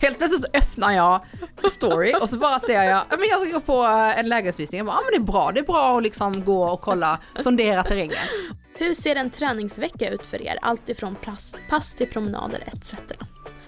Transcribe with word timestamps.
Helt 0.00 0.18
plötsligt 0.18 0.42
så 0.42 0.48
öppnar 0.54 0.92
jag 0.92 1.20
story 1.70 2.14
och 2.20 2.30
så 2.30 2.38
bara 2.38 2.60
ser 2.60 2.82
jag, 2.82 3.04
men 3.10 3.28
jag 3.30 3.40
ska 3.40 3.50
gå 3.50 3.60
på 3.60 3.82
en 4.16 4.28
lägesvisning. 4.28 4.78
Jag 4.78 4.86
bara, 4.86 4.96
ja 4.96 5.02
men 5.04 5.10
det 5.10 5.30
är 5.30 5.32
bra, 5.32 5.52
det 5.52 5.60
är 5.60 5.64
bra 5.64 5.96
att 5.96 6.02
liksom 6.02 6.44
gå 6.44 6.68
och 6.68 6.80
kolla, 6.80 7.18
sondera 7.34 7.82
terrängen. 7.84 8.16
Hur 8.78 8.94
ser 8.94 9.16
en 9.16 9.30
träningsvecka 9.30 10.10
ut 10.10 10.26
för 10.26 10.42
er? 10.42 10.58
Allt 10.62 10.88
ifrån 10.88 11.14
pass, 11.14 11.54
pass 11.70 11.94
till 11.94 12.06
promenader 12.06 12.62
etc. 12.66 12.94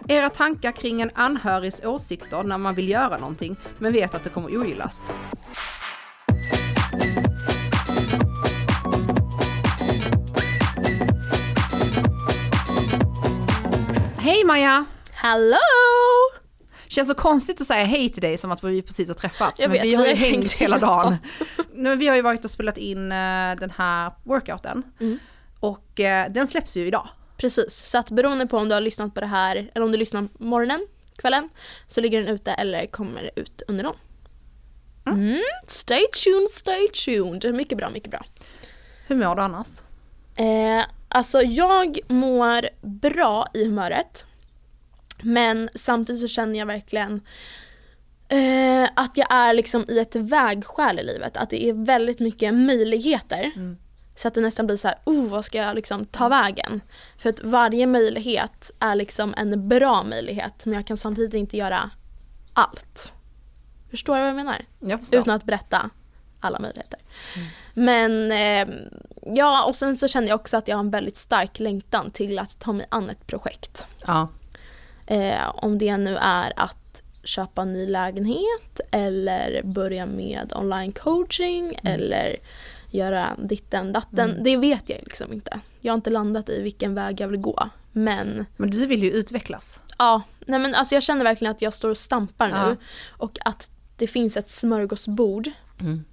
Era 0.09 0.31
tankar 0.31 0.73
kring 0.73 1.01
en 1.01 1.11
anhörigs 1.15 1.81
åsikter 1.85 2.43
när 2.43 2.59
man 2.59 2.75
vill 2.75 2.89
göra 2.89 3.19
någonting 3.19 3.57
men 3.79 3.93
vet 3.93 4.15
att 4.15 4.25
det 4.25 4.31
kommer 4.31 4.57
ogillas. 4.57 5.11
Hej 14.19 14.45
Maja! 14.45 14.87
Hallå! 15.21 15.59
Känns 16.89 17.09
så 17.09 17.15
konstigt 17.15 17.61
att 17.61 17.67
säga 17.67 17.85
hej 17.85 18.09
till 18.09 18.23
dig 18.23 18.39
som 18.39 18.51
att 18.51 18.65
vi 18.65 18.83
precis 18.83 19.09
har 19.09 19.15
träffats. 19.15 19.61
Jag 19.61 19.71
men 19.71 19.83
vet, 19.83 19.85
vi 19.85 19.95
har 19.95 20.07
ju 20.07 20.15
hängt 20.15 20.53
hela 20.53 20.79
dagen. 20.79 21.17
Nu, 21.75 21.97
vi 21.97 22.09
har 22.09 22.17
ju 22.17 22.23
varit 22.23 22.45
och 22.45 22.51
spelat 22.51 22.79
in 22.79 23.13
eh, 23.13 23.55
den 23.61 23.73
här 23.77 24.13
workouten. 24.23 24.83
Mm. 25.01 25.19
Och 25.61 26.01
eh, 26.01 26.33
den 26.33 26.47
släpps 26.47 26.77
ju 26.77 26.87
idag. 26.87 27.09
Precis, 27.37 27.91
så 27.91 27.99
att 27.99 28.11
beroende 28.11 28.47
på 28.47 28.57
om 28.57 28.69
du 28.69 28.75
har 28.75 28.81
lyssnat 28.81 29.15
på 29.15 29.21
det 29.21 29.27
här 29.27 29.71
eller 29.75 29.87
om 29.87 29.93
du 29.93 29.99
lyssnar 29.99 30.23
på 30.23 30.45
morgonen, 30.45 30.87
kvällen, 31.17 31.49
så 31.87 32.01
ligger 32.01 32.21
den 32.21 32.29
ute 32.29 32.53
eller 32.53 32.87
kommer 32.87 33.31
ut 33.37 33.63
under 33.69 33.85
dagen. 33.85 33.97
Mm. 35.07 35.43
Stay 35.67 36.07
tuned, 36.25 36.49
stay 36.49 36.89
tuned. 36.89 37.55
Mycket 37.55 37.79
bra, 37.79 37.91
mycket 37.91 38.11
bra. 38.11 38.25
Hur 39.07 39.17
mår 39.17 39.37
du 39.37 39.43
annars? 39.43 39.69
Eh, 40.37 40.85
alltså 41.09 41.43
jag 41.43 41.99
mår 42.09 42.69
bra 42.81 43.47
i 43.55 43.65
humöret. 43.65 44.25
Men 45.23 45.69
samtidigt 45.75 46.21
så 46.21 46.29
känner 46.29 46.59
jag 46.59 46.67
verkligen 46.67 47.21
eh, 48.29 48.89
att 48.97 49.17
jag 49.17 49.27
är 49.31 49.55
liksom 49.55 49.85
i 49.89 49.99
ett 49.99 50.17
vägskäl 50.17 50.99
i 50.99 51.03
livet. 51.03 51.37
Att 51.37 51.51
det 51.51 51.69
är 51.69 51.73
väldigt 51.73 52.19
mycket 52.19 52.55
möjligheter. 52.55 53.53
Så 54.15 54.29
att 54.29 54.35
det 54.35 54.41
nästan 54.41 54.67
blir 54.67 54.77
så 54.77 54.89
här, 54.89 54.99
oh 55.05 55.29
vad 55.29 55.45
ska 55.45 55.59
jag 55.59 55.75
liksom 55.75 56.05
ta 56.05 56.29
vägen? 56.29 56.81
För 57.19 57.29
att 57.29 57.43
varje 57.43 57.87
möjlighet 57.87 58.71
är 58.79 58.95
liksom 58.95 59.35
en 59.37 59.69
bra 59.69 60.03
möjlighet 60.03 60.65
men 60.65 60.75
jag 60.75 60.87
kan 60.87 60.97
samtidigt 60.97 61.35
inte 61.35 61.57
göra 61.57 61.91
allt. 62.53 63.13
Förstår 63.91 64.15
du 64.15 64.21
vad 64.21 64.29
jag 64.29 64.37
menar? 64.37 64.57
Jag. 64.81 65.01
Utan 65.13 65.35
att 65.35 65.45
berätta 65.45 65.91
alla 66.41 66.59
möjligheter. 66.59 66.99
Men 67.75 68.33
eh, 68.33 68.75
ja, 69.37 69.65
och 69.65 69.77
sen 69.77 69.97
så 69.97 70.09
känner 70.09 70.29
jag 70.29 70.41
också 70.41 70.57
att 70.57 70.69
jag 70.69 70.77
har 70.77 70.81
en 70.81 70.91
väldigt 70.91 71.17
stark 71.17 71.59
längtan 71.59 72.11
till 72.11 72.39
att 72.39 72.59
ta 72.59 72.73
mig 72.73 72.87
an 72.89 73.11
ett 73.11 73.27
projekt. 73.27 73.87
Ja. 74.07 74.29
Eh, 75.11 75.51
om 75.55 75.79
det 75.79 75.97
nu 75.97 76.17
är 76.17 76.53
att 76.57 77.03
köpa 77.25 77.63
en 77.63 77.73
ny 77.73 77.87
lägenhet 77.87 78.81
eller 78.91 79.63
börja 79.63 80.07
med 80.07 80.53
online 80.57 80.93
coaching 80.93 81.79
eller 81.85 82.37
göra 82.91 83.37
ditten 83.39 83.93
datten. 83.93 84.37
Det 84.45 84.57
vet 84.57 84.89
jag 84.89 84.99
liksom 85.03 85.33
inte. 85.33 85.61
Jag 85.81 85.93
har 85.93 85.97
inte 85.97 86.11
landat 86.11 86.49
i 86.49 86.63
vilken 86.63 86.95
väg 86.95 87.21
jag 87.21 87.29
vill 87.29 87.41
gå. 87.41 87.69
Men 87.93 88.47
Men 88.57 88.71
du 88.71 88.87
vill 88.87 89.03
ju 89.03 89.11
utvecklas. 89.11 89.81
ja, 89.99 90.23
nej 90.47 90.59
men 90.59 90.75
alltså 90.75 90.95
jag 90.95 91.03
känner 91.03 91.25
verkligen 91.25 91.51
att 91.51 91.63
jag 91.63 91.75
står 91.75 91.89
och 91.91 91.97
stampar 91.99 92.49
nu 92.49 92.55
Ja. 92.55 92.77
och 93.09 93.39
att 93.45 93.71
det 93.97 94.07
finns 94.07 94.37
ett 94.37 94.51
smörgåsbord 94.51 95.51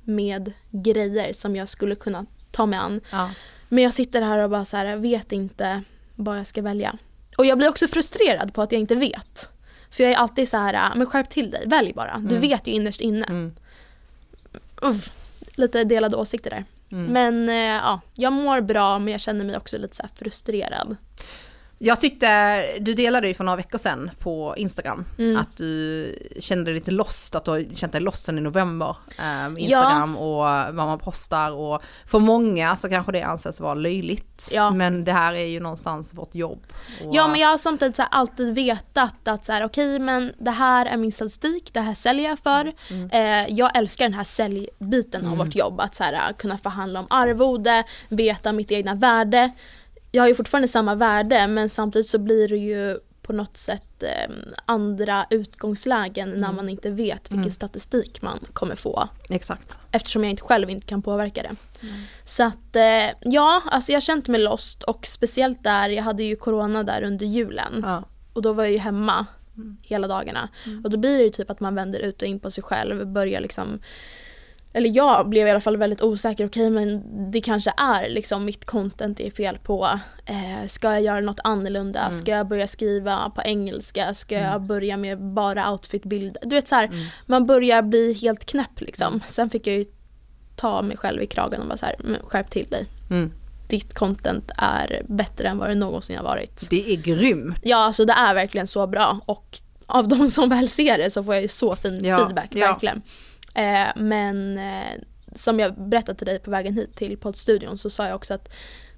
med 0.04 0.54
grejer 0.72 1.34
som 1.34 1.56
jag 1.56 1.70
skulle 1.70 1.96
kunna 1.96 2.26
ta 2.52 2.66
mig 2.66 2.80
an. 2.80 3.02
Ja. 3.12 3.30
Men 3.70 3.84
jag 3.84 3.94
sitter 3.94 4.22
här 4.22 4.38
och 4.40 4.50
bara 4.50 4.66
så 4.66 4.78
här, 4.78 4.96
vet 4.96 5.32
inte 5.32 5.82
vad 6.16 6.40
jag 6.40 6.48
ska 6.48 6.62
välja. 6.62 6.98
Och 7.36 7.46
jag 7.46 7.58
blir 7.58 7.70
också 7.70 7.88
frustrerad 7.88 8.54
på 8.54 8.62
att 8.62 8.72
jag 8.72 8.82
inte 8.82 8.96
vet. 8.96 9.50
För 9.90 10.04
jag 10.04 10.12
är 10.12 10.18
alltid 10.18 10.50
så 10.50 10.58
här, 10.58 10.96
men 10.96 11.08
skärp 11.08 11.30
till 11.30 11.52
dig, 11.52 11.64
välj 11.68 11.94
bara. 11.94 12.18
Du 12.18 12.38
vet 12.38 12.68
ju 12.68 12.72
innerst 12.72 13.02
inne. 13.02 13.26
Mm. 13.26 13.56
Uff, 14.82 15.12
lite 15.56 15.84
delade 15.84 16.18
åsikter 16.18 16.50
där. 16.50 16.66
Mm. 16.92 17.06
Men 17.06 17.50
eh, 17.50 17.56
ja, 17.86 18.02
jag 18.14 18.34
mår 18.34 18.62
bra 18.62 19.00
men 19.00 19.12
jag 19.12 19.22
känner 19.22 19.46
mig 19.46 19.58
också 19.58 19.78
lite 19.78 19.96
så 19.96 20.02
här 20.02 20.10
frustrerad. 20.16 20.96
Jag 21.78 22.00
tyckte, 22.00 22.62
du 22.80 22.94
delade 22.94 23.28
ju 23.28 23.34
för 23.34 23.44
några 23.44 23.56
veckor 23.56 23.78
sedan 23.78 24.12
på 24.20 24.54
Instagram 24.58 25.06
Mm. 25.18 25.38
att 25.38 25.58
du 25.58 26.16
kände 26.40 26.64
dig 26.64 26.74
lite 26.74 26.92
lost, 26.92 27.36
att 27.36 27.46
du 27.46 27.52
har 27.52 27.76
känt 27.76 27.92
dig 27.92 28.02
lost 28.02 28.26
sen 28.26 28.38
i 28.38 28.42
november. 28.42 28.96
Um, 29.48 29.58
Instagram 29.58 30.18
och 30.18 30.38
vad 30.46 30.76
man 30.76 31.00
postar 31.00 31.52
och 31.52 31.82
för 32.06 32.20
många 32.20 32.76
så 32.76 32.90
kanske 32.90 33.12
det 33.12 33.22
anses 33.22 33.60
vara 33.60 33.74
löjligt. 33.74 34.50
Ja. 34.54 34.72
Men 34.72 35.04
det 35.04 35.12
här 35.12 35.34
är 35.34 35.46
ju 35.46 35.60
någonstans 35.60 36.14
vårt 36.14 36.36
jobb. 36.36 36.66
Och, 37.04 37.16
Ja 37.16 37.28
men 37.28 37.40
jag 37.40 37.48
har 37.50 37.58
samtidigt 37.58 38.00
alltid 38.12 38.56
vetat 38.56 39.28
att 39.28 39.46
så 39.46 39.52
här, 39.52 39.64
okej 39.64 40.00
men 40.00 40.34
det 40.40 40.52
här 40.52 40.86
är 40.86 40.98
min 40.98 41.12
statistik, 41.12 41.74
det 41.74 41.82
här 41.82 41.94
säljer 41.94 42.30
jag 42.30 42.40
för. 42.40 42.74
Eh, 43.12 43.48
jag 43.50 43.78
älskar 43.78 44.06
den 44.06 44.14
här 44.14 44.24
säljbiten 44.24 45.28
av 45.28 45.38
vårt 45.38 45.56
jobb, 45.56 45.80
att 45.80 45.96
så 45.96 46.04
här, 46.04 46.34
kunna 46.34 46.58
förhandla 46.58 47.00
om 47.00 47.08
arvode, 47.10 47.84
veta 48.10 48.52
mitt 48.52 48.72
egna 48.72 48.96
värde. 48.96 49.52
Jag 50.16 50.24
har 50.24 50.28
ju 50.28 50.36
fortfarande 50.36 50.68
samma 50.68 50.96
värde 50.96 51.48
men 51.48 51.70
samtidigt 51.70 52.08
så 52.08 52.20
blir 52.20 52.48
det 52.48 52.58
ju 52.58 53.00
på 53.22 53.34
något 53.34 53.58
sätt 53.58 54.04
eh, 54.04 54.36
andra 54.66 55.26
utgångslägen 55.30 56.30
när 56.30 56.52
man 56.52 56.70
inte 56.70 56.90
vet 56.90 57.32
vilken 57.32 57.52
statistik 57.52 58.22
man 58.22 58.40
kommer 58.54 58.76
få. 58.76 59.10
Exakt. 59.30 59.80
Eftersom 59.92 60.24
jag 60.24 60.32
inte 60.32 60.42
själv 60.42 60.70
inte 60.70 60.88
kan 60.88 61.02
påverka 61.02 61.44
det. 61.44 61.56
Så 62.26 62.44
att 62.44 62.76
eh, 62.76 63.16
ja, 63.22 63.62
alltså 63.66 63.92
jag 63.92 63.96
har 63.96 64.02
känt 64.02 64.28
mig 64.28 64.42
lost 64.42 64.84
och 64.84 65.08
speciellt 65.08 65.64
där, 65.64 65.90
jag 65.90 66.04
hade 66.04 66.24
ju 66.24 66.36
corona 66.36 66.84
där 66.84 67.04
under 67.04 67.26
julen. 67.26 67.82
Ja. 67.84 68.04
Och 68.34 68.42
då 68.42 68.54
var 68.54 68.64
jag 68.64 68.72
ju 68.72 68.78
hemma 68.78 69.26
hela 69.82 70.08
dagarna. 70.08 70.50
Och 70.84 70.90
då 70.90 70.98
blir 70.98 71.18
det 71.18 71.24
ju 71.24 71.30
typ 71.30 71.50
att 71.50 71.60
man 71.60 71.76
vänder 71.76 72.00
ut 72.00 72.22
och 72.22 72.28
in 72.28 72.40
på 72.40 72.52
sig 72.52 72.64
själv, 72.64 73.08
börjar 73.08 73.42
liksom 73.42 73.80
eller 74.76 74.90
jag 74.96 75.30
blev 75.30 75.48
i 75.48 75.52
alla 75.52 75.62
fall 75.62 75.78
väldigt 75.78 76.02
osäker, 76.02 76.46
okej 76.46 76.70
men 76.70 77.04
det 77.32 77.42
kanske 77.42 77.74
är 77.78 78.10
liksom 78.10 78.46
mitt 78.46 78.66
content 78.66 79.18
det 79.18 79.28
är 79.28 79.32
fel 79.32 79.58
på. 79.64 80.00
Eh, 80.26 80.68
ska 80.68 80.92
jag 80.92 81.02
göra 81.02 81.20
något 81.20 81.40
annorlunda? 81.44 82.12
Ska 82.12 82.32
jag 82.32 82.48
börja 82.48 82.68
skriva 82.68 83.30
på 83.30 83.42
engelska? 83.42 84.14
Ska 84.14 84.36
jag 84.36 84.62
börja 84.62 84.98
med 84.98 85.22
bara 85.22 85.72
outfitbilder? 85.72 86.42
Du 86.46 86.56
vet 86.56 86.68
så 86.68 86.76
här, 86.76 87.10
man 87.26 87.46
börjar 87.46 87.82
bli 87.82 88.14
helt 88.14 88.46
knäpp 88.46 88.82
liksom. 88.82 89.22
Sen 89.28 89.50
fick 89.50 89.68
jag 89.68 89.76
ju 89.76 89.86
ta 90.56 90.82
mig 90.82 90.98
själv 90.98 91.22
i 91.22 91.28
kragen 91.28 91.62
och 91.62 91.68
bara 91.68 91.78
så 91.78 91.86
här, 91.86 91.96
skärp 92.28 92.52
till 92.52 92.66
dig. 92.66 92.86
Mm. 93.10 93.32
Ditt 93.70 93.94
content 93.94 94.52
är 94.58 95.02
bättre 95.08 95.48
än 95.48 95.58
vad 95.58 95.70
det 95.70 95.76
någonsin 95.76 96.18
har 96.18 96.24
varit. 96.24 96.70
Det 96.70 96.94
är 96.94 96.98
grymt. 96.98 97.60
Ja, 97.64 97.78
alltså 97.78 98.06
det 98.06 98.14
är 98.14 98.34
verkligen 98.34 98.68
så 98.68 98.88
bra 98.88 99.20
och 99.26 99.58
av 99.88 100.08
de 100.08 100.28
som 100.28 100.50
väl 100.50 100.70
ser 100.70 100.98
det 100.98 101.12
så 101.12 101.24
får 101.24 101.34
jag 101.34 101.42
ju 101.42 101.48
så 101.48 101.76
fin 101.76 102.06
Ja, 102.06 102.18
feedback, 102.18 102.50
ja. 102.54 102.68
verkligen. 102.68 103.02
Eh, 103.56 103.88
men 103.96 104.58
eh, 104.58 105.02
som 105.36 105.60
jag 105.60 105.74
berättade 105.90 106.18
till 106.18 106.28
dig 106.28 106.40
på 106.40 106.52
vägen 106.52 106.74
hit 106.74 106.96
till 106.96 107.18
poddstudion 107.18 107.78
så 107.78 107.90
sa 107.90 108.06
jag 108.08 108.16
också 108.16 108.34
att 108.34 108.50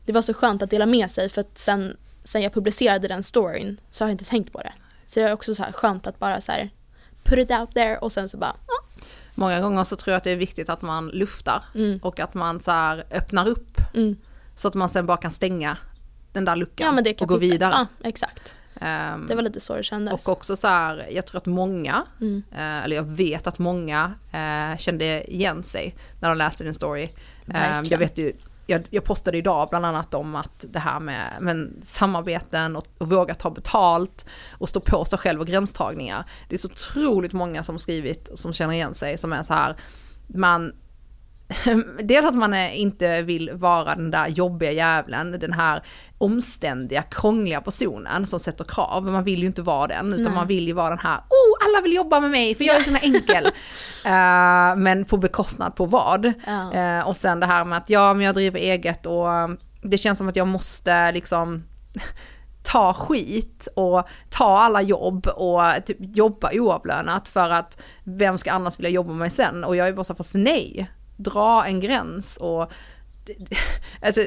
det 0.06 0.12
var 0.12 0.22
så 0.22 0.34
skönt 0.34 0.62
att 0.62 0.70
dela 0.70 0.86
med 0.86 1.12
sig 1.12 1.30
för 1.30 1.42
att 1.42 1.58
sen, 1.58 1.98
sen 2.24 2.42
jag 2.42 2.54
publicerade 2.54 3.08
den 3.08 3.24
storyn 3.24 3.80
så 3.90 4.04
har 4.04 4.10
jag 4.10 4.14
inte 4.14 4.26
tänkt 4.26 4.54
på 4.54 4.62
det. 4.62 4.74
Så 5.06 5.20
det 5.20 5.26
är 5.26 5.34
också 5.34 5.56
så 5.56 5.64
här 5.64 5.72
skönt 5.72 6.08
att 6.08 6.20
bara 6.20 6.42
så 6.42 6.52
här 6.52 6.70
put 7.24 7.40
it 7.40 7.52
out 7.52 7.74
there 7.74 7.98
och 7.98 8.12
sen 8.12 8.30
så 8.30 8.38
bara, 8.38 8.56
ja. 8.68 9.04
Många 9.36 9.62
gånger 9.62 9.84
så 9.84 9.96
tror 9.96 10.12
jag 10.12 10.18
att 10.18 10.24
det 10.24 10.32
är 10.32 10.36
viktigt 10.36 10.70
att 10.70 10.82
man 10.82 11.08
luftar 11.08 11.64
Mm. 11.76 12.00
och 12.04 12.20
att 12.20 12.34
man 12.34 12.60
så 12.62 12.72
här 12.72 13.06
öppnar 13.12 13.48
upp 13.48 13.78
Mm. 13.94 14.16
så 14.56 14.68
att 14.68 14.74
man 14.74 14.90
sen 14.90 15.06
bara 15.06 15.18
kan 15.18 15.32
stänga 15.32 15.78
den 16.34 16.46
där 16.46 16.56
luckan 16.56 17.04
Ja 17.06 17.14
och 17.20 17.28
gå 17.28 17.38
vidare. 17.38 17.72
Ja, 17.74 17.88
exakt. 18.10 18.56
Ehm, 18.82 19.28
Det 19.28 19.36
var 19.36 19.42
lite 19.42 19.60
så 19.60 19.76
det 19.76 19.84
kändes. 19.84 20.28
Och 20.28 20.32
också 20.34 20.56
så 20.56 20.68
här, 20.68 21.08
jag 21.12 21.26
tror 21.26 21.38
att 21.38 21.46
många, 21.46 22.04
Mm. 22.22 22.44
eh, 22.52 22.84
eller 22.84 22.96
jag 22.96 23.04
vet 23.04 23.48
att 23.48 23.60
många 23.60 24.14
eh, 24.32 24.78
kände 24.78 25.34
igen 25.34 25.64
sig 25.64 25.96
när 26.20 26.30
de 26.30 26.38
läste 26.38 26.64
din 26.64 26.74
story. 26.74 27.04
Eh, 27.04 27.10
Verkligen. 27.46 27.86
jag 27.90 27.98
vet 27.98 28.18
ju, 28.18 28.34
jag, 28.70 28.88
jag 28.90 29.04
postade 29.04 29.38
idag 29.38 29.70
bland 29.70 29.86
annat 29.86 30.14
om 30.14 30.36
att 30.36 30.66
det 30.70 30.80
här 30.80 31.00
med 31.00 31.34
men, 31.42 31.80
samarbeten 31.82 32.76
och, 32.76 32.86
och 32.98 33.10
våga 33.10 33.36
ta 33.36 33.50
betalt 33.50 34.26
och 34.52 34.70
stå 34.70 34.80
på 34.80 35.06
sig 35.06 35.20
själv 35.20 35.42
och 35.42 35.48
gränstagningar. 35.48 36.26
Det 36.50 36.56
är 36.56 36.60
så 36.60 36.68
otroligt 36.68 37.34
många 37.34 37.64
som 37.64 37.80
skrivit 37.80 38.30
som 38.34 38.54
känner 38.54 38.74
igen 38.74 38.94
sig 38.94 39.18
som 39.18 39.34
är 39.34 39.44
så 39.44 39.54
här, 39.54 39.76
man 40.28 40.74
Dels 42.04 42.26
att 42.26 42.36
man 42.36 42.54
inte 42.56 43.22
vill 43.22 43.52
vara 43.54 43.96
den 43.96 44.12
där 44.12 44.28
jobbiga 44.28 44.72
jävlen, 44.72 45.32
den 45.40 45.54
här 45.54 45.84
omständiga, 46.18 47.02
krångliga 47.02 47.62
personen 47.62 48.26
som 48.26 48.40
sätter 48.40 48.66
krav. 48.66 49.04
Man 49.04 49.24
vill 49.24 49.40
ju 49.40 49.46
inte 49.46 49.62
vara 49.62 49.88
den, 49.88 50.14
utan 50.14 50.26
Nej. 50.26 50.34
man 50.34 50.48
vill 50.48 50.68
ju 50.68 50.74
vara 50.74 50.90
den 50.90 51.00
här, 51.00 51.18
oh 51.18 51.68
alla 51.68 51.82
vill 51.82 51.94
jobba 51.94 52.20
med 52.20 52.32
mig 52.32 52.56
för 52.56 52.64
jag 52.64 52.76
är 52.76 52.84
så 52.84 52.98
enkel. 53.02 53.48
Eh, 54.06 54.76
men 54.76 55.06
på 55.06 55.18
bekostnad 55.18 55.76
på 55.76 55.86
vad? 55.86 56.34
Ja. 56.46 56.74
Eh, 56.74 57.08
och 57.08 57.16
sen 57.16 57.40
det 57.40 57.46
här 57.46 57.66
med 57.66 57.78
att 57.78 57.90
ja, 57.90 58.14
men 58.14 58.26
jag 58.26 58.36
driver 58.36 58.60
eget 58.60 59.06
och 59.06 59.34
eh, 59.34 59.48
det 59.82 59.98
känns 59.98 60.18
som 60.18 60.30
att 60.30 60.36
jag 60.36 60.48
måste 60.48 61.12
liksom 61.12 61.64
ta 62.64 62.94
skit 62.94 63.68
och 63.76 64.08
ta 64.30 64.60
alla 64.60 64.82
jobb 64.82 65.28
och 65.28 65.62
typ 65.86 65.98
jobba 66.00 66.52
oavlönat 66.54 67.28
för 67.28 67.50
att 67.50 67.82
vem 68.04 68.38
ska 68.38 68.52
annars 68.52 68.80
vilja 68.80 68.90
jobba 68.90 69.10
med 69.10 69.18
mig 69.18 69.30
sen? 69.30 69.64
Och 69.64 69.76
jag 69.76 69.88
är 69.88 69.94
bara 69.94 70.04
så 70.04 70.16
fast 70.16 70.36
nej, 70.36 70.92
dra 71.18 71.66
en 71.66 71.80
gräns 71.80 72.38
och 72.38 72.72
alltså 74.02 74.22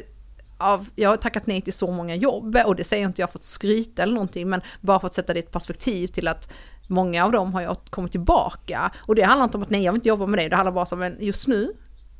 av, 0.60 0.88
jag 0.94 1.10
har 1.10 1.16
tackat 1.16 1.46
nej 1.46 1.60
till 1.60 1.72
så 1.72 1.90
många 1.90 2.14
jobb 2.14 2.56
och 2.66 2.76
det 2.76 2.84
säger 2.84 3.02
jag 3.02 3.08
inte 3.08 3.22
jag 3.22 3.30
för 3.30 3.38
att 3.38 3.44
skryta 3.44 4.02
eller 4.02 4.14
någonting 4.14 4.48
men 4.48 4.60
bara 4.80 5.00
för 5.00 5.06
att 5.06 5.14
sätta 5.14 5.32
det 5.32 5.38
i 5.38 5.42
ett 5.42 5.52
perspektiv 5.52 6.06
till 6.06 6.28
att 6.28 6.52
många 6.86 7.24
av 7.24 7.32
dem 7.32 7.54
har 7.54 7.60
ju 7.60 7.74
kommit 7.90 8.12
tillbaka. 8.12 8.92
Och 8.96 9.14
det 9.14 9.22
handlar 9.22 9.44
inte 9.44 9.56
om 9.56 9.62
att 9.62 9.70
nej 9.70 9.82
jag 9.82 9.92
vill 9.92 9.98
inte 9.98 10.08
jobba 10.08 10.26
med 10.26 10.38
det, 10.38 10.48
det 10.48 10.56
handlar 10.56 10.72
bara 10.72 10.86
om 10.92 11.02
att 11.02 11.22
just 11.22 11.48
nu 11.48 11.72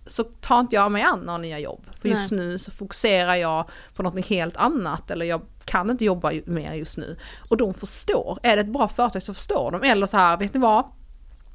så 0.07 0.25
tar 0.25 0.61
inte 0.61 0.77
jag 0.77 0.93
mig 0.93 1.03
an 1.03 1.21
några 1.21 1.39
nya 1.39 1.59
jobb. 1.59 1.87
För 2.01 2.09
just 2.09 2.33
nej. 2.33 2.41
nu 2.41 2.59
så 2.59 2.71
fokuserar 2.71 3.35
jag 3.35 3.71
på 3.95 4.03
något 4.03 4.27
helt 4.27 4.57
annat 4.57 5.11
eller 5.11 5.27
jag 5.27 5.41
kan 5.65 5.91
inte 5.91 6.05
jobba 6.05 6.33
mer 6.47 6.75
just 6.75 6.99
nu. 6.99 7.17
Och 7.49 7.57
de 7.57 7.75
förstår, 7.75 8.39
är 8.43 8.57
det 8.57 8.63
ett 8.63 8.73
bra 8.73 8.89
företag 8.89 9.23
så 9.23 9.35
förstår 9.35 9.71
de. 9.71 9.83
Eller 9.83 10.07
så 10.07 10.17
här, 10.17 10.37
vet 10.37 10.55
ni 10.55 10.61
vad? 10.61 10.85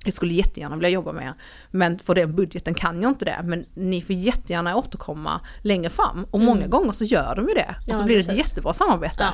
Jag 0.06 0.13
skulle 0.13 0.34
jättegärna 0.34 0.75
vilja 0.75 0.90
jobba 0.90 1.12
med. 1.12 1.34
Men 1.72 2.00
för 2.00 2.16
den 2.16 2.36
budgeten 2.36 2.74
kan 2.74 3.02
jag 3.02 3.12
inte 3.12 3.25
det. 3.25 3.42
Men 3.44 3.66
ni 3.74 4.02
får 4.02 4.16
jättegärna 4.16 4.75
återkomma 4.75 5.42
längre 5.62 5.90
fram. 5.90 6.25
Och 6.31 6.40
många 6.40 6.60
mm. 6.60 6.69
gånger 6.69 6.92
så 6.92 7.04
gör 7.04 7.36
de 7.36 7.48
ju 7.48 7.54
det. 7.54 7.75
Och 7.90 7.96
så 7.96 8.04
blir 8.04 8.16
det 8.16 8.31
ett 8.31 8.38
jättebra 8.38 8.74
samarbete. 8.74 9.16
Ja. 9.19 9.34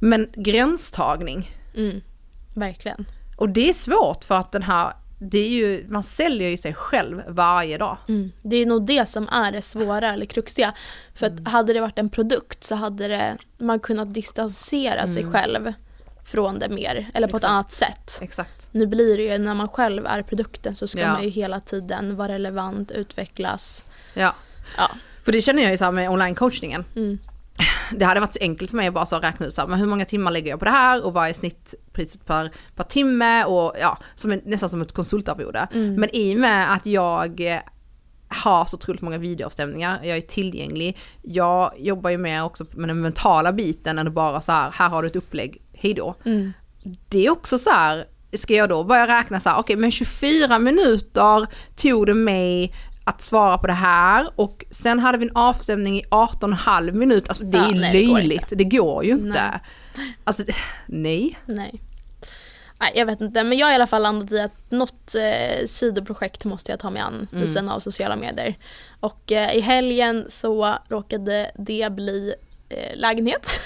Men 0.00 0.28
gränstagning. 0.34 1.50
Mm. 1.76 2.00
Verkligen. 2.54 3.06
Och 3.36 3.48
det 3.48 3.68
är 3.68 3.72
svårt 3.72 4.24
för 4.24 4.34
att 4.34 4.52
den 4.52 4.62
här 4.62 4.92
det 5.30 5.38
är 5.38 5.48
ju, 5.48 5.86
man 5.88 6.02
säljer 6.02 6.48
ju 6.48 6.56
sig 6.56 6.74
själv 6.74 7.22
varje 7.28 7.78
dag. 7.78 7.96
Mm. 8.08 8.32
Det 8.42 8.56
är 8.56 8.66
nog 8.66 8.86
det 8.86 9.06
som 9.06 9.28
är 9.28 9.52
det 9.52 9.62
svåra 9.62 10.12
eller 10.12 10.26
kruxiga. 10.26 10.74
För 11.14 11.26
att 11.26 11.32
mm. 11.32 11.46
hade 11.46 11.72
det 11.72 11.80
varit 11.80 11.98
en 11.98 12.08
produkt 12.08 12.64
så 12.64 12.74
hade 12.74 13.08
det, 13.08 13.36
man 13.58 13.80
kunnat 13.80 14.14
distansera 14.14 15.00
mm. 15.00 15.14
sig 15.14 15.24
själv 15.30 15.72
från 16.24 16.58
det 16.58 16.68
mer, 16.68 17.10
eller 17.14 17.28
på 17.28 17.36
Exakt. 17.36 17.44
ett 17.44 17.50
annat 17.50 17.70
sätt. 17.70 18.18
Exakt. 18.20 18.68
Nu 18.70 18.86
blir 18.86 19.16
det 19.16 19.22
ju, 19.22 19.38
när 19.38 19.54
man 19.54 19.68
själv 19.68 20.06
är 20.06 20.22
produkten 20.22 20.74
så 20.74 20.86
ska 20.86 21.00
ja. 21.00 21.12
man 21.12 21.22
ju 21.22 21.28
hela 21.28 21.60
tiden 21.60 22.16
vara 22.16 22.28
relevant, 22.28 22.90
utvecklas. 22.90 23.84
Ja. 24.14 24.34
ja. 24.76 24.90
För 25.24 25.32
det 25.32 25.42
känner 25.42 25.62
jag 25.62 25.70
ju 25.70 25.76
så 25.76 25.90
med 25.90 26.10
online-coachningen. 26.10 26.84
Mm. 26.96 27.18
Det 27.96 28.04
hade 28.04 28.20
varit 28.20 28.34
så 28.34 28.40
enkelt 28.40 28.70
för 28.70 28.76
mig 28.76 28.88
att 28.88 28.94
bara 28.94 29.06
så 29.06 29.18
räkna 29.18 29.46
ut 29.46 29.54
så 29.54 29.60
här, 29.60 29.68
men 29.68 29.78
hur 29.78 29.86
många 29.86 30.04
timmar 30.04 30.30
lägger 30.30 30.50
jag 30.50 30.58
på 30.58 30.64
det 30.64 30.70
här 30.70 31.04
och 31.04 31.12
vad 31.12 31.28
är 31.28 31.32
snittpriset 31.32 32.26
per, 32.26 32.50
per 32.76 32.84
timme 32.84 33.44
och 33.44 33.74
ja, 33.80 33.98
som 34.14 34.32
en, 34.32 34.40
nästan 34.44 34.68
som 34.68 34.82
ett 34.82 34.92
konsultarvode. 34.92 35.68
Mm. 35.72 35.94
Men 35.94 36.16
i 36.16 36.34
och 36.34 36.40
med 36.40 36.72
att 36.72 36.86
jag 36.86 37.62
har 38.28 38.64
så 38.64 38.76
otroligt 38.76 39.02
många 39.02 39.18
videoavstämningar, 39.18 40.00
jag 40.04 40.16
är 40.16 40.20
tillgänglig. 40.20 40.98
Jag 41.22 41.72
jobbar 41.78 42.10
ju 42.10 42.18
mer 42.18 42.44
också 42.44 42.66
med 42.70 42.88
den 42.88 43.00
mentala 43.00 43.52
biten 43.52 43.98
än 43.98 44.14
bara 44.14 44.40
så 44.40 44.52
här, 44.52 44.70
här 44.70 44.88
har 44.88 45.02
du 45.02 45.08
ett 45.08 45.16
upplägg, 45.16 45.62
hejdå. 45.82 46.14
Mm. 46.24 46.52
Det 47.08 47.26
är 47.26 47.30
också 47.30 47.58
så 47.58 47.70
här, 47.70 48.06
ska 48.32 48.54
jag 48.54 48.68
då 48.68 48.84
börja 48.84 49.20
räkna 49.20 49.40
så 49.40 49.48
här, 49.48 49.56
okej 49.56 49.74
okay, 49.74 49.76
men 49.76 49.90
24 49.90 50.58
minuter 50.58 51.46
tog 51.76 52.06
det 52.06 52.14
mig 52.14 52.74
att 53.04 53.22
svara 53.22 53.58
på 53.58 53.66
det 53.66 53.72
här 53.72 54.30
och 54.36 54.64
sen 54.70 54.98
hade 54.98 55.18
vi 55.18 55.26
en 55.26 55.36
avstämning 55.36 55.98
i 55.98 56.02
18,5 56.02 56.92
minuter, 56.92 57.28
alltså 57.28 57.44
det 57.44 57.58
ja, 57.58 57.68
är 57.68 57.74
nej, 57.74 58.06
löjligt, 58.06 58.48
det 58.48 58.56
går, 58.56 58.70
det 58.70 58.76
går, 58.76 59.04
ju 59.04 59.12
inte. 59.12 59.60
Nej. 59.96 60.16
Alltså, 60.24 60.42
nej. 60.86 61.38
Nej. 61.46 61.82
Nej 62.80 62.92
jag 62.94 63.06
vet 63.06 63.20
inte 63.20 63.44
men 63.44 63.58
jag 63.58 63.66
har 63.66 63.72
i 63.72 63.74
alla 63.74 63.86
fall 63.86 64.02
landat 64.02 64.32
i 64.32 64.40
att 64.40 64.70
något 64.70 65.14
eh, 65.14 65.66
sidoprojekt 65.66 66.44
måste 66.44 66.72
jag 66.72 66.80
ta 66.80 66.90
mig 66.90 67.02
an 67.02 67.14
mm. 67.14 67.40
vid 67.40 67.48
sidan 67.48 67.68
av 67.68 67.80
sociala 67.80 68.16
medier. 68.16 68.54
Och 69.00 69.32
eh, 69.32 69.56
i 69.56 69.60
helgen 69.60 70.26
så 70.28 70.74
råkade 70.88 71.50
det 71.54 71.92
bli 71.92 72.34
lägenhet. 72.94 73.60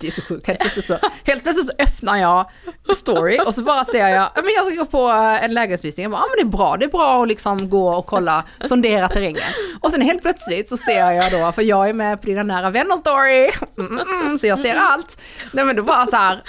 Det 0.00 0.06
är 0.06 0.10
så 0.10 0.22
sjukt, 0.22 0.46
helt 0.46 0.60
plötsligt 0.60 0.86
så, 0.86 0.98
helt 1.24 1.42
plötsligt 1.42 1.66
så 1.66 1.72
öppnar 1.78 2.16
jag 2.16 2.50
story 2.96 3.38
och 3.46 3.54
så 3.54 3.62
bara 3.62 3.84
ser 3.84 4.08
jag, 4.08 4.30
men 4.34 4.52
jag 4.56 4.66
ska 4.66 4.74
gå 4.74 4.84
på 4.84 5.08
eh, 5.08 5.44
en 5.44 5.54
lägenhetsvisning, 5.54 6.02
jag 6.02 6.10
bara, 6.10 6.20
ja 6.20 6.26
men 6.30 6.36
det 6.36 6.54
är 6.54 6.58
bra, 6.58 6.76
det 6.76 6.84
är 6.84 6.88
bra 6.88 7.22
att 7.22 7.28
liksom 7.28 7.70
gå 7.70 7.94
och 7.94 8.06
kolla, 8.06 8.44
sondera 8.60 9.08
terrängen. 9.08 9.42
Och 9.80 9.92
sen 9.92 10.00
helt 10.00 10.22
plötsligt 10.22 10.68
så 10.68 10.76
ser 10.76 11.12
jag 11.12 11.32
då, 11.32 11.52
för 11.52 11.62
jag 11.62 11.88
är 11.88 11.92
med 11.92 12.20
på 12.20 12.26
dina 12.26 12.42
nära 12.42 12.70
vänner 12.70 12.96
story, 12.96 13.50
mm, 13.78 13.98
mm, 13.98 14.20
mm 14.20 14.38
så 14.38 14.46
jag 14.46 14.58
ser 14.58 14.74
allt. 14.74 15.18
Nej 15.52 15.64
men 15.64 15.76
då 15.76 15.82
bara 15.82 16.06
så 16.06 16.16
här, 16.16 16.42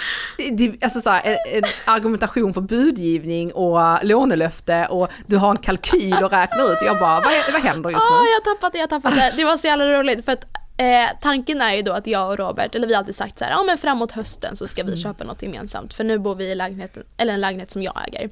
alltså 0.82 1.00
så 1.00 1.10
här, 1.10 1.22
en, 1.24 1.36
en 1.52 1.62
argumentation 1.84 2.54
för 2.54 2.60
budgivning 2.60 3.52
och 3.52 4.04
lånelöfte 4.04 4.86
och 4.90 5.08
du 5.26 5.36
har 5.36 5.50
en 5.50 5.58
kalkyl 5.58 6.12
att 6.12 6.32
räkna 6.32 6.62
ut 6.62 6.78
jag 6.84 6.98
bara, 6.98 7.20
vad, 7.20 7.32
vad 7.52 7.62
händer 7.62 7.90
just 7.90 8.02
nu? 8.10 8.16
Oh, 8.16 8.24
jag 8.24 8.50
har 8.50 8.54
tappat 8.54 8.72
det, 8.72 8.78
jag 8.78 8.82
har 8.82 9.00
tappat 9.00 9.14
det. 9.14 9.34
Det 9.36 9.44
var 9.44 9.56
så 9.56 9.66
jävla 9.66 9.84
roligt 9.84 10.24
för 10.24 10.32
att 10.32 10.44
Eh, 10.76 11.08
tanken 11.20 11.60
är 11.60 11.74
ju 11.74 11.82
då 11.82 11.92
att 11.92 12.06
jag 12.06 12.30
och 12.30 12.38
Robert, 12.38 12.74
eller 12.74 12.86
vi 12.86 12.94
har 12.94 12.98
alltid 12.98 13.14
sagt 13.14 13.38
så 13.38 13.44
här, 13.44 13.52
ja 13.52 13.62
men 13.62 13.78
framåt 13.78 14.12
hösten 14.12 14.56
så 14.56 14.66
ska 14.66 14.82
vi 14.82 14.88
mm. 14.88 14.96
köpa 14.96 15.24
något 15.24 15.42
gemensamt. 15.42 15.94
För 15.94 16.04
nu 16.04 16.18
bor 16.18 16.34
vi 16.34 16.44
i 16.44 16.54
lägenheten, 16.54 17.04
eller 17.16 17.34
en 17.34 17.40
lägenhet 17.40 17.70
som 17.70 17.82
jag 17.82 18.08
äger. 18.08 18.30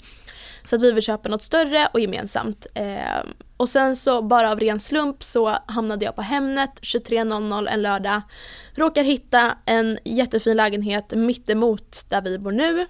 Så 0.64 0.76
att 0.76 0.82
vi 0.82 0.92
vill 0.92 1.02
köpa 1.02 1.28
något 1.28 1.42
större 1.42 1.88
och 1.92 2.00
gemensamt. 2.00 2.66
Eh, 2.74 3.22
och 3.56 3.68
sen 3.68 3.96
så 3.96 4.22
bara 4.22 4.50
av 4.50 4.60
ren 4.60 4.80
slump 4.80 5.22
så 5.22 5.56
hamnade 5.66 6.04
jag 6.04 6.16
på 6.16 6.22
Hemnet 6.22 6.70
23.00 6.80 7.68
en 7.70 7.82
lördag. 7.82 8.20
Råkar 8.74 9.04
hitta 9.04 9.56
en 9.64 9.98
jättefin 10.04 10.56
lägenhet 10.56 11.10
mittemot 11.10 12.06
där 12.08 12.22
vi 12.22 12.38
bor 12.38 12.52
nu. 12.52 12.86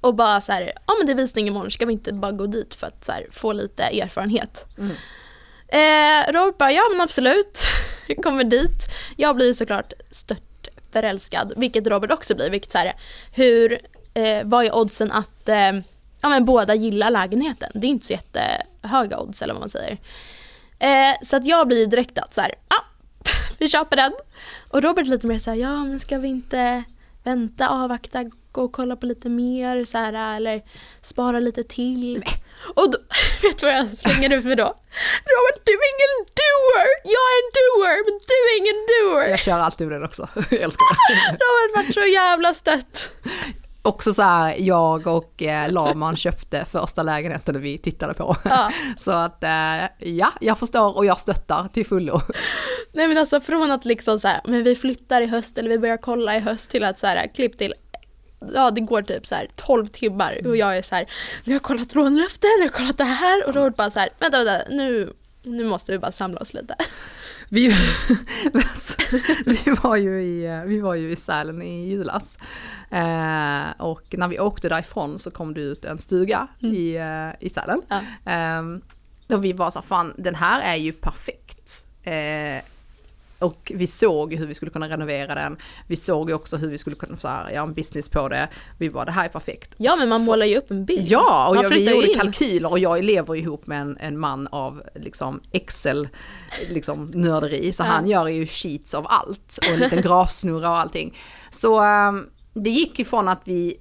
Och 0.00 0.14
bara 0.14 0.40
så 0.40 0.52
här, 0.52 0.72
ja 0.86 0.94
men 0.98 1.06
det 1.06 1.12
är 1.12 1.16
visning 1.16 1.46
imorgon, 1.46 1.70
ska 1.70 1.86
vi 1.86 1.92
inte 1.92 2.12
bara 2.12 2.32
gå 2.32 2.46
dit 2.46 2.74
för 2.74 2.86
att 2.86 3.08
här, 3.08 3.26
få 3.32 3.52
lite 3.52 3.82
erfarenhet? 3.82 4.66
Mm. 4.78 4.96
Eh, 5.68 6.32
Robert 6.32 6.58
bara, 6.58 6.72
ja 6.72 6.82
men 6.92 7.00
absolut. 7.00 7.58
Kommer 8.22 8.44
dit. 8.44 8.88
Jag 9.16 9.36
blir 9.36 9.52
såklart 9.52 9.92
stört 10.10 10.68
förälskad, 10.92 11.52
vilket 11.56 11.86
Robert 11.86 12.12
också 12.12 12.34
blir. 12.34 12.50
Vilket 12.50 12.72
så 12.72 12.78
här, 12.78 12.92
hur, 13.32 13.78
eh, 14.14 14.44
vad 14.44 14.64
är 14.64 14.74
oddsen 14.74 15.12
att 15.12 15.48
eh, 15.48 15.72
ja, 16.20 16.28
men 16.28 16.44
båda 16.44 16.74
gillar 16.74 17.10
lägenheten? 17.10 17.70
Det 17.74 17.86
är 17.86 17.88
inte 17.88 18.06
så 18.06 18.12
jättehöga 18.12 19.18
odds 19.20 19.42
eller 19.42 19.54
vad 19.54 19.60
man 19.60 19.70
säger. 19.70 19.98
Eh, 20.78 21.14
så 21.22 21.36
att 21.36 21.46
jag 21.46 21.66
blir 21.66 21.86
direkt 21.86 22.18
att 22.18 22.34
så 22.34 22.40
här, 22.40 22.54
ah, 22.68 22.84
vi 23.58 23.68
köper 23.68 23.96
den. 23.96 24.12
Och 24.68 24.82
Robert 24.82 25.06
lite 25.06 25.26
mer 25.26 25.38
så 25.38 25.50
här, 25.50 25.58
ja 25.58 25.84
men 25.84 26.00
ska 26.00 26.18
vi 26.18 26.28
inte 26.28 26.84
vänta, 27.22 27.68
avvakta, 27.68 28.30
gå 28.54 28.62
och 28.62 28.72
kolla 28.72 28.96
på 28.96 29.06
lite 29.06 29.28
mer 29.28 29.84
så 29.84 29.98
här, 29.98 30.36
eller 30.36 30.62
spara 31.02 31.40
lite 31.40 31.64
till. 31.64 32.18
Nej. 32.18 32.44
Och 32.74 32.90
då, 32.90 32.98
vet 33.42 33.58
du 33.58 33.66
vad 33.66 33.74
jag 33.74 33.88
slänger 33.98 34.32
ut 34.32 34.44
med 34.44 34.56
då? 34.56 34.68
Robert, 35.32 35.60
du 35.64 35.72
är 35.72 35.88
ingen 35.94 36.14
doer! 36.42 36.88
Jag 37.14 37.26
är 37.32 37.36
en 37.42 37.50
doer, 37.60 37.96
men 38.06 38.14
du 38.30 38.38
är 38.50 38.54
ingen 38.60 38.80
doer! 38.92 39.30
Jag 39.30 39.38
kör 39.38 39.58
alltid 39.58 39.86
med 39.88 39.96
den 39.96 40.04
också, 40.04 40.28
jag 40.34 40.60
älskar 40.60 40.84
det. 40.90 41.30
Robert 41.44 41.76
vart 41.76 41.94
så 41.94 42.00
jävla 42.00 42.54
stött. 42.54 43.12
Också 43.82 44.12
så 44.12 44.22
här, 44.22 44.56
jag 44.58 45.06
och 45.06 45.42
eh, 45.42 45.72
Laman 45.72 46.16
köpte 46.16 46.64
första 46.64 47.02
lägenheten 47.02 47.60
vi 47.60 47.78
tittade 47.78 48.14
på. 48.14 48.36
Ja. 48.44 48.70
Så 48.96 49.12
att 49.12 49.44
eh, 49.44 50.08
ja, 50.08 50.32
jag 50.40 50.58
förstår 50.58 50.96
och 50.96 51.06
jag 51.06 51.20
stöttar 51.20 51.68
till 51.68 51.86
fullo. 51.86 52.20
Nej 52.92 53.08
men 53.08 53.18
alltså 53.18 53.40
från 53.40 53.70
att 53.70 53.84
liksom 53.84 54.20
så 54.20 54.28
här, 54.28 54.40
men 54.44 54.62
vi 54.62 54.76
flyttar 54.76 55.20
i 55.20 55.26
höst 55.26 55.58
eller 55.58 55.70
vi 55.70 55.78
börjar 55.78 55.96
kolla 55.96 56.36
i 56.36 56.40
höst 56.40 56.70
till 56.70 56.84
att 56.84 56.98
så 56.98 57.06
här, 57.06 57.34
klipp 57.34 57.58
till 57.58 57.74
ja 58.54 58.70
det 58.70 58.80
går 58.80 59.02
typ 59.02 59.26
så 59.26 59.34
här 59.34 59.48
12 59.56 59.86
timmar 59.86 60.40
och 60.46 60.56
jag 60.56 60.76
är 60.76 60.82
så 60.82 60.94
här, 60.94 61.06
nu 61.44 61.52
har 61.52 61.54
jag 61.54 61.62
kollat 61.62 61.94
rånlöften, 61.94 62.50
nu 62.58 62.62
har 62.62 62.66
jag 62.66 62.74
kollat 62.74 62.98
det 62.98 63.04
här 63.04 63.48
och 63.48 63.54
Robert 63.54 63.76
bara 63.76 63.90
så 63.90 64.00
här, 64.00 64.08
vänta 64.18 64.44
vänta, 64.44 64.64
nu, 64.70 65.12
nu 65.42 65.64
måste 65.64 65.92
vi 65.92 65.98
bara 65.98 66.12
samla 66.12 66.40
oss 66.40 66.54
lite. 66.54 66.76
Vi, 67.48 67.68
vi, 69.46 69.74
var 69.82 69.96
ju 69.96 70.22
i, 70.22 70.62
vi 70.66 70.80
var 70.80 70.94
ju 70.94 71.12
i 71.12 71.16
Sälen 71.16 71.62
i 71.62 71.88
julas. 71.88 72.38
Eh, 72.90 73.80
och 73.80 74.14
när 74.18 74.28
vi 74.28 74.40
åkte 74.40 74.68
därifrån 74.68 75.18
så 75.18 75.30
kom 75.30 75.54
det 75.54 75.60
ut 75.60 75.84
en 75.84 75.98
stuga 75.98 76.48
mm. 76.62 76.74
i, 76.74 76.94
eh, 76.96 77.46
i 77.46 77.48
Sälen. 77.48 77.82
Ja. 77.88 78.32
Eh, 78.32 78.62
och 79.36 79.44
vi 79.44 79.52
var 79.52 79.70
så 79.70 79.82
fan 79.82 80.14
den 80.18 80.34
här 80.34 80.60
är 80.60 80.76
ju 80.76 80.92
perfekt. 80.92 81.86
Eh, 82.02 82.64
och 83.38 83.72
vi 83.74 83.86
såg 83.86 84.34
hur 84.34 84.46
vi 84.46 84.54
skulle 84.54 84.70
kunna 84.70 84.88
renovera 84.88 85.34
den. 85.34 85.56
Vi 85.86 85.96
såg 85.96 86.30
också 86.30 86.56
hur 86.56 86.68
vi 86.68 86.78
skulle 86.78 86.96
kunna 86.96 87.16
så 87.16 87.28
här, 87.28 87.50
göra 87.50 87.62
en 87.62 87.74
business 87.74 88.08
på 88.08 88.28
det. 88.28 88.48
Vi 88.78 88.90
bara, 88.90 89.04
det 89.04 89.12
här 89.12 89.24
är 89.24 89.28
perfekt. 89.28 89.74
Ja 89.76 89.96
men 89.96 90.08
man 90.08 90.24
målar 90.24 90.46
ju 90.46 90.56
upp 90.56 90.70
en 90.70 90.84
bild. 90.84 91.08
Ja, 91.08 91.48
och 91.48 91.56
jag, 91.56 91.70
vi 91.70 91.94
gjorde 91.94 92.08
in. 92.08 92.18
kalkyler 92.18 92.70
och 92.70 92.78
jag 92.78 93.04
lever 93.04 93.36
ihop 93.36 93.66
med 93.66 93.80
en, 93.80 93.96
en 94.00 94.18
man 94.18 94.46
av 94.46 94.82
liksom 94.94 95.40
Excel 95.52 96.08
liksom 96.70 97.04
nörderi. 97.04 97.72
Så 97.72 97.82
ja. 97.82 97.86
han 97.86 98.08
gör 98.08 98.28
ju 98.28 98.46
sheets 98.46 98.94
av 98.94 99.06
allt 99.08 99.58
och 99.58 99.74
en 99.74 99.78
liten 99.78 100.02
grafsnurra 100.02 100.70
och 100.70 100.78
allting. 100.78 101.16
Så 101.50 101.84
um, 101.84 102.30
det 102.54 102.70
gick 102.70 103.00
ifrån 103.00 103.28
att 103.28 103.42
vi 103.44 103.80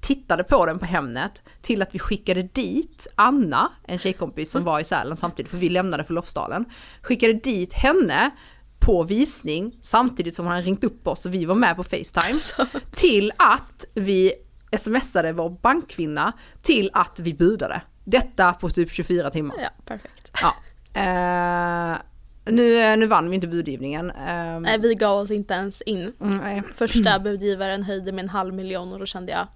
tittade 0.00 0.44
på 0.44 0.66
den 0.66 0.78
på 0.78 0.84
Hemnet 0.84 1.42
till 1.62 1.82
att 1.82 1.94
vi 1.94 1.98
skickade 1.98 2.42
dit 2.42 3.06
Anna, 3.14 3.72
en 3.86 3.98
tjejkompis 3.98 4.50
som 4.50 4.58
mm. 4.58 4.72
var 4.72 4.80
i 4.80 4.84
Sälen 4.84 5.16
samtidigt, 5.16 5.50
för 5.50 5.58
vi 5.58 5.68
lämnade 5.68 6.04
för 6.04 6.14
Lofsdalen. 6.14 6.64
Skickade 7.02 7.32
dit 7.32 7.72
henne 7.72 8.30
på 8.78 9.02
visning 9.02 9.78
samtidigt 9.82 10.34
som 10.34 10.46
han 10.46 10.62
ringt 10.62 10.84
upp 10.84 11.06
oss 11.06 11.26
och 11.26 11.34
vi 11.34 11.44
var 11.44 11.54
med 11.54 11.76
på 11.76 11.84
Facetime. 11.84 12.34
Så. 12.34 12.66
Till 12.92 13.32
att 13.36 13.84
vi 13.94 14.32
smsade 14.76 15.32
vår 15.32 15.50
bankkvinna 15.50 16.32
till 16.62 16.90
att 16.92 17.18
vi 17.18 17.34
budade. 17.34 17.80
Detta 18.04 18.52
på 18.52 18.70
typ 18.70 18.92
24 18.92 19.30
timmar. 19.30 19.56
Ja, 19.62 19.68
perfekt. 19.84 20.30
Ja. 20.42 20.54
Eh, 21.00 21.96
nu, 22.44 22.96
nu 22.96 23.06
vann 23.06 23.30
vi 23.30 23.34
inte 23.34 23.46
budgivningen. 23.46 24.10
Eh, 24.10 24.60
nej, 24.60 24.78
vi 24.78 24.94
gav 24.94 25.18
oss 25.18 25.30
inte 25.30 25.54
ens 25.54 25.82
in. 25.82 26.12
Mm. 26.20 26.62
Första 26.74 27.18
budgivaren 27.18 27.82
höjde 27.82 28.12
med 28.12 28.22
en 28.22 28.28
halv 28.28 28.54
miljon 28.54 28.92
och 28.92 28.98
då 28.98 29.06
kände 29.06 29.32
jag... 29.32 29.46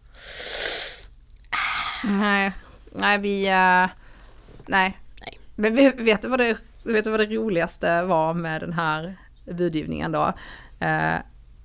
Nej, 2.05 2.53
nej 2.93 3.19
vi... 3.19 3.41
Uh, 3.41 3.89
nej. 4.67 4.99
nej. 5.21 5.39
Men 5.55 5.75
vet 6.05 6.23
du 6.23 6.29
vad 6.29 6.39
det 6.39 6.57
vet 6.85 7.05
du 7.05 7.11
vad 7.11 7.21
det 7.21 7.27
roligaste 7.37 8.03
var 8.03 8.35
med 8.35 8.61
den 8.61 8.73
här 8.73 9.17
budgivningen 9.53 10.13
då? 10.13 10.33
Eh, 10.81 11.15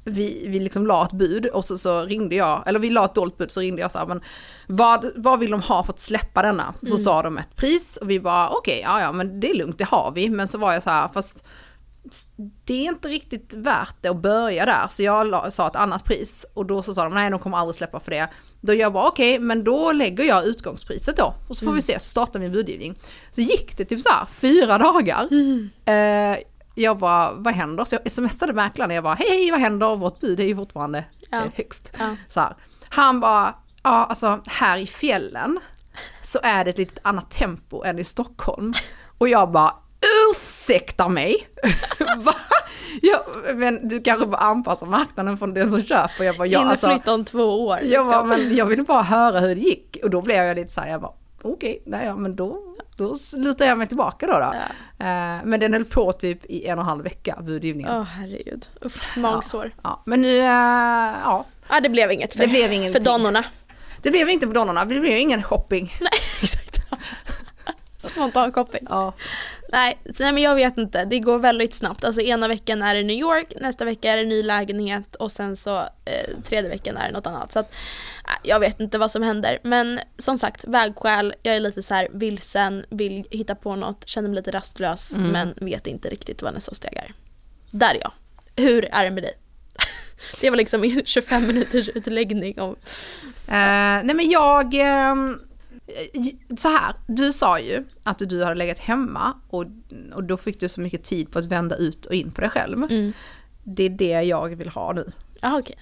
vi, 0.08 0.46
vi 0.48 0.60
liksom 0.60 0.88
la 0.88 1.06
ett 1.06 1.12
bud 1.12 1.46
och 1.46 1.66
så, 1.66 1.78
så 1.78 2.02
ringde 2.02 2.36
jag, 2.36 2.64
eller 2.68 2.80
vi 2.80 2.90
la 2.90 3.06
ett 3.06 3.16
dolt 3.16 3.38
bud 3.38 3.52
så 3.52 3.60
ringde 3.62 3.82
jag 3.82 3.92
så 3.92 3.98
här, 4.00 4.06
men 4.06 4.22
vad, 4.68 5.12
vad 5.16 5.40
vill 5.40 5.52
de 5.52 5.62
ha 5.62 5.84
för 5.84 5.94
att 5.94 6.00
släppa 6.00 6.42
denna? 6.42 6.74
Så 6.82 6.86
Mm. 6.88 6.98
sa 6.98 7.22
de 7.22 7.38
ett 7.38 7.56
pris 7.56 7.98
och 7.98 8.10
vi 8.10 8.20
bara 8.20 8.50
okej, 8.50 8.82
ja 8.84 9.02
ja 9.02 9.12
men 9.12 9.40
det 9.40 9.50
är 9.50 9.56
lugnt, 9.56 9.78
det 9.78 9.84
har 9.84 10.12
vi. 10.16 10.30
Men 10.30 10.48
så 10.48 10.58
var 10.58 10.74
jag 10.74 10.84
så 10.84 10.90
här, 10.90 11.08
fast 11.08 11.46
det 12.66 12.74
är 12.74 12.90
inte 12.90 13.08
riktigt 13.08 13.54
värt 13.54 13.96
det 14.02 14.10
att 14.10 14.22
börja 14.22 14.66
där. 14.66 14.88
Så 14.90 15.04
jag 15.04 15.54
sa 15.54 15.68
ett 15.68 15.76
annat 15.76 16.04
pris 16.04 16.46
och 16.54 16.66
då 16.66 16.82
så 16.82 16.94
sa 16.94 17.04
de 17.04 17.14
nej 17.14 17.30
de 17.30 17.40
kommer 17.40 17.58
aldrig 17.58 17.76
släppa 17.76 18.00
för 18.00 18.12
det. 18.12 18.30
Då 18.62 18.74
jag 18.74 18.94
bara 18.94 19.08
okej 19.08 19.40
men 19.40 19.64
då 19.64 19.92
lägger 19.92 20.24
jag 20.24 20.46
utgångspriset 20.46 21.18
då 21.18 21.34
och 21.50 21.58
så 21.58 21.66
får 21.66 21.74
vi 21.74 21.82
se 21.82 22.00
så 22.00 22.10
startar 22.10 22.40
min 22.40 22.52
budgivning. 22.52 22.96
Så 23.32 23.42
gick 23.42 23.78
det 23.78 23.86
typ 23.86 24.02
så 24.02 24.10
här 24.10 24.26
fyra 24.26 24.78
dagar. 24.78 25.28
Eh, 25.86 26.38
jag 26.76 26.98
bara 26.98 27.32
vad 27.32 27.54
händer? 27.54 27.86
Så 27.86 27.96
jag 28.04 28.12
smsade 28.12 28.54
mäklaren 28.54 28.92
och 28.92 28.98
jag 28.98 29.04
bara 29.04 29.14
hej 29.14 29.30
hej 29.30 29.52
vad 29.52 29.60
händer? 29.60 29.96
Vårt 29.96 30.20
bud 30.20 30.40
är 30.40 30.44
ju 30.44 30.56
fortfarande 30.56 31.06
Ja. 31.30 31.38
eh, 31.38 31.52
högst. 31.56 31.94
Ja. 32.00 32.16
Så 32.30 32.40
här. 32.40 32.56
Han 32.90 33.20
bara 33.20 33.56
ja 33.84 34.06
alltså 34.06 34.42
här 34.46 34.78
i 34.78 34.86
fjällen 34.86 35.60
så 36.22 36.40
är 36.44 36.64
det 36.64 36.70
ett 36.70 36.78
lite 36.78 37.02
annat 37.04 37.32
tempo 37.32 37.84
än 37.84 38.00
i 38.00 38.04
Stockholm. 38.04 38.74
Och 39.18 39.30
jag 39.30 39.52
bara 39.52 39.76
ursäkta 40.30 41.10
mig? 41.10 41.48
Va? 42.18 42.36
Ja, 43.02 43.26
men 43.56 43.88
du 43.88 44.02
kanske 44.02 44.26
bara 44.26 44.42
anpassar 44.42 44.88
marknaden 44.88 45.38
från 45.38 45.54
den 45.54 45.72
som 45.72 45.82
köper. 45.82 46.24
Jag 46.24 46.38
bara, 46.38 46.48
ja, 46.48 46.60
In 46.60 46.66
och 46.66 46.72
alltså, 46.72 47.12
om 47.12 47.26
två 47.26 47.66
år. 47.68 47.80
jag, 47.84 48.06
bara, 48.06 48.24
liksom. 48.24 48.48
men 48.48 48.56
jag 48.56 48.66
ville 48.66 48.84
bara 48.84 49.02
höra 49.04 49.40
hur 49.40 49.56
det 49.56 49.62
gick. 49.62 49.98
Och 50.04 50.10
då 50.10 50.22
blev 50.22 50.44
jag 50.44 50.56
lite 50.56 50.74
så 50.74 50.82
här, 50.82 50.90
jag 50.90 51.02
bara 51.02 51.12
okej, 51.54 51.84
nej, 51.86 52.06
ja, 52.06 52.16
men 52.16 52.36
då, 52.36 52.60
då 52.98 53.16
lutar 53.38 53.66
jag 53.66 53.78
mig 53.78 53.88
tillbaka 53.88 54.28
då. 54.28 54.34
då. 54.34 54.54
Ja. 54.54 55.06
Eh, 55.06 55.46
men 55.46 55.60
den 55.60 55.74
höll 55.74 55.86
på 55.86 56.12
typ 56.12 56.46
i 56.46 56.66
en 56.66 56.80
och 56.80 56.84
en 56.84 56.90
halv 56.90 57.04
vecka, 57.04 57.38
budgivningen. 57.42 57.96
Åh 57.96 58.04
herregud. 58.04 58.70
Uff, 58.82 59.16
magsår. 59.18 59.72
Ja, 59.84 60.02
men 60.06 60.22
nu, 60.22 60.38
eh, 60.38 60.44
ja, 61.24 61.46
Ja 61.70 61.80
det 61.80 61.90
blev 61.90 62.12
inget 62.12 62.34
för, 62.34 62.40
det 62.40 62.48
blev 62.48 62.94
för 62.94 63.00
donnorna. 63.00 63.46
Det 64.02 64.12
blev 64.12 64.30
inte 64.30 64.48
på 64.48 64.54
donnorna, 64.54 64.86
det 64.86 65.00
blev 65.00 65.18
ingen 65.18 65.44
shopping. 65.44 65.98
Nej 66.02 66.20
exakt. 66.42 66.80
Spontan 68.16 68.52
shopping. 68.54 68.88
Ja. 68.90 69.14
Nej, 69.72 69.98
nej 70.04 70.32
men 70.34 70.44
jag 70.44 70.56
vet 70.56 70.78
inte, 70.78 71.06
det 71.06 71.20
går 71.20 71.40
väldigt 71.40 71.74
snabbt. 71.74 72.04
Alltså 72.04 72.22
ena 72.22 72.48
veckan 72.48 72.82
är 72.82 72.96
det 72.96 73.04
New 73.04 73.18
York, 73.18 73.54
nästa 73.62 73.86
vecka 73.86 74.12
är 74.12 74.18
det 74.18 74.24
ny 74.24 74.44
lägenhet 74.44 75.16
och 75.16 75.32
sen 75.32 75.56
så 75.58 75.78
eh, 75.80 76.42
tredje 76.44 76.70
veckan 76.70 76.98
är 76.98 77.08
det 77.08 77.14
något 77.14 77.28
annat. 77.28 77.52
Så 77.52 77.60
att, 77.60 77.76
jag 78.44 78.60
vet 78.60 78.80
inte 78.80 78.98
vad 78.98 79.12
som 79.12 79.22
händer. 79.24 79.60
Men 79.64 80.00
som 80.18 80.38
sagt, 80.38 80.66
vägskäl, 80.68 81.34
jag 81.44 81.56
är 81.56 81.60
lite 81.60 81.84
så 81.84 81.94
här 81.94 82.08
vilsen, 82.12 82.86
vill 82.90 83.26
hitta 83.32 83.56
på 83.56 83.76
något, 83.76 84.08
känner 84.08 84.30
mig 84.30 84.36
lite 84.36 84.52
rastlös 84.52 85.12
Mm. 85.14 85.32
men 85.32 85.54
vet 85.62 85.88
inte 85.88 86.10
riktigt 86.10 86.42
vad 86.42 86.54
nästa 86.54 86.76
steg 86.76 86.94
är. 86.94 87.12
Där 87.72 87.90
är 87.96 88.00
jag. 88.02 88.12
Hur 88.56 88.86
är 88.92 89.04
det 89.04 89.12
med 89.12 89.24
dig? 89.24 89.34
det 90.42 90.50
var 90.50 90.58
liksom 90.58 90.82
min 90.82 91.06
25 91.06 91.48
minuters 91.48 91.90
utläggning 91.90 92.62
om... 92.62 92.76
Eh, 93.48 94.04
nej 94.04 94.14
men 94.14 94.30
jag, 94.30 94.74
eh, 94.74 95.16
så 96.58 96.70
här, 96.70 96.96
du 97.08 97.34
sa 97.34 97.60
ju 97.60 97.86
att 98.04 98.20
du 98.20 98.44
hade 98.44 98.56
legat 98.56 98.78
hemma 98.78 99.34
och, 99.48 99.66
och 100.14 100.24
då 100.24 100.38
fick 100.38 100.60
du 100.60 100.70
så 100.70 100.82
mycket 100.82 101.04
tid 101.04 101.32
på 101.32 101.40
att 101.40 101.46
vända 101.46 101.76
ut 101.76 102.06
och 102.06 102.14
in 102.14 102.32
på 102.32 102.42
dig 102.42 102.50
själv. 102.50 102.84
Mm. 102.84 103.14
Det 103.64 103.84
är 103.84 103.90
det 103.90 104.22
jag 104.22 104.56
vill 104.56 104.70
ha 104.70 104.94
nu. 104.94 105.12
Jaha 105.42 105.60
okej, 105.60 105.76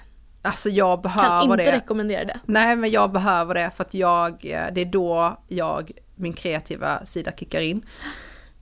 Alltså 0.45 0.69
jag 0.69 0.95
kan 0.95 1.01
behöver 1.01 1.43
inte 1.43 1.55
det. 1.57 1.71
rekommendera 1.71 2.25
det. 2.25 2.39
Nej 2.45 2.75
men 2.75 2.91
jag 2.91 3.11
behöver 3.11 3.53
det 3.53 3.71
för 3.71 3.83
att 3.83 3.93
jag, 3.93 4.31
eh, 4.31 4.73
det 4.73 4.81
är 4.81 4.85
då 4.85 5.37
jag, 5.47 5.91
min 6.15 6.33
kreativa 6.33 7.05
sida 7.05 7.31
kickar 7.31 7.61
in. 7.61 7.85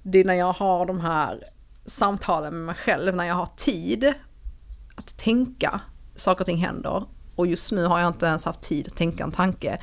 Det 0.04 0.20
är 0.20 0.26
när 0.26 0.34
jag 0.34 0.54
har 0.54 0.86
de 0.86 1.00
här 1.00 1.44
samtalen 1.86 2.54
med 2.54 2.66
mig 2.66 2.76
själv, 2.76 3.16
när 3.16 3.26
jag 3.26 3.36
har 3.36 3.50
tid 3.56 4.14
att 4.96 5.18
tänka, 5.18 5.82
saker 6.16 6.42
och 6.42 6.46
ting 6.46 6.58
händer. 6.58 7.04
Och 7.36 7.48
just 7.48 7.72
nu 7.72 7.86
har 7.86 8.00
jag 8.00 8.08
inte 8.08 8.26
ens 8.26 8.46
haft 8.46 8.62
tid 8.62 8.88
att 8.88 8.98
tänka 8.98 9.24
en 9.24 9.32
tanke. 9.32 9.82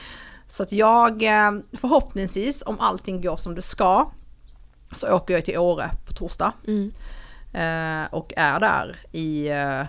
Så 0.48 0.62
att 0.62 0.72
jag, 0.72 1.22
eh, 1.22 1.52
förhoppningsvis 1.72 2.62
om 2.66 2.80
allting 2.80 3.20
går 3.20 3.36
som 3.36 3.54
det 3.54 3.62
ska, 3.62 4.10
så 4.92 5.12
åker 5.12 5.34
jag 5.34 5.44
till 5.44 5.58
Åre 5.58 5.90
på 6.06 6.12
torsdag. 6.12 6.52
Mm. 6.66 6.92
Eh, 7.52 8.14
och 8.14 8.32
är 8.36 8.60
där 8.60 8.96
i... 9.12 9.48
Eh, 9.48 9.80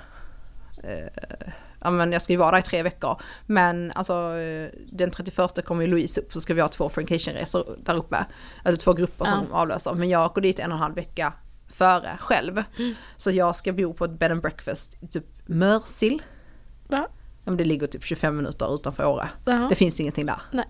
eh, 0.83 1.49
ja 1.81 1.89
men 1.89 2.11
jag 2.11 2.21
ska 2.21 2.33
ju 2.33 2.37
vara 2.39 2.51
där 2.51 2.59
i 2.59 2.61
tre 2.61 2.83
veckor. 2.83 3.21
Men 3.45 3.91
alltså 3.95 4.37
eh, 4.37 4.69
den 4.91 5.11
31 5.11 5.65
kommer 5.65 5.81
ju 5.81 5.87
Louise 5.87 6.21
upp 6.21 6.33
så 6.33 6.41
ska 6.41 6.53
vi 6.53 6.61
ha 6.61 6.67
två 6.67 6.89
Francation-resor 6.89 7.75
där 7.77 7.95
uppe. 7.95 8.25
Eller 8.65 8.77
två 8.77 8.93
grupper 8.93 9.25
som 9.25 9.47
Ja. 9.51 9.57
avlöser. 9.57 9.93
Men 9.93 10.09
jag 10.09 10.25
åker 10.25 10.41
dit 10.41 10.59
en 10.59 10.71
och 10.71 10.77
en 10.77 10.81
halv 10.81 10.95
vecka 10.95 11.33
före 11.67 12.17
själv. 12.19 12.63
Mm. 12.77 12.93
Så 13.17 13.31
jag 13.31 13.55
ska 13.55 13.73
bo 13.73 13.93
på 13.93 14.05
ett 14.05 14.19
bed 14.19 14.31
and 14.31 14.41
breakfast 14.41 14.97
i 15.03 15.07
typ 15.07 15.25
Mörsil. 15.45 16.21
Va? 16.87 17.07
Men 17.49 17.57
det 17.57 17.63
ligger 17.65 17.87
typ 17.87 18.03
25 18.03 18.37
minuter 18.37 18.75
utanför 18.75 19.05
Åre. 19.05 19.29
Det 19.69 19.75
finns 19.75 19.99
ingenting 19.99 20.25
där. 20.25 20.41
Nej. 20.51 20.65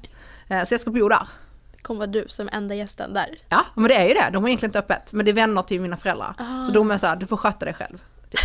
Eh, 0.50 0.64
så 0.64 0.74
jag 0.74 0.82
ska 0.82 0.92
bo 0.92 1.10
där. 1.10 1.28
Det 1.76 1.82
kommer 1.82 1.98
vara 1.98 2.08
du 2.08 2.26
som 2.28 2.50
enda 2.52 2.76
gästen 2.76 3.14
där. 3.14 3.38
Ja, 3.50 3.66
men 3.76 3.84
det 3.84 3.96
är 3.96 4.08
ju 4.08 4.14
det. 4.14 4.30
De 4.34 4.44
har 4.44 4.50
egentligen 4.50 4.70
inte 4.70 4.80
öppet. 4.80 5.14
Men 5.14 5.26
det 5.26 5.32
är 5.32 5.34
vänner 5.34 5.62
till 5.62 5.82
mina 5.82 5.98
föräldrar. 5.98 6.36
Ah. 6.38 6.64
Så 6.64 6.72
de 6.72 6.92
är 6.92 6.98
så 6.98 7.08
här, 7.08 7.16
du 7.16 7.28
får 7.28 7.38
sköta 7.38 7.66
dig 7.66 7.74
själv. 7.74 7.98
Typ. 8.30 8.40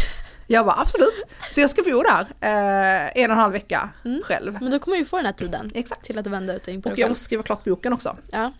Jag 0.46 0.66
bara 0.66 0.76
absolut. 0.80 1.24
Så 1.50 1.60
jag 1.60 1.70
ska 1.70 1.82
bo 1.82 2.02
där 2.02 2.20
eh, 2.40 3.22
en 3.22 3.30
och 3.30 3.34
en 3.36 3.38
halv 3.40 3.52
vecka 3.52 3.88
Mm. 4.04 4.22
själv. 4.24 4.52
Men 4.60 4.70
då 4.70 4.78
kommer 4.78 4.96
ju 4.96 5.04
få 5.04 5.16
den 5.16 5.26
här 5.26 5.32
tiden 5.32 5.70
Exakt. 5.74 6.04
till 6.04 6.18
att 6.18 6.26
vända 6.26 6.54
ut 6.56 6.62
och 6.62 6.68
in 6.72 6.82
på 6.82 6.90
Och 6.90 6.98
jag 6.98 7.08
måste 7.08 7.24
skriva 7.24 7.42
klart 7.42 7.64
boken 7.64 7.92
också. 7.92 8.16
Ja. 8.30 8.52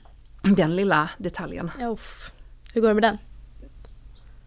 Den 0.43 0.77
lilla 0.77 1.09
detaljen. 1.19 1.71
uff. 1.81 2.31
Hur 2.75 2.81
går 2.81 2.89
det 2.89 2.95
med 2.95 3.03
den? 3.03 3.19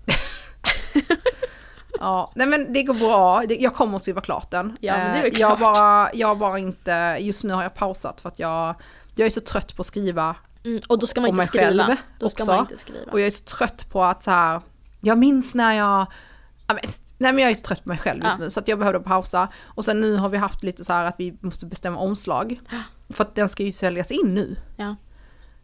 Ja, 1.99 2.31
nej 2.35 2.47
men 2.47 2.73
det 2.73 2.83
går 2.83 2.93
bra. 2.93 3.43
Jag 3.43 3.75
kommer 3.75 3.95
att 3.95 4.01
skriva 4.01 4.21
klart 4.21 4.51
den. 4.51 4.77
Ja, 4.81 4.97
men 4.97 5.11
det 5.11 5.17
är 5.17 5.21
Eh, 5.21 5.39
jag, 5.39 5.57
klart. 5.57 5.59
bara, 5.59 6.09
jag 6.13 6.37
bara 6.37 6.59
inte, 6.59 7.17
just 7.19 7.43
nu 7.43 7.53
har 7.53 7.63
jag 7.63 7.73
pausat 7.75 8.21
för 8.21 8.29
att 8.29 8.39
jag, 8.39 8.75
jag 9.15 9.25
är 9.25 9.29
så 9.29 9.39
trött 9.41 9.75
på 9.75 9.81
att 9.81 9.85
skriva 9.85 10.35
Mm. 10.65 10.79
Och 10.89 10.99
då 10.99 11.07
ska 11.07 11.21
man 11.21 11.29
inte 11.29 11.45
skriva. 11.47 11.97
Då 12.19 12.29
ska 12.29 12.43
också. 12.43 12.51
man 12.51 12.59
inte 12.61 12.77
skriva. 12.77 13.11
Och 13.11 13.19
jag 13.19 13.25
är 13.25 13.29
så 13.31 13.43
trött 13.43 13.89
på 13.89 14.03
att 14.03 14.23
så 14.23 14.31
här, 14.31 14.61
jag 15.01 15.17
minns 15.17 15.55
när 15.55 15.73
jag, 15.73 16.05
nej 17.17 17.33
men 17.33 17.37
jag 17.39 17.51
är 17.51 17.55
så 17.55 17.61
trött 17.67 17.83
på 17.83 17.89
mig 17.89 17.97
själv 17.97 18.23
just 18.23 18.37
Ja. 18.39 18.43
nu 18.43 18.49
så 18.49 18.59
att 18.59 18.67
jag 18.67 18.79
behövde 18.79 18.99
pausa. 18.99 19.47
Och 19.65 19.85
sen 19.85 20.01
nu 20.01 20.15
har 20.15 20.29
vi 20.29 20.37
haft 20.37 20.63
lite 20.63 20.85
så 20.85 20.93
här 20.93 21.05
att 21.05 21.15
vi 21.17 21.37
måste 21.41 21.65
bestämma 21.65 21.99
omslag. 21.99 22.59
För 23.09 23.23
att 23.23 23.35
den 23.35 23.49
ska 23.49 23.63
ju 23.63 23.71
säljas 23.71 24.11
in 24.11 24.33
nu. 24.33 24.55
Ja. 24.75 24.95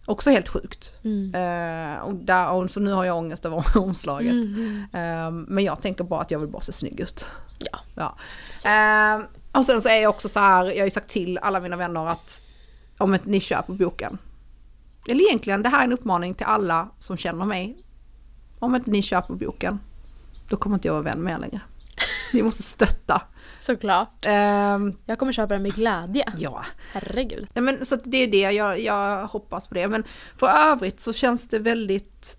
Också 0.05 0.29
helt 0.29 0.49
sjukt. 0.49 0.93
Mm. 1.03 1.35
Eh, 1.35 1.99
och, 1.99 2.15
där, 2.15 2.67
så 2.67 2.79
nu 2.79 2.91
har 2.91 3.05
jag 3.05 3.17
ångest 3.17 3.45
över 3.45 3.63
omslaget. 3.77 4.31
Mm. 4.31 4.83
Eh, 4.93 5.31
men 5.31 5.63
jag 5.63 5.81
tänker 5.81 6.03
bara 6.03 6.21
att 6.21 6.31
jag 6.31 6.39
vill 6.39 6.49
bara 6.49 6.61
se 6.61 6.71
snygg 6.71 6.99
ut. 6.99 7.25
Ja. 7.59 7.79
Ja. 7.95 8.15
Eh, 8.69 9.25
och 9.51 9.65
sen 9.65 9.81
så 9.81 9.89
är 9.89 10.01
jag 10.01 10.09
också 10.09 10.29
så 10.29 10.39
här, 10.39 10.65
jag 10.65 10.77
har 10.77 10.85
ju 10.85 10.89
sagt 10.89 11.09
till 11.09 11.37
alla 11.37 11.59
mina 11.59 11.75
vänner 11.75 12.07
att 12.07 12.41
om 12.97 13.13
inte 13.13 13.29
ni 13.29 13.39
köper 13.39 13.73
boken. 13.73 14.17
Eller 15.07 15.25
egentligen, 15.27 15.63
det 15.63 15.69
här 15.69 15.79
är 15.79 15.83
en 15.83 15.93
uppmaning 15.93 16.33
till 16.33 16.45
alla 16.45 16.89
som 16.99 17.17
känner 17.17 17.45
mig. 17.45 17.77
Om 18.59 18.75
inte 18.75 18.91
ni 18.91 19.01
köper 19.01 19.33
boken, 19.33 19.79
då 20.49 20.57
kommer 20.57 20.75
inte 20.75 20.87
jag 20.87 20.93
vara 20.93 21.03
vän 21.03 21.19
med 21.19 21.33
er 21.33 21.37
längre. 21.37 21.61
Ni 22.33 22.43
måste 22.43 22.63
stötta. 22.63 23.21
Såklart. 23.63 24.25
Ehm, 24.25 24.93
Jag 25.05 25.19
kommer 25.19 25.31
köpa 25.31 25.53
den 25.53 25.63
med 25.63 25.73
glädje. 25.75 26.25
ja, 26.37 26.65
Herregud. 26.93 27.47
Nej, 27.53 27.63
men, 27.63 27.85
så 27.85 27.95
det 27.95 28.17
är 28.17 28.27
det, 28.27 28.51
jag, 28.51 28.79
jag 28.79 29.27
hoppas 29.27 29.67
på 29.67 29.73
det. 29.73 29.87
Men 29.87 30.03
för 30.37 30.47
övrigt 30.47 30.99
så 30.99 31.13
känns 31.13 31.47
det 31.47 31.59
väldigt 31.59 32.37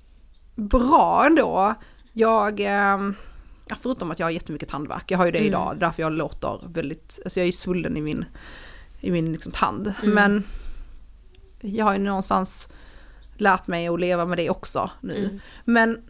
bra 0.54 1.26
ändå. 1.26 1.74
Jag, 2.12 2.60
ja, 2.60 3.76
förutom 3.82 4.10
att 4.10 4.18
jag 4.18 4.26
har 4.26 4.30
jättemycket 4.30 4.68
tandvärk, 4.68 5.10
jag 5.10 5.18
har 5.18 5.26
ju 5.26 5.32
det 5.32 5.38
Mm. 5.38 5.48
idag, 5.48 5.76
därför 5.78 6.02
jag 6.02 6.12
låter 6.12 6.60
väldigt, 6.68 7.20
alltså 7.24 7.40
jag 7.40 7.46
är 7.48 7.52
svullen 7.52 7.96
i 7.96 8.00
min, 8.00 8.24
i 9.00 9.10
min 9.10 9.32
liksom, 9.32 9.52
tand. 9.52 9.94
Mm. 10.02 10.14
Men 10.14 10.44
jag 11.60 11.84
har 11.84 11.92
ju 11.92 11.98
någonstans 11.98 12.68
lärt 13.36 13.66
mig 13.66 13.88
att 13.88 14.00
leva 14.00 14.26
med 14.26 14.38
det 14.38 14.50
också 14.50 14.90
nu. 15.00 15.16
Mm. 15.24 15.40
Men 15.64 16.02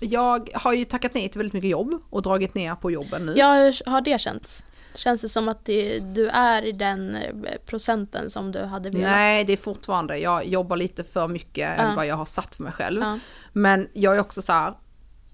jag 0.00 0.50
har 0.54 0.72
ju 0.72 0.84
tackat 0.84 1.14
nej 1.14 1.28
till 1.28 1.38
väldigt 1.38 1.52
mycket 1.54 1.70
jobb 1.70 2.02
och 2.10 2.22
dragit 2.22 2.54
ner 2.54 2.74
på 2.74 2.90
jobben 2.90 3.26
nu. 3.26 3.34
Ja, 3.36 3.54
hur 3.54 3.90
har 3.90 4.00
det 4.00 4.20
känts? 4.20 4.64
Känns 4.94 5.20
det 5.20 5.28
som 5.28 5.48
att 5.48 5.64
det, 5.64 5.98
du 5.98 6.28
är 6.28 6.62
i 6.64 6.72
den 6.72 7.14
eh, 7.16 7.34
procenten 7.66 8.30
som 8.30 8.52
du 8.52 8.64
hade 8.64 8.90
velat? 8.90 9.10
Nej, 9.10 9.44
det 9.44 9.52
är 9.52 9.56
fortfarande, 9.56 10.18
jag 10.18 10.46
jobbar 10.46 10.76
lite 10.76 11.04
för 11.04 11.28
mycket 11.28 11.68
Ja. 11.78 11.84
än 11.84 11.96
vad 11.96 12.06
jag 12.06 12.16
har 12.16 12.24
satt 12.24 12.54
för 12.54 12.62
mig 12.62 12.72
själv. 12.72 13.02
Ja. 13.02 13.18
Men 13.52 13.88
jag 13.92 14.16
är 14.16 14.20
också 14.20 14.42
så 14.42 14.52
här. 14.52 14.74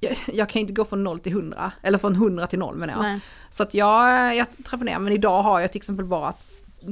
Jag, 0.00 0.16
jag 0.32 0.48
kan 0.48 0.60
inte 0.60 0.72
gå 0.72 0.84
från 0.84 1.04
0 1.04 1.20
till 1.20 1.32
100, 1.32 1.72
eller 1.82 1.98
från 1.98 2.14
100 2.14 2.46
till 2.46 2.58
0 2.58 2.76
menar 2.76 2.94
jag. 2.94 3.02
Nej. 3.02 3.20
Så 3.50 3.62
att 3.62 3.74
jag, 3.74 4.36
jag 4.36 4.46
trappar 4.64 4.84
ner, 4.84 4.98
men 4.98 5.12
idag 5.12 5.42
har 5.42 5.60
jag 5.60 5.72
till 5.72 5.78
exempel 5.78 6.04
bara 6.06 6.32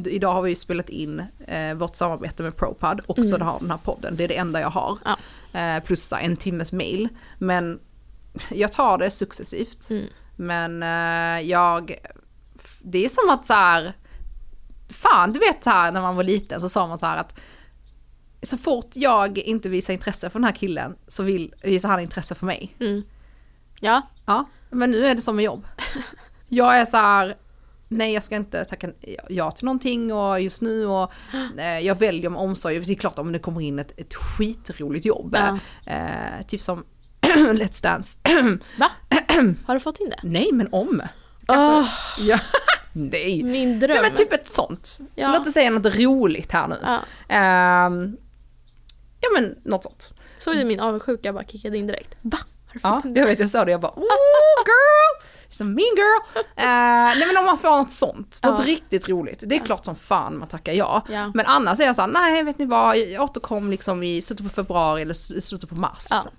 Idag 0.06 0.32
har 0.34 0.42
vi 0.42 0.50
ju 0.50 0.56
spelat 0.56 0.88
in 0.88 1.22
eh, 1.46 1.74
vårt 1.74 1.96
samarbete 1.96 2.42
med 2.42 2.56
ProPod 2.56 3.00
och 3.06 3.24
så 3.24 3.34
Mm. 3.36 3.46
har 3.48 3.58
den 3.60 3.70
här 3.70 3.78
podden, 3.78 4.16
det 4.16 4.24
är 4.24 4.28
det 4.28 4.36
enda 4.36 4.60
jag 4.60 4.70
har. 4.70 4.98
Ja. 5.04 5.16
Eh, 5.60 5.82
plus 5.84 6.12
en 6.12 6.36
timmes 6.36 6.72
mail. 6.72 7.08
Men 7.38 7.80
jag 8.50 8.72
tar 8.72 8.98
det 8.98 9.10
successivt. 9.10 9.90
Mm. 9.90 10.06
Men 10.36 10.82
eh, 10.82 11.48
jag, 11.50 11.94
det 12.82 13.04
är 13.04 13.08
som 13.08 13.30
att 13.30 13.46
så 13.46 13.52
här, 13.52 13.96
fan 14.88 15.32
du 15.32 15.40
vet 15.40 15.64
så 15.64 15.70
här 15.70 15.92
när 15.92 16.00
man 16.00 16.16
var 16.16 16.24
liten 16.24 16.60
så 16.60 16.68
sa 16.68 16.86
man 16.86 16.98
så 16.98 17.06
här 17.06 17.16
att 17.16 17.38
så 18.42 18.56
fort 18.58 18.88
jag 18.94 19.38
inte 19.38 19.68
visar 19.68 19.92
intresse 19.92 20.30
för 20.30 20.38
den 20.38 20.44
här 20.44 20.52
killen 20.52 20.96
så 21.08 21.22
vill, 21.22 21.54
visar 21.62 21.88
han 21.88 22.00
intresse 22.00 22.34
för 22.34 22.46
mig. 22.46 22.76
Mm. 22.80 23.02
Ja, 23.80 24.02
Ja, 24.26 24.44
men 24.70 24.90
nu 24.90 25.06
är 25.06 25.14
det 25.14 25.20
som 25.22 25.36
med 25.36 25.44
jobb. 25.44 25.66
Jag 26.48 26.78
är 26.80 26.84
så 26.84 26.96
här, 26.96 27.36
nej 27.92 28.12
jag 28.12 28.22
ska 28.24 28.36
inte 28.36 28.64
tacka 28.64 28.90
ja 29.28 29.50
till 29.50 29.64
någonting 29.64 30.12
och 30.12 30.40
just 30.40 30.62
nu 30.62 30.86
och 30.86 31.12
eh, 31.58 31.78
jag 31.78 31.94
väljer 31.98 32.30
med 32.30 32.40
omsorg. 32.40 32.80
Det 32.80 32.92
är 32.92 32.96
klart 32.96 33.18
om 33.18 33.32
det 33.32 33.38
kommer 33.38 33.60
in 33.60 33.78
ett, 33.78 33.92
ett 34.00 34.14
skitroligt 34.14 35.04
jobb. 35.06 35.36
Ja. 35.38 35.58
Eh, 35.92 36.46
typ 36.46 36.62
som 36.62 36.84
Let's 37.36 37.82
Dance. 37.82 38.18
Va? 38.78 38.90
Har 39.66 39.74
du 39.74 39.80
fått 39.80 40.00
in 40.00 40.10
det? 40.10 40.18
nej 40.22 40.50
men 40.52 40.68
om. 40.72 41.02
Åh, 41.48 41.88
Ja. 42.18 42.38
nej. 42.92 43.42
min 43.42 43.80
dröm. 43.80 43.90
Nej 43.90 44.02
men 44.02 44.12
typ 44.12 44.32
ett 44.32 44.48
sånt. 44.48 44.98
Ja. 45.14 45.32
Låt 45.38 45.46
oss 45.46 45.52
säga 45.54 45.70
något 45.70 45.96
roligt 45.96 46.52
här 46.52 46.68
nu. 46.68 46.76
ja. 46.82 47.00
Ehm, 47.28 48.16
ja 49.20 49.28
men 49.34 49.56
något 49.64 49.82
sånt. 49.82 50.12
Såg 50.38 50.54
du 50.54 50.64
min 50.64 50.80
avundsjuka 50.80 51.32
bara 51.32 51.44
kickade 51.44 51.78
in 51.78 51.86
direkt? 51.86 52.16
Va? 52.22 52.38
Ja, 52.82 53.02
jag 53.04 53.26
vet 53.26 53.38
jag 53.38 53.50
såg 53.50 53.66
det 53.66 53.72
jag 53.72 53.80
bara 53.80 53.92
oh 53.96 54.62
girl! 54.66 55.11
A 55.60 55.64
mean 55.64 55.76
girl! 55.96 56.44
Eh, 56.56 56.64
nej 57.18 57.26
men 57.26 57.36
om 57.38 57.44
man 57.46 57.58
får 57.58 57.70
något 57.70 57.90
sånt, 57.90 58.40
något 58.44 58.58
Ja. 58.58 58.64
riktigt 58.64 59.08
roligt. 59.08 59.42
Det 59.46 59.56
är 59.56 59.60
klart 59.60 59.84
som 59.84 59.94
fan 59.94 60.38
man 60.38 60.48
tackar 60.48 60.72
ja. 60.72 61.02
Ja. 61.08 61.30
Men 61.34 61.46
annars 61.46 61.80
är 61.80 61.84
jag 61.84 61.96
såhär, 61.96 62.08
nej 62.08 62.42
vet 62.42 62.58
ni 62.58 62.64
vad, 62.64 62.98
jag 62.98 63.22
återkom 63.22 63.70
liksom 63.70 64.02
i 64.02 64.22
slutet 64.22 64.46
på 64.46 64.52
februari 64.52 65.02
eller 65.02 65.40
slutet 65.40 65.68
på 65.68 65.74
mars. 65.74 66.06
Ja. 66.10 66.16
Liksom. 66.16 66.32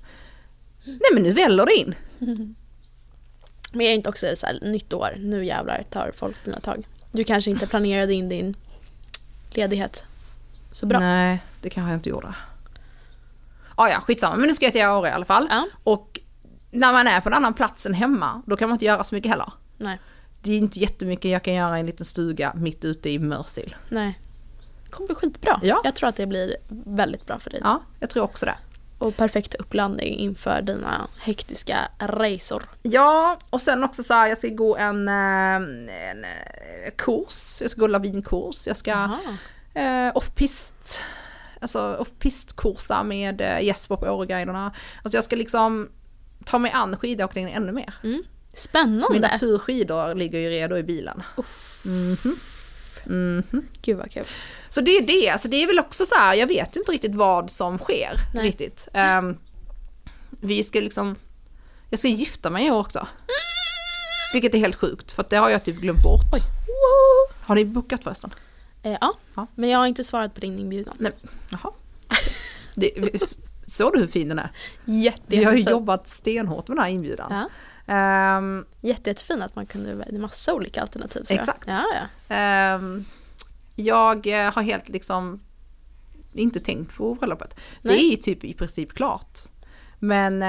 Nej 0.85 1.09
men 1.13 1.23
nu 1.23 1.31
väller 1.31 1.65
det 1.65 1.73
in. 1.73 1.95
Men 3.75 3.81
är 3.81 3.89
det 3.89 3.95
inte 3.95 4.09
också 4.09 4.27
så 4.35 4.45
här, 4.45 4.59
nytt 4.61 4.93
år, 4.93 5.15
nu 5.19 5.45
jävlar 5.45 5.83
tar 5.91 6.11
folk 6.15 6.45
nya 6.45 6.59
tag. 6.59 6.87
Du 7.11 7.23
kanske 7.23 7.51
inte 7.51 7.67
planerade 7.67 8.13
in 8.13 8.29
din 8.29 8.55
ledighet 9.51 10.03
så 10.71 10.85
bra. 10.85 10.99
Nej, 10.99 11.43
det 11.61 11.69
kanske 11.69 11.89
jag 11.91 11.97
inte 11.97 12.09
gjorde. 12.09 12.35
Ah, 13.75 13.87
ja, 13.89 13.99
skitsamma. 13.99 14.35
Men 14.35 14.47
nu 14.47 14.53
ska 14.53 14.65
jag 14.65 14.73
till 14.73 14.85
Åre 14.85 15.07
i 15.09 15.11
alla 15.11 15.25
fall. 15.25 15.47
Ja. 15.49 15.65
Och 15.83 16.19
när 16.73 16.93
man 16.93 17.07
är 17.07 17.21
på 17.21 17.29
en 17.29 17.33
annan 17.33 17.53
plats 17.53 17.85
än 17.85 17.93
hemma, 17.93 18.41
då 18.45 18.55
kan 18.55 18.69
man 18.69 18.75
inte 18.75 18.85
göra 18.85 19.03
så 19.03 19.15
mycket 19.15 19.31
heller. 19.31 19.53
Nej. 19.77 19.99
Det 20.41 20.53
är 20.53 20.57
inte 20.57 20.79
jättemycket 20.79 21.31
jag 21.31 21.43
kan 21.43 21.53
göra 21.53 21.77
i 21.77 21.79
en 21.79 21.85
liten 21.85 22.05
stuga 22.05 22.53
mitt 22.55 22.85
ute 22.85 23.09
i 23.09 23.19
Mörsil. 23.19 23.75
Nej. 23.89 24.19
Det 24.83 24.91
kommer 24.91 25.07
bli 25.07 25.15
skitbra. 25.15 25.59
Ja. 25.63 25.81
Jag 25.83 25.95
tror 25.95 26.09
att 26.09 26.15
det 26.15 26.25
blir 26.27 26.55
väldigt 26.85 27.25
bra 27.25 27.39
för 27.39 27.49
dig. 27.49 27.59
Ja, 27.63 27.81
jag 27.99 28.09
tror 28.09 28.23
också 28.23 28.45
det. 28.45 28.55
Och 28.97 29.17
perfekt 29.17 29.55
uppladdning 29.55 30.17
inför 30.17 30.61
dina 30.61 31.07
hektiska 31.21 31.77
resor. 31.97 32.63
Ja, 32.81 33.39
och 33.49 33.61
sen 33.61 33.83
också 33.83 34.03
så 34.03 34.13
här, 34.13 34.27
jag 34.27 34.37
ska 34.37 34.47
gå 34.47 34.77
en, 34.77 35.07
eh, 35.07 35.55
en 35.55 36.23
eh, 36.25 36.91
kurs. 36.97 37.57
Jag 37.61 37.71
ska 37.71 37.81
gå 37.81 37.87
lavinkurs. 37.87 38.67
Jag 38.67 38.77
ska 38.77 39.17
eh, 39.73 40.11
off-pist, 40.15 40.99
alltså 41.61 41.95
off-pist-kursa 41.99 43.03
med 43.03 43.41
eh, 43.41 43.59
Jesper 43.61 43.95
på 43.95 44.05
Åreguiderna. 44.05 44.73
Alltså 45.03 45.17
jag 45.17 45.23
ska 45.23 45.35
liksom 45.35 45.89
ta 46.45 46.59
mig 46.59 46.71
an 46.71 46.97
skidåkningen 46.97 47.49
ännu 47.49 47.71
mer. 47.71 47.93
Mm. 48.03 48.23
Spännande! 48.53 49.13
Mina 49.13 49.27
turskidor 49.27 50.15
ligger 50.15 50.39
ju 50.39 50.49
redo 50.49 50.77
i 50.77 50.83
bilen. 50.83 51.23
Uff. 51.37 51.83
Mhm. 51.85 52.35
Mhm. 53.05 53.67
Gud 53.81 53.97
vad 53.97 54.11
kul. 54.11 54.25
Så 54.69 54.81
det 54.81 54.91
är 54.91 55.01
det, 55.01 55.29
alltså 55.29 55.47
det 55.47 55.63
är 55.63 55.67
väl 55.67 55.79
också 55.79 56.05
så 56.05 56.15
här, 56.15 56.33
jag 56.33 56.47
vet 56.47 56.75
ju 56.75 56.79
inte 56.79 56.91
riktigt 56.91 57.15
vad 57.15 57.51
som 57.51 57.77
sker 57.77 58.15
Nej. 58.35 58.45
riktigt. 58.45 58.87
Ehm, 58.93 59.37
vi 60.29 60.63
ska 60.63 60.79
liksom, 60.79 61.15
jag 61.89 61.99
ska 61.99 62.07
gifta 62.07 62.49
mig 62.49 62.67
i 62.67 62.71
år 62.71 62.79
också. 62.79 63.07
Vilket 64.33 64.55
är 64.55 64.59
helt 64.59 64.75
sjukt, 64.75 65.11
för 65.11 65.25
det 65.29 65.35
har 65.35 65.49
jag 65.49 65.63
typ 65.63 65.75
glömt 65.75 66.03
bort. 66.03 66.21
Har 67.41 67.55
ni 67.55 67.65
bokat 67.65 68.03
förresten? 68.03 68.33
Eh, 68.83 68.97
ja. 69.01 69.13
Ja. 69.35 69.47
men 69.55 69.69
jag 69.69 69.79
har 69.79 69.85
inte 69.85 70.03
svarat 70.03 70.33
på 70.33 70.39
din 70.39 70.59
inbjudan. 70.59 70.95
Nej, 70.99 71.11
jaha. 71.49 71.71
Det, 72.75 72.91
såg 73.67 73.93
du 73.93 73.99
hur 73.99 74.07
fin 74.07 74.27
den 74.29 74.39
är? 74.39 74.49
Jätte, 74.85 75.21
Vi 75.27 75.43
har 75.43 75.53
ju 75.53 75.63
jobbat 75.63 76.07
stenhårt 76.07 76.67
med 76.67 76.77
den 76.77 76.83
här 76.83 76.91
inbjudan. 76.91 77.31
Ja. 77.31 77.49
Ehm, 77.93 78.65
Jätte, 78.81 79.09
jättefin 79.09 79.41
att 79.41 79.55
man 79.55 79.65
kunde 79.65 79.95
välja 79.95 80.19
massa 80.19 80.53
olika 80.53 80.81
alternativ. 80.81 81.23
Exakt. 81.29 81.67
Ja, 81.67 81.83
ja. 81.93 82.35
Ehm, 82.35 83.05
jag 83.75 84.27
eh, 84.27 84.53
har 84.53 84.61
helt 84.61 84.89
liksom 84.89 85.39
inte 86.33 86.59
tänkt 86.59 86.95
på 86.95 87.15
bröllopet. 87.15 87.55
Det 87.81 87.93
är 87.99 88.09
ju 88.11 88.15
typ 88.15 88.43
i 88.43 88.53
princip 88.53 88.93
klart. 88.93 89.39
Men 89.99 90.41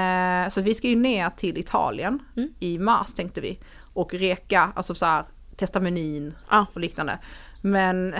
eh, 0.45 0.49
så 0.49 0.61
vi 0.61 0.73
ska 0.73 0.87
ju 0.87 0.95
ner 0.95 1.29
till 1.29 1.57
Italien 1.57 2.19
Mm. 2.37 2.49
i 2.59 2.77
mars 2.79 3.13
tänkte 3.13 3.41
vi. 3.41 3.59
Och 3.93 4.13
reka, 4.13 4.71
alltså 4.75 4.95
så 4.95 5.05
här, 5.05 5.25
testa 5.55 5.79
menyn 5.79 6.35
Ja. 6.49 6.65
och 6.73 6.79
liknande. 6.79 7.19
Men, 7.61 8.13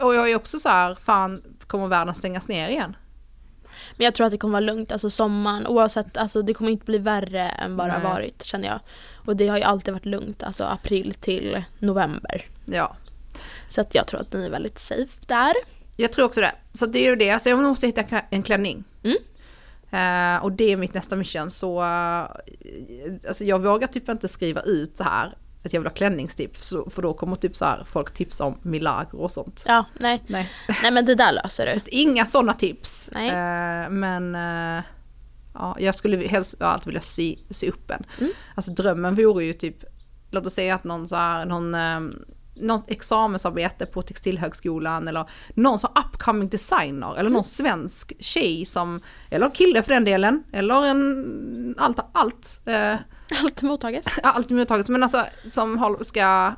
och 0.00 0.14
jag 0.14 0.30
är 0.30 0.36
också 0.36 0.58
så 0.58 0.68
här, 0.68 0.94
fan 0.94 1.42
kommer 1.66 1.86
världen 1.88 2.14
stängas 2.14 2.48
ner 2.48 2.68
igen? 2.68 2.96
Men 3.98 4.04
jag 4.04 4.14
tror 4.14 4.26
att 4.26 4.30
det 4.32 4.38
kommer 4.38 4.52
vara 4.52 4.60
lugnt, 4.60 4.92
alltså 4.92 5.10
sommaren 5.10 5.66
oavsett, 5.66 6.16
alltså 6.16 6.42
det 6.42 6.54
kommer 6.54 6.70
inte 6.70 6.84
bli 6.84 6.98
värre 6.98 7.48
än 7.48 7.76
vad 7.76 7.86
det 7.86 7.92
har 7.92 8.00
varit 8.00 8.42
känner 8.44 8.68
jag. 8.68 8.80
Och 9.26 9.36
det 9.36 9.48
har 9.48 9.56
ju 9.56 9.62
alltid 9.62 9.94
varit 9.94 10.06
lugnt, 10.06 10.42
alltså 10.42 10.64
april 10.64 11.14
till 11.20 11.62
november. 11.78 12.44
Ja, 12.66 12.96
Så 13.68 13.80
att 13.80 13.94
jag 13.94 14.06
tror 14.06 14.20
att 14.20 14.32
ni 14.32 14.44
är 14.46 14.50
väldigt 14.50 14.78
safe 14.78 15.12
där. 15.26 15.52
jag 15.96 16.12
tror 16.12 16.24
också 16.24 16.40
det. 16.40 16.52
Så 16.72 16.86
det 16.86 16.98
är 16.98 17.10
ju 17.10 17.16
det, 17.16 17.42
så 17.42 17.48
jag 17.48 17.58
måste 17.58 17.86
hitta 17.86 18.04
en 18.30 18.42
klänning. 18.42 18.84
Mm. 19.02 19.16
Eh, 19.90 20.42
och 20.44 20.52
det 20.52 20.72
är 20.72 20.76
mitt 20.76 20.94
nästa 20.94 21.16
mission 21.16 21.50
så, 21.50 21.82
eh, 21.82 22.26
alltså 23.28 23.44
jag 23.44 23.62
vågar 23.62 23.86
typ 23.86 24.08
inte 24.08 24.28
skriva 24.28 24.62
ut 24.62 24.96
så 24.96 25.04
här 25.04 25.36
att 25.64 25.72
jag 25.72 25.80
vill 25.80 25.86
ha 25.86 25.94
klänningstips 25.94 26.66
så- 26.68 26.90
för 26.90 27.02
då 27.02 27.14
kommer 27.14 27.36
typ 27.36 27.56
så 27.56 27.64
här 27.64 27.84
folk 27.90 28.14
tipsa 28.14 28.44
om 28.44 28.58
Milagro 28.62 29.18
och 29.18 29.32
sånt. 29.32 29.64
Ja, 29.66 29.84
nej. 30.00 30.22
Nej. 30.26 30.50
nej 30.82 30.90
men 30.90 31.04
det 31.06 31.14
där 31.14 31.32
löser 31.32 31.66
Så 31.66 31.72
du. 31.72 31.76
att 31.76 31.88
inga 31.88 32.24
sådana 32.24 32.54
tips. 32.54 33.10
Nej. 33.12 33.28
Eh, 33.28 33.90
men 33.90 34.34
eh, 34.34 34.84
ja, 35.54 35.76
jag 35.80 35.94
skulle 35.94 36.26
helst 36.28 36.62
av 36.62 36.68
allt 36.72 36.86
vilja 36.86 37.00
sy, 37.00 37.36
sy 37.50 37.68
upp 37.68 37.90
en. 37.90 38.04
Mm. 38.20 38.32
Alltså 38.54 38.70
drömmen 38.72 39.14
vore 39.14 39.44
ju 39.44 39.52
typ, 39.52 39.84
låt 40.30 40.46
oss 40.46 40.54
säga 40.54 40.74
att 40.74 40.84
någon 40.84 41.08
så 41.08 41.16
här, 41.16 41.44
någon 41.46 41.74
eh, 41.74 42.00
något 42.60 42.90
examensarbete 42.90 43.86
på 43.86 44.02
textilhögskolan 44.02 45.08
eller 45.08 45.30
någon 45.54 45.78
som 45.78 45.90
upcoming 46.04 46.48
designer 46.48 47.16
eller 47.16 47.30
någon 47.30 47.44
svensk 47.44 48.12
tjej 48.20 48.64
som, 48.66 49.00
eller 49.30 49.50
kille 49.50 49.82
för 49.82 49.94
den 49.94 50.04
delen, 50.04 50.44
eller 50.52 50.84
en, 50.84 51.74
allt, 51.78 51.98
allt, 52.12 52.60
eh, 52.64 52.94
Allt 53.42 53.62
mottages. 53.62 54.06
allt 54.22 54.50
mottaget, 54.50 54.88
men 54.88 55.02
alltså 55.02 55.24
som 55.46 55.96
ska, 56.04 56.52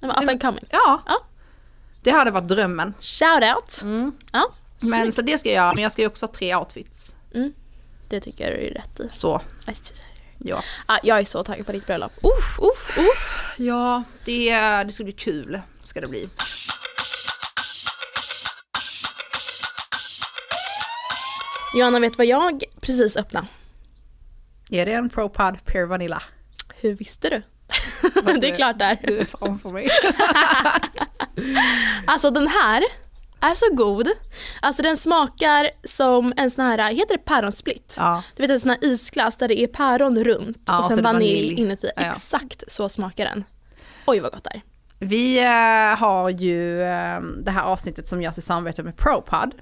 men 0.00 0.10
up 0.10 0.28
and 0.30 0.42
coming. 0.42 0.64
ja, 0.70 1.02
Ja. 1.06 1.18
det 2.02 2.10
hade 2.10 2.30
varit 2.30 2.48
drömmen. 2.48 2.94
Shout 3.00 3.42
out! 3.56 3.82
Mm. 3.82 4.12
Ja, 4.32 4.48
Men 4.90 5.12
så 5.12 5.22
det 5.22 5.38
ska 5.38 5.48
jag 5.48 5.56
göra, 5.56 5.74
men 5.74 5.82
jag 5.82 5.92
ska 5.92 6.02
ju 6.02 6.08
också 6.08 6.26
ha 6.26 6.32
tre 6.32 6.56
outfits. 6.56 7.14
Det 8.08 8.20
tycker 8.20 8.44
jag 8.44 8.52
du 8.60 8.66
är 8.66 8.74
rätt 8.74 9.00
i. 9.00 9.08
Så, 9.12 9.40
Aj, 9.66 9.74
ja. 10.38 10.62
Ah, 10.86 10.98
jag 11.02 11.20
är 11.20 11.24
så 11.24 11.44
taggad 11.44 11.66
på 11.66 11.72
ditt 11.72 11.86
bröllop. 11.86 12.12
Uff, 12.22 12.58
uff, 12.60 12.98
uff. 12.98 13.44
Ja, 13.56 14.02
det, 14.24 14.50
det 14.84 14.92
ska 14.92 15.04
bli 15.04 15.12
kul, 15.12 15.60
ska 15.82 16.00
det 16.00 16.08
bli. 16.08 16.28
Johanna, 21.74 21.98
vet 22.00 22.18
vad 22.18 22.26
jag 22.26 22.64
precis 22.80 23.16
öppnade? 23.16 23.46
Är 24.70 24.86
det 24.86 24.92
en 24.92 25.10
ProPod 25.10 25.64
Pure 25.64 25.86
Vanilla? 25.86 26.22
Hur 26.74 26.94
visste 26.94 27.28
du? 27.30 27.42
det 28.40 28.50
är 28.50 28.56
klart 28.56 28.78
det 28.78 28.84
är. 28.84 28.98
Du 29.02 29.18
är 29.18 29.24
framför 29.24 29.70
mig. 29.70 29.88
Alltså 32.06 32.30
den 32.30 32.48
här 32.48 32.84
är 33.40 33.54
så 33.54 33.74
god. 33.74 34.08
Alltså 34.62 34.82
den 34.82 34.96
smakar 34.96 35.70
som 35.84 36.32
en 36.36 36.50
sån 36.50 36.64
här, 36.64 36.94
heter 36.94 37.16
det 37.16 37.24
päronsplitt? 37.24 37.94
Ja, 37.96 38.22
Du 38.36 38.42
vet 38.42 38.50
en 38.50 38.60
sån 38.60 38.70
här 38.70 38.78
isglass 38.84 39.36
där 39.36 39.48
det 39.48 39.60
är 39.60 39.66
päron 39.66 40.24
runt 40.24 40.58
Ja, 40.66 40.78
och 40.78 40.84
sen 40.84 41.02
vanilj, 41.02 41.34
vanilj. 41.42 41.60
inuti. 41.60 41.90
Ja. 41.96 42.02
Exakt 42.02 42.72
så 42.72 42.88
smakar 42.88 43.24
den. 43.24 43.44
Oj 44.06 44.20
vad 44.20 44.32
gott 44.32 44.44
det 44.44 44.50
är. 44.50 44.62
vi 44.98 45.38
eh, 45.38 45.98
har 45.98 46.30
ju 46.30 46.82
eh, 46.82 47.20
det 47.20 47.50
här 47.50 47.62
avsnittet 47.62 48.08
som 48.08 48.22
görs 48.22 48.38
i 48.38 48.42
samarbete 48.42 48.82
med 48.82 48.96
ProPod. 48.96 49.54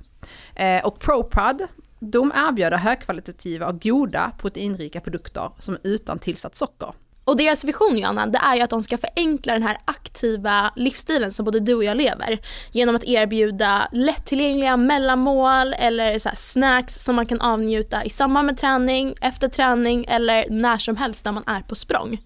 Eh, 0.55 0.85
och 0.85 1.01
ProPod, 1.01 1.63
de 1.99 2.33
erbjuder 2.37 2.77
högkvalitativa 2.79 3.67
och 3.67 3.83
goda 3.83 4.33
proteinrika 4.39 5.01
produkter 5.01 5.51
som 5.59 5.75
är 5.75 5.81
utan 5.83 6.19
tillsatt 6.19 6.55
socker. 6.55 6.93
Och 7.27 7.37
deras 7.37 7.65
vision 7.65 7.99
Johanna, 7.99 8.27
det 8.27 8.39
är 8.39 8.57
ju 8.57 8.63
att 8.63 8.71
de 8.71 8.83
ska 8.83 8.99
förenkla 8.99 9.53
den 9.53 9.63
här 9.63 9.77
aktiva 9.85 10.73
livsstilen 10.77 11.33
som 11.33 11.45
både 11.45 11.61
du 11.61 11.75
och 11.75 11.85
jag 11.85 11.97
lever. 11.97 12.39
Genom 12.73 12.97
att 12.97 13.05
erbjuda 13.05 13.89
lättillgängliga 13.93 14.77
mellanmål 14.77 15.75
eller 15.79 16.19
så 16.19 16.31
snacks 16.37 17.05
som 17.05 17.17
man 17.17 17.27
kan 17.27 17.41
avnjuta 17.41 18.05
i 18.05 18.11
samband 18.11 18.47
med 18.47 18.59
träning, 18.59 19.15
efter 19.21 19.49
träning 19.49 20.05
eller 20.09 20.45
när 20.51 20.79
som 20.79 20.97
helst 20.97 21.25
när 21.25 21.33
man 21.33 21.45
är 21.47 21.61
på 21.61 21.75
språng. 21.75 22.23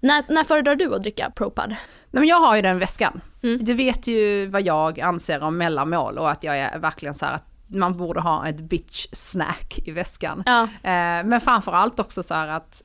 När, 0.00 0.24
när 0.28 0.44
föredrar 0.44 0.74
du 0.74 0.94
att 0.94 1.02
dricka 1.02 1.30
ProPud? 1.30 1.68
Nej, 1.68 1.78
men 2.10 2.26
jag 2.26 2.40
har 2.40 2.56
ju 2.56 2.62
den 2.62 2.78
väskan. 2.78 3.20
Mm. 3.42 3.64
Du 3.64 3.74
vet 3.74 4.06
ju 4.06 4.46
vad 4.46 4.62
jag 4.62 5.00
anser 5.00 5.42
om 5.42 5.58
mellanmål 5.58 6.18
och 6.18 6.30
att 6.30 6.44
jag 6.44 6.58
är 6.58 6.78
verkligen 6.78 7.14
så 7.14 7.24
här 7.24 7.34
att 7.34 7.46
man 7.66 7.96
borde 7.96 8.20
ha 8.20 8.48
ett 8.48 8.60
bitch 8.60 9.06
snack 9.12 9.78
i 9.78 9.90
väskan. 9.90 10.42
Ja. 10.46 10.62
Eh, 10.62 11.24
men 11.24 11.40
framförallt 11.40 12.00
också 12.00 12.22
så 12.22 12.34
här 12.34 12.48
att 12.48 12.82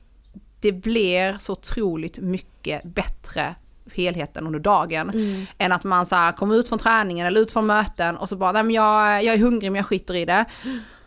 det 0.62 0.72
blir 0.72 1.36
så 1.38 1.52
otroligt 1.52 2.18
mycket 2.18 2.82
bättre 2.84 3.54
helheten 3.94 4.46
under 4.46 4.58
dagen. 4.58 5.10
Mm. 5.10 5.46
Än 5.58 5.72
att 5.72 5.84
man 5.84 6.06
så 6.06 6.14
här 6.16 6.32
kommer 6.32 6.54
ut 6.56 6.68
från 6.68 6.78
träningen 6.78 7.26
eller 7.26 7.40
ut 7.40 7.52
från 7.52 7.66
möten 7.66 8.16
och 8.16 8.28
så 8.28 8.36
bara, 8.36 8.52
nej 8.52 8.62
men 8.62 8.74
jag, 8.74 9.24
jag 9.24 9.34
är 9.34 9.38
hungrig 9.38 9.72
men 9.72 9.76
jag 9.76 9.86
skiter 9.86 10.14
i 10.14 10.24
det. 10.24 10.44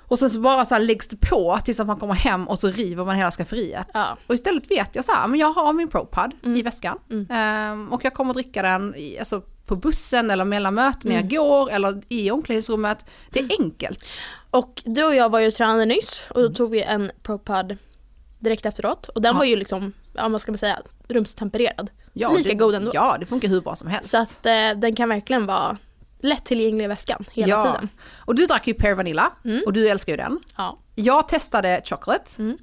Och 0.08 0.20
sen 0.20 0.30
så 0.30 0.40
bara 0.40 0.66
så 0.66 0.76
här 0.76 0.82
läggs 0.82 1.08
det 1.08 1.18
på 1.30 1.60
tills 1.66 1.80
att 1.80 1.88
man 1.88 1.98
kommer 2.00 2.14
hem 2.14 2.48
och 2.48 2.60
så 2.60 2.68
river 2.68 3.06
man 3.06 3.16
hela 3.16 3.32
skafferiet. 3.32 3.88
Ja. 3.94 4.06
Och 4.28 4.36
istället 4.36 4.72
vet 4.72 4.96
jag 4.96 5.06
så 5.06 5.12
här, 5.12 5.28
men 5.28 5.40
jag 5.40 5.54
har 5.54 5.74
min 5.74 5.88
ProPud 5.88 6.32
Mm. 6.44 6.58
i 6.58 6.62
väskan. 6.62 7.00
Mm. 7.12 7.28
Ehm, 7.32 7.94
och 7.94 8.06
jag 8.06 8.14
kommer 8.14 8.30
att 8.32 8.36
dricka 8.36 8.62
den 8.62 8.96
i, 8.96 9.20
alltså, 9.20 9.42
på 9.66 9.76
bussen 9.76 10.32
eller 10.32 10.46
mellan 10.46 10.74
möten 10.74 11.02
när 11.04 11.12
jag 11.16 11.24
Mm. 11.34 11.36
går 11.36 11.72
eller 11.72 12.02
i 12.10 12.32
omklädningsrummet. 12.32 13.06
Det 13.30 13.40
är 13.40 13.50
enkelt. 13.60 14.06
Och 14.52 14.82
du 14.86 15.04
och 15.04 15.16
jag 15.16 15.30
var 15.30 15.40
ju 15.40 15.52
tränade 15.52 15.86
nyss 15.86 16.24
och 16.30 16.42
då 16.42 16.50
tog 16.50 16.70
vi 16.72 16.82
en 16.84 17.12
ProPud 17.24 17.78
direkt 18.46 18.66
efteråt. 18.66 19.10
Och 19.10 19.22
den 19.22 19.34
Ja. 19.34 19.38
var 19.38 19.46
ju 19.46 19.56
liksom, 19.56 19.94
ja 20.14 20.28
vad 20.28 20.42
ska 20.42 20.52
man 20.52 20.58
säga, 20.58 20.80
rumstempererad. 21.08 21.90
Ja, 22.14 22.32
Lika 22.34 22.50
det, 22.50 22.56
god 22.56 22.76
ändå. 22.76 22.92
Ja, 22.94 23.18
det 23.20 23.26
funkar 23.26 23.48
hur 23.48 23.62
bra 23.62 23.76
som 23.76 23.88
helst. 23.88 24.10
Så 24.10 24.18
att 24.22 24.46
eh, 24.46 24.70
den 24.76 24.96
kan 24.96 25.10
verkligen 25.10 25.46
vara 25.46 25.78
lättillgänglig 26.20 26.86
i 26.86 26.88
väskan 26.88 27.26
hela 27.32 27.50
Ja. 27.50 27.64
tiden. 27.66 27.90
Och 28.18 28.36
du 28.36 28.46
drack 28.46 28.68
ju 28.68 28.74
Pear 28.74 28.94
Vanilla 28.94 29.32
Mm. 29.46 29.62
och 29.66 29.74
du 29.74 29.90
älskar 29.90 30.14
ju 30.14 30.18
den. 30.18 30.40
Ja, 30.58 30.80
Jag 30.96 31.28
testade 31.28 31.82
chocolate. 31.86 32.32
Mm. 32.42 32.58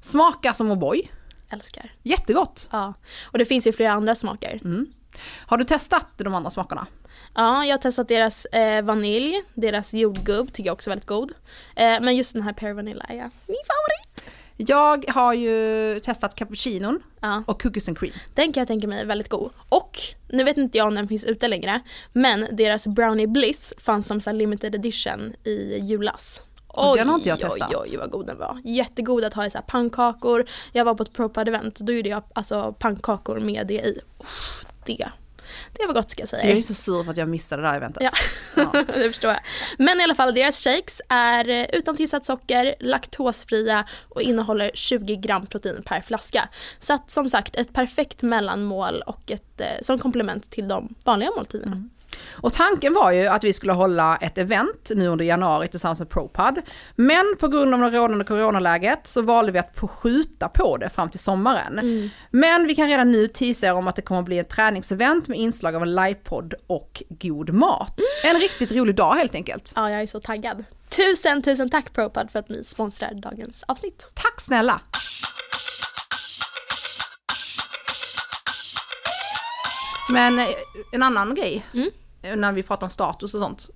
Smakar 0.00 0.52
som 0.52 0.72
O'boy. 0.72 1.08
älskar. 1.50 1.92
Jättegott. 2.02 2.68
Ja. 2.72 2.94
Och 3.24 3.38
det 3.38 3.44
finns 3.44 3.66
ju 3.66 3.72
flera 3.72 3.92
andra 3.92 4.14
smaker. 4.14 4.60
Mm. 4.64 4.86
Har 5.46 5.56
du 5.56 5.64
testat 5.64 6.06
de 6.16 6.34
andra 6.34 6.50
smakerna? 6.50 6.86
Ja, 7.34 7.64
jag 7.64 7.72
har 7.74 7.78
testat 7.78 8.08
deras 8.08 8.44
eh, 8.44 8.82
vanilj, 8.84 9.42
deras 9.54 9.94
jordgubb 9.94 10.52
tycker 10.52 10.68
jag 10.68 10.74
också 10.74 10.90
är 10.90 10.92
väldigt 10.92 11.08
god. 11.08 11.32
Eh, 11.76 12.00
men 12.00 12.16
just 12.16 12.32
den 12.32 12.42
här 12.42 12.52
Pear 12.52 12.72
Vanilla 12.72 13.04
är 13.08 13.14
min 13.46 13.62
favorit. 13.66 14.15
Jag 14.56 15.04
har 15.08 15.34
ju 15.34 16.00
testat 16.00 16.34
cappuccinon 16.34 17.02
Ja, 17.20 17.42
och 17.46 17.62
cookies 17.62 17.88
and 17.88 17.98
cream. 17.98 18.12
den 18.34 18.52
kan 18.52 18.60
jag 18.60 18.68
tänka 18.68 18.88
mig 18.88 19.00
är 19.00 19.04
väldigt 19.06 19.28
god. 19.28 19.50
Och, 19.68 19.98
nu 20.28 20.44
vet 20.44 20.56
inte 20.56 20.78
jag 20.78 20.86
om 20.86 20.94
den 20.94 21.08
finns 21.08 21.24
ute 21.24 21.48
längre, 21.48 21.80
men 22.12 22.46
deras 22.52 22.86
Brownie 22.86 23.26
Bliss 23.26 23.74
fanns 23.78 24.06
som 24.06 24.20
så 24.20 24.32
limited 24.32 24.74
edition 24.74 25.32
i 25.44 25.78
julas. 25.82 26.40
Och 26.68 26.96
den 26.96 27.08
har 27.08 27.16
inte 27.16 27.28
jag 27.28 27.40
testat. 27.40 27.70
Oj, 27.70 27.76
oj, 27.90 27.96
vad 27.96 28.10
god 28.10 28.26
den 28.26 28.38
var. 28.38 28.60
Jättegod 28.64 29.24
att 29.24 29.34
ha 29.34 29.46
i 29.46 29.50
så 29.50 29.58
pannkakor. 29.66 30.44
Jag 30.72 30.84
var 30.84 30.94
på 30.94 31.02
ett 31.02 31.12
propad 31.12 31.48
event, 31.48 31.78
då 31.80 31.92
gjorde 31.92 32.08
jag 32.08 32.22
alltså 32.34 32.74
pannkakor 32.78 33.40
med 33.40 33.66
det 33.66 33.74
i. 33.74 34.00
Uff, 34.18 34.64
det, 34.86 35.08
det 35.72 35.86
var 35.86 35.94
gott 35.94 36.10
ska 36.10 36.22
jag 36.22 36.28
säga. 36.28 36.48
Jag 36.48 36.58
är 36.58 36.62
så 36.62 36.74
sur 36.74 37.04
för 37.04 37.10
att 37.10 37.16
jag 37.16 37.28
missade 37.28 37.62
det 37.62 37.68
här 37.68 37.76
eventet. 37.76 38.02
Ja. 38.02 38.10
Ja. 38.56 38.84
det 38.94 39.08
förstår 39.08 39.30
jag. 39.30 39.40
Men 39.78 40.00
i 40.00 40.02
alla 40.02 40.14
fall, 40.14 40.34
deras 40.34 40.64
shakes 40.64 41.00
är 41.08 41.66
utan 41.72 41.96
tillsatt 41.96 42.24
socker, 42.26 42.74
laktosfria 42.80 43.84
och 44.08 44.22
innehåller 44.22 44.70
20 44.74 45.16
gram 45.16 45.46
protein 45.46 45.82
per 45.84 46.00
flaska. 46.00 46.48
Så 46.78 46.92
att 46.92 47.10
som 47.10 47.28
sagt, 47.28 47.56
ett 47.56 47.72
perfekt 47.72 48.22
mellanmål 48.22 49.02
och 49.06 49.30
ett 49.30 49.60
eh, 49.60 49.66
som 49.82 49.98
komplement 49.98 50.50
till 50.50 50.68
de 50.68 50.94
vanliga 51.04 51.30
måltiderna. 51.36 51.72
Mm. 51.72 51.90
Och 52.32 52.52
tanken 52.52 52.94
var 52.94 53.12
ju 53.12 53.26
att 53.26 53.44
vi 53.44 53.52
skulle 53.52 53.72
hålla 53.72 54.16
ett 54.16 54.38
event 54.38 54.90
nu 54.94 55.06
under 55.08 55.24
januari 55.24 55.68
tillsammans 55.68 55.98
med 55.98 56.08
ProPud. 56.10 56.62
Men 56.96 57.36
på 57.38 57.48
grund 57.48 57.74
av 57.74 57.80
det 57.80 57.98
rådande 57.98 58.24
coronaläget 58.24 59.06
så 59.06 59.22
valde 59.22 59.52
vi 59.52 59.58
att 59.58 59.78
skjuta 59.90 60.48
på 60.48 60.76
det 60.76 60.88
fram 60.88 61.10
till 61.10 61.20
sommaren. 61.20 61.78
Mm. 61.78 62.08
Men 62.30 62.66
vi 62.66 62.74
kan 62.74 62.88
redan 62.88 63.12
nu 63.12 63.26
teasa 63.26 63.66
er 63.66 63.72
om 63.74 63.88
att 63.88 63.96
det 63.96 64.02
kommer 64.02 64.18
att 64.20 64.24
bli 64.26 64.38
ett 64.38 64.48
träningsevent 64.48 65.28
med 65.28 65.38
inslag 65.38 65.74
av 65.74 65.82
en 65.82 65.94
livepodd 65.94 66.54
och 66.66 67.02
god 67.08 67.50
mat. 67.52 67.98
En 68.24 68.40
riktigt 68.40 68.72
rolig 68.72 68.94
dag 68.94 69.14
helt 69.14 69.34
enkelt. 69.34 69.72
Ja, 69.76 69.90
jag 69.90 70.02
är 70.02 70.06
så 70.06 70.20
taggad. 70.20 70.64
Tusen, 70.88 71.42
tusen 71.42 71.70
tack 71.70 71.92
ProPod 71.92 72.30
för 72.30 72.38
att 72.38 72.48
ni 72.48 72.64
sponsrar 72.64 73.14
dagens 73.14 73.64
avsnitt. 73.68 74.08
Tack 74.14 74.40
snälla! 74.40 74.80
Men 80.08 80.38
eh, 80.38 80.46
en 80.92 81.02
annan 81.02 81.34
grej, 81.34 81.66
Mm. 81.74 81.90
När 82.34 82.52
vi 82.52 82.62
pratar 82.62 82.86
om 82.86 82.90
status 82.90 83.34
och 83.34 83.40
sånt. 83.40 83.70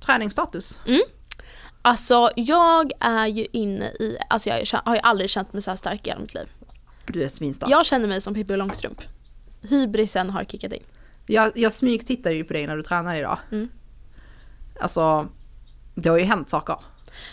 Träningsstatus. 0.00 0.80
Alltså 1.82 2.30
jag 2.36 2.92
är 3.00 3.26
ju 3.26 3.46
inne 3.52 3.84
i, 3.84 4.18
alltså 4.30 4.48
jag 4.48 4.80
har 4.84 4.94
ju 4.94 5.00
aldrig 5.00 5.30
känt 5.30 5.52
mig 5.52 5.62
så 5.62 5.70
här 5.70 5.76
stark 5.76 6.06
i 6.06 6.10
hela 6.10 6.20
mitt 6.20 6.34
liv. 6.34 6.48
Du 7.06 7.22
är 7.22 7.28
svinstark. 7.28 7.70
Jag 7.70 7.86
känner 7.86 8.08
mig 8.08 8.20
som 8.20 8.34
Pippi 8.34 8.56
Långstrump. 8.56 9.02
Hybrisen 9.62 10.30
har 10.30 10.44
kickat 10.44 10.72
in. 10.72 10.82
Jag, 11.26 11.58
jag 11.58 11.72
smyg 11.72 12.06
tittar 12.06 12.30
ju 12.30 12.44
på 12.44 12.52
dig 12.52 12.66
när 12.66 12.76
du 12.76 12.82
tränar 12.82 13.14
idag. 13.14 13.38
Mm. 13.52 13.68
Alltså, 14.80 15.28
det 15.94 16.08
har 16.08 16.18
ju 16.18 16.24
hänt 16.24 16.50
saker. 16.50 16.76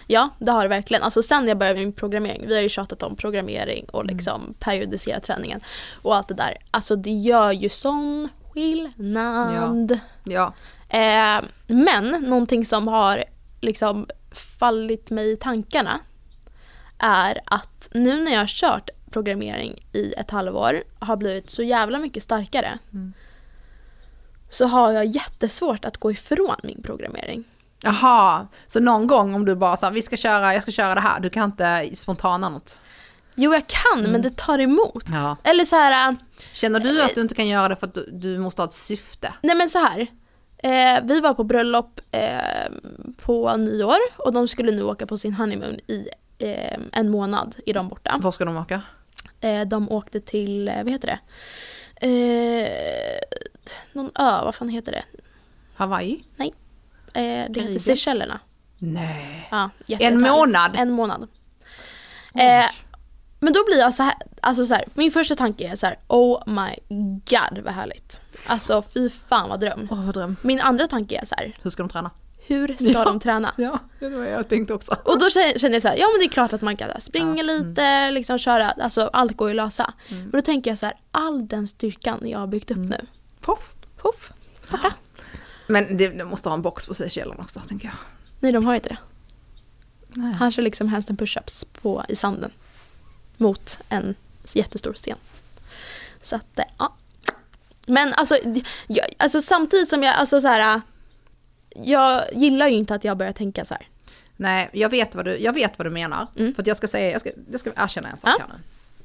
Ja, 0.08 0.30
det 0.40 0.52
har 0.52 0.64
det 0.64 0.70
verkligen. 0.70 1.04
Alltså 1.04 1.22
sen 1.22 1.48
jag 1.48 1.58
började 1.58 1.80
min 1.80 1.94
programmering, 1.94 2.48
vi 2.48 2.56
har 2.56 2.62
ju 2.62 2.70
tjatat 2.70 3.04
om 3.04 3.16
programmering 3.16 3.86
och 3.86 4.06
liksom 4.06 4.54
periodisera 4.60 5.20
träningen 5.20 5.62
och 6.02 6.16
allt 6.16 6.28
det 6.28 6.34
där. 6.34 6.58
Alltså 6.72 6.96
det 6.96 7.12
gör 7.12 7.52
ju 7.52 7.70
sån 7.70 8.30
skillnad. 8.54 10.00
Ja. 10.24 10.54
Eh, 10.90 11.42
men 11.68 12.10
någonting 12.10 12.66
som 12.66 12.88
har 12.88 13.24
liksom 13.62 14.08
fallit 14.60 15.10
mig 15.12 15.32
i 15.32 15.36
tankarna 15.38 16.00
är 16.98 17.40
att 17.46 17.90
nu 17.94 18.24
när 18.24 18.32
jag 18.32 18.40
har 18.40 18.48
kört 18.48 18.90
programmering 19.12 19.86
i 19.94 20.14
ett 20.18 20.32
halvår 20.32 20.84
har 21.00 21.18
blivit 21.18 21.50
så 21.50 21.64
jävla 21.64 22.00
mycket 22.00 22.24
starkare 22.24 22.78
Mm. 22.94 23.14
så 24.50 24.66
har 24.66 24.92
jag 24.92 25.06
jättesvårt 25.06 25.86
att 25.86 25.98
gå 25.98 26.12
ifrån 26.12 26.56
min 26.64 26.82
programmering. 26.84 27.44
Jaha, 27.82 28.48
så 28.68 28.80
någon 28.80 29.08
gång 29.08 29.36
om 29.36 29.46
du 29.46 29.56
bara 29.56 29.78
sa 29.78 29.90
vi 29.90 30.02
ska 30.02 30.18
köra, 30.18 30.54
jag 30.54 30.62
ska 30.64 30.72
köra 30.72 30.96
det 30.96 31.02
här, 31.02 31.20
du 31.20 31.30
kan 31.30 31.44
inte 31.50 31.90
spontana 31.94 32.50
något? 32.50 32.80
Jo 33.36 33.54
jag 33.54 33.68
kan 33.68 34.12
men 34.12 34.22
det 34.22 34.38
tar 34.38 34.60
emot. 34.60 35.04
Ja. 35.12 35.38
Eller 35.44 35.66
så 35.66 35.76
här, 35.76 36.10
äh, 36.12 36.16
Känner 36.54 36.80
du 36.80 37.02
att 37.02 37.16
du 37.16 37.22
inte 37.22 37.36
kan 37.36 37.48
göra 37.48 37.68
det 37.68 37.76
för 37.76 37.88
att 37.88 37.94
du, 37.94 38.10
du 38.12 38.40
måste 38.40 38.62
ha 38.62 38.68
ett 38.68 38.74
syfte? 38.74 39.34
nej 39.42 39.56
men 39.56 39.70
så 39.70 39.80
här. 39.80 40.08
Eh, 40.58 41.04
vi 41.04 41.20
var 41.22 41.34
på 41.34 41.44
bröllop 41.44 42.00
eh, 42.12 42.72
på 43.18 43.58
nyår 43.58 43.98
och 44.18 44.34
de 44.34 44.48
skulle 44.48 44.72
nu 44.72 44.84
åka 44.84 45.06
på 45.06 45.18
sin 45.18 45.34
honeymoon 45.34 45.80
i 45.88 46.08
eh, 46.40 46.80
en 46.92 47.10
månad 47.12 47.56
är 47.66 47.74
de 47.74 47.88
borta. 47.88 48.20
Var 48.22 48.32
ska 48.32 48.46
de 48.46 48.58
åka? 48.58 48.82
Eh, 49.42 49.62
de 49.62 49.90
åkte 49.92 50.22
till, 50.22 50.68
eh, 50.68 50.76
vad 50.84 50.90
heter 50.92 51.08
det? 51.08 51.20
Eh, 52.08 53.20
någon 53.94 54.06
ö, 54.20 54.42
vad 54.44 54.56
fan 54.56 54.70
heter 54.70 54.92
det? 54.92 55.04
Hawaii? 55.76 56.24
Eh, 56.38 56.52
det 57.14 57.22
heter 57.22 57.54
Karibien? 57.54 57.80
Seychellerna. 57.80 58.40
Nej. 58.78 59.48
Ja, 59.52 59.70
En 59.88 60.22
månad? 60.22 60.72
En 60.76 60.92
månad. 60.92 61.28
Eh, 62.36 62.66
men 63.44 63.54
då 63.54 63.60
blir 63.66 63.78
jag 63.80 63.94
så 63.94 64.04
här, 64.04 64.14
alltså 64.42 64.66
så 64.66 64.74
här, 64.74 64.86
min 64.94 65.12
första 65.12 65.36
tanke 65.36 65.68
är 65.68 65.76
så 65.76 65.86
här, 65.86 65.98
oh 66.08 66.44
my 66.46 66.76
god 67.30 67.64
vad 67.64 67.74
härligt. 67.74 68.22
Alltså 68.48 68.82
fy 68.94 69.10
fan 69.10 69.50
vad 69.50 69.60
dröm. 69.60 69.88
Åh 69.92 70.06
vad 70.06 70.14
dröm. 70.16 70.36
Min 70.42 70.60
andra 70.60 70.88
tanke 70.88 71.20
är 71.22 71.26
så 71.26 71.36
här, 71.38 71.56
Hur 71.62 71.70
ska 71.70 71.84
de 71.84 71.90
träna? 71.90 72.12
hur 72.48 72.76
ska 72.76 72.86
Ja. 72.92 73.04
de 73.04 73.20
träna? 73.20 73.54
Ja, 73.58 73.80
det 74.00 74.10
var 74.10 74.24
jag 74.26 74.48
tänkte 74.50 74.74
också. 74.74 74.98
Och 75.06 75.20
då 75.20 75.30
känner 75.30 75.74
jag 75.74 75.82
så 75.82 75.88
här, 75.88 75.96
ja 75.98 76.08
men 76.14 76.20
det 76.20 76.26
är 76.26 76.30
klart 76.30 76.54
att 76.54 76.62
man 76.62 76.78
kan 76.78 77.02
springa 77.02 77.44
Ja, 77.44 77.54
mm. 77.54 77.68
lite, 77.70 78.12
liksom 78.12 78.38
köra, 78.38 78.72
alltså 78.72 79.10
allt 79.14 79.38
går 79.38 79.50
ju 79.50 79.60
att 79.60 79.66
lösa. 79.66 79.94
Mm. 80.10 80.22
Men 80.24 80.32
då 80.32 80.42
tänker 80.42 80.72
jag 80.72 80.80
så 80.80 80.86
här, 80.86 80.96
all 81.12 81.48
den 81.48 81.68
styrkan 81.68 82.20
jag 82.24 82.40
har 82.40 82.48
byggt 82.48 82.72
upp 82.72 82.78
Mm. 82.78 82.90
nu, 82.90 83.06
Poff. 83.42 83.74
poff, 83.98 84.32
borta. 84.72 84.94
Men 85.68 85.98
det, 85.98 86.08
det 86.10 86.26
måste 86.26 86.50
ha 86.50 86.54
en 86.54 86.62
box 86.62 86.86
på 86.86 86.94
Seychellerna 86.94 87.44
också 87.44 87.60
tänker 87.60 87.86
jag. 87.88 87.96
Nej 88.40 88.52
de 88.52 88.66
har 88.66 88.76
inte 88.76 88.90
det. 88.90 88.98
Nej. 90.14 90.34
Han 90.34 90.52
kör 90.52 90.62
liksom 90.62 90.88
handstand 90.88 91.20
push-ups 91.22 91.66
på, 91.82 92.06
i 92.10 92.16
sanden. 92.16 92.52
Mot 93.38 93.78
en 93.90 94.16
jättestor 94.54 94.94
sten. 94.94 95.18
Så 96.22 96.36
att, 96.36 96.60
eh, 96.60 96.66
ja. 96.78 96.94
Men 97.88 98.14
alltså, 98.14 98.38
jag, 98.88 99.06
alltså 99.18 99.42
samtidigt 99.42 99.90
som 99.90 100.04
jag, 100.04 100.16
alltså 100.16 100.42
så 100.42 100.48
här. 100.48 100.82
Jag 101.76 102.22
gillar 102.34 102.68
ju 102.68 102.76
inte 102.76 102.96
att 102.96 103.04
jag 103.04 103.18
börjar 103.18 103.32
tänka 103.32 103.66
så 103.66 103.74
här. 103.74 103.88
Nej, 104.36 104.70
jag 104.74 104.90
vet 104.90 105.16
vad 105.16 105.26
du, 105.26 105.38
jag 105.38 105.54
vet 105.54 105.78
vad 105.78 105.86
du 105.86 105.92
menar. 105.92 106.28
Mm. 106.36 106.56
För 106.56 106.62
att 106.64 106.68
jag 106.68 106.78
ska 106.78 106.88
säga, 106.88 107.12
jag 107.12 107.22
ska, 107.22 107.30
jag 107.52 107.60
ska 107.60 107.72
erkänna 107.76 108.10
en 108.10 108.18
sak 108.18 108.30
Ja. 108.40 108.46
här 108.46 108.48
nu. 108.58 108.64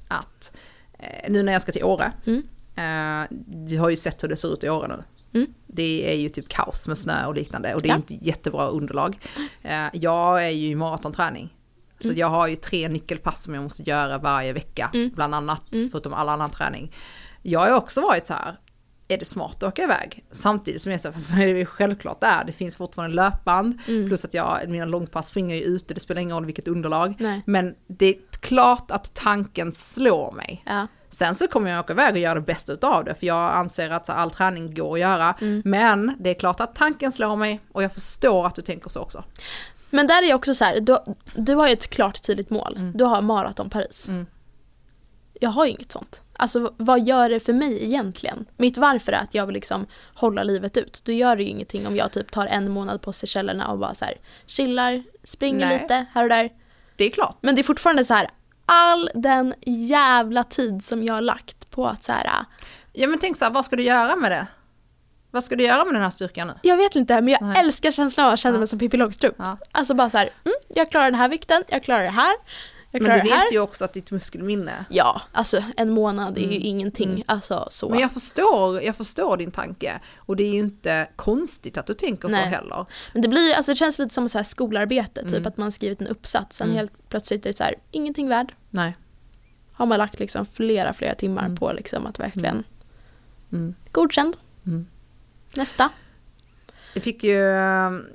Att 0.09 0.57
eh, 0.99 1.31
nu 1.33 1.43
när 1.43 1.53
jag 1.53 1.63
ska 1.63 1.73
till 1.73 1.85
Åre, 1.85 2.13
Mm. 2.27 2.43
eh, 2.77 3.27
du 3.47 3.79
har 3.79 3.89
ju 3.91 3.97
sett 3.97 4.23
hur 4.23 4.29
det 4.29 4.37
ser 4.37 4.53
ut 4.53 4.65
i 4.65 4.69
Åre 4.69 4.89
nu. 4.89 5.03
Mm. 5.41 5.55
Det 5.67 6.13
är 6.13 6.17
ju 6.17 6.29
typ 6.29 6.49
kaos 6.49 6.87
med 6.89 6.99
snö 6.99 7.27
och 7.27 7.35
liknande 7.35 7.75
och 7.75 7.83
det 7.83 7.89
är 7.89 7.91
Ja. 7.91 7.97
inte 7.97 8.15
jättebra 8.15 8.69
underlag. 8.69 9.19
Eh, 9.63 9.87
jag 9.93 10.45
är 10.45 10.49
ju 10.49 10.67
i 10.69 10.75
maratonträning. 10.75 11.55
Så 12.01 12.13
jag 12.15 12.29
har 12.29 12.47
ju 12.47 12.57
tre 12.57 12.89
nyckelpass 12.89 13.43
som 13.43 13.55
jag 13.55 13.63
måste 13.63 13.83
göra 13.83 14.19
varje 14.19 14.53
vecka, 14.53 14.91
Mm. 14.95 15.11
bland 15.15 15.35
annat, 15.35 15.75
Mm. 15.75 15.91
förutom 15.91 16.13
all 16.15 16.29
annan 16.29 16.51
träning. 16.51 16.93
Jag 17.43 17.61
har 17.61 17.71
också 17.71 18.01
varit 18.01 18.27
så 18.27 18.35
här, 18.35 18.57
är 19.09 19.19
det 19.19 19.25
smart 19.25 19.57
att 19.63 19.69
åka 19.69 19.83
iväg? 19.83 20.25
Samtidigt 20.33 20.83
som 20.83 20.93
jag 20.93 21.01
säger, 21.01 21.13
för 21.19 21.37
det 21.37 21.61
är 21.61 21.65
självklart 21.65 22.21
det 22.21 22.27
är, 22.27 22.45
det 22.45 22.53
finns 22.53 22.77
fortfarande 22.77 23.17
löpband, 23.17 23.79
Mm. 23.89 24.09
plus 24.09 24.25
att 24.25 24.35
jag, 24.35 24.69
mina 24.69 24.85
långpass 24.85 25.27
springer 25.27 25.57
ju 25.57 25.63
ute, 25.63 25.95
det 25.95 26.01
spelar 26.01 26.23
ingen 26.23 26.35
roll 26.37 26.47
vilket 26.47 26.69
underlag. 26.69 27.15
Nej. 27.19 27.43
Men 27.47 27.75
det 27.87 28.07
är 28.07 28.15
klart 28.41 28.91
att 28.91 29.15
tanken 29.15 29.73
slår 29.73 30.33
mig. 30.33 30.63
Ja. 30.67 30.87
Sen 31.11 31.35
så 31.35 31.49
kommer 31.49 31.71
jag 31.71 31.81
åka 31.81 31.93
iväg 31.93 32.13
och 32.13 32.19
göra 32.19 32.35
det 32.35 32.41
bästa 32.41 32.73
utav 32.73 33.05
det, 33.05 33.15
för 33.15 33.27
jag 33.27 33.53
anser 33.55 33.91
att 33.91 34.09
all 34.11 34.31
träning 34.31 34.75
går 34.75 34.95
att 34.95 35.01
göra. 35.01 35.35
Mm. 35.41 35.63
Men 35.65 36.17
det 36.21 36.31
är 36.31 36.35
klart 36.35 36.61
att 36.61 36.75
tanken 36.75 37.13
slår 37.13 37.37
mig 37.37 37.61
och 37.73 37.83
jag 37.83 37.93
förstår 37.93 38.47
att 38.47 38.55
du 38.55 38.63
tänker 38.63 38.89
så 38.91 39.01
också. 39.01 39.25
Men 39.91 40.07
där 40.07 40.23
är 40.23 40.29
jag 40.29 40.37
också 40.37 40.55
så 40.55 40.65
här, 40.65 40.81
du, 40.81 40.99
du 41.35 41.55
har 41.55 41.67
ju 41.67 41.73
ett 41.73 41.91
klart 41.91 42.23
tydligt 42.23 42.51
mål. 42.51 42.77
Mm. 42.77 42.93
Du 42.95 43.05
har 43.05 43.23
maraton 43.23 43.71
Paris. 43.71 44.09
Mm. 44.09 44.27
jag 45.41 45.51
har 45.51 45.65
ju 45.67 45.71
inget 45.71 45.93
sånt. 45.93 46.23
Alltså 46.33 46.75
vad 46.77 47.07
gör 47.07 47.31
det 47.31 47.41
för 47.41 47.53
mig 47.53 47.85
egentligen? 47.85 48.47
Mitt 48.57 48.79
varför 48.79 49.13
är 49.13 49.23
att 49.23 49.35
jag 49.35 49.47
vill 49.47 49.55
liksom 49.55 49.87
hålla 50.15 50.43
livet 50.43 50.77
ut. 50.77 51.03
Då 51.05 51.13
gör 51.13 51.37
det 51.37 51.43
ju 51.43 51.49
ingenting 51.49 51.87
om 51.87 51.97
jag 51.97 52.13
typ 52.13 52.31
tar 52.31 52.47
en 52.47 52.71
månad 52.71 53.03
på 53.03 53.13
Seychellerna 53.13 53.69
och 53.69 53.79
bara 53.79 53.95
så 53.95 54.05
här 54.05 54.15
chillar, 54.47 55.03
springer 55.25 55.67
Nej. 55.67 55.83
lite 55.83 56.07
här 56.13 56.23
och 56.23 56.29
där. 56.29 56.51
Det 56.97 57.05
är 57.05 57.11
klart. 57.11 57.37
Men 57.41 57.55
det 57.55 57.61
är 57.61 57.65
fortfarande 57.65 58.05
så 58.05 58.15
här 58.15 58.29
all 58.67 59.11
den 59.15 59.55
jävla 59.67 60.45
tid 60.45 60.85
som 60.85 61.05
jag 61.05 61.15
har 61.15 61.21
lagt 61.21 61.71
på 61.71 61.87
att 61.87 62.05
så 62.05 62.13
här 62.13 62.45
Ja 62.93 63.09
men 63.09 63.19
tänk 63.19 63.37
så 63.37 63.45
här, 63.45 63.53
vad 63.53 63.65
ska 63.65 63.77
du 63.77 63.83
göra 63.83 64.17
med 64.17 64.31
det? 64.31 64.47
Vad 65.31 65.45
ska 65.45 65.57
du 65.57 65.65
göra 65.65 65.85
med 65.85 65.95
den 65.95 66.03
här 66.03 66.11
styrkan 66.11 66.47
nu? 66.49 66.55
Jag 66.63 66.77
vet 66.77 66.97
inte 66.97 67.15
men 67.21 67.29
jag 67.29 67.43
Nej. 67.43 67.59
älskar 67.61 67.91
känslan 67.91 68.27
av 68.27 68.33
att 68.33 68.39
känna 68.39 68.55
Ja. 68.55 68.59
mig 68.59 68.69
som 68.69 68.79
Pippi 68.79 68.97
Långstrump. 68.97 69.35
Ja. 69.39 69.57
Alltså 69.73 69.95
bara 69.95 70.11
så 70.11 70.19
här, 70.19 70.31
mm, 70.45 70.55
jag 70.69 70.91
klarar 70.91 71.05
den 71.05 71.15
här 71.15 71.29
vikten, 71.29 71.63
jag 71.69 71.83
klarar 71.83 72.03
det 72.03 72.11
här, 72.11 72.33
jag 72.91 73.01
klarar 73.03 73.17
Men 73.17 73.25
du 73.27 73.31
det 73.31 73.37
här. 73.37 73.45
vet 73.45 73.53
ju 73.53 73.61
också 73.61 73.85
att 73.85 73.93
ditt 73.93 74.11
muskelminne 74.11 74.85
Ja, 74.91 75.21
alltså 75.33 75.63
en 75.77 75.91
månad 75.93 76.37
är 76.39 76.43
ju 76.43 76.47
Mm. 76.47 76.59
ingenting. 76.63 77.11
Mm. 77.11 77.23
Alltså 77.27 77.67
så. 77.71 77.89
Men 77.89 77.99
jag 77.99 78.13
förstår, 78.13 78.83
jag 78.83 78.97
förstår 78.97 79.37
din 79.37 79.51
tanke. 79.51 80.01
Och 80.17 80.37
det 80.37 80.43
är 80.45 80.53
ju 80.53 80.59
inte 80.59 81.09
konstigt 81.17 81.79
att 81.79 81.87
du 81.87 81.95
tänker 81.95 82.29
Nej. 82.29 82.43
så 82.45 82.49
heller. 82.49 82.87
Men 83.13 83.23
det 83.23 83.29
blir, 83.29 83.55
alltså 83.57 83.73
det 83.73 83.77
känns 83.77 83.99
lite 83.99 84.15
som 84.15 84.29
så 84.29 84.39
här 84.39 84.43
skolarbete, 84.45 85.23
typ 85.23 85.31
Mm. 85.33 85.47
att 85.47 85.57
man 85.57 85.65
har 85.65 85.71
skrivit 85.71 86.01
en 86.01 86.07
uppsats, 86.07 86.57
sen 86.57 86.67
Mm. 86.67 86.77
helt 86.77 87.09
plötsligt 87.09 87.47
är 87.47 87.51
det 87.51 87.57
så 87.57 87.65
här, 87.65 87.75
ingenting 87.91 88.29
värd. 88.29 88.55
Nej. 88.71 88.97
Har 89.73 89.87
man 89.87 89.99
lagt 89.99 90.19
liksom 90.19 90.47
flera, 90.47 90.93
flera 90.93 91.15
timmar 91.15 91.45
Mm. 91.45 91.57
på 91.57 91.73
liksom 91.73 92.07
att 92.07 92.19
verkligen, 92.19 92.65
Mm. 93.53 93.75
godkänd. 93.93 94.37
Nästa. 95.55 95.89
Vi 96.95 97.01
fick 97.01 97.25
ju, 97.25 97.37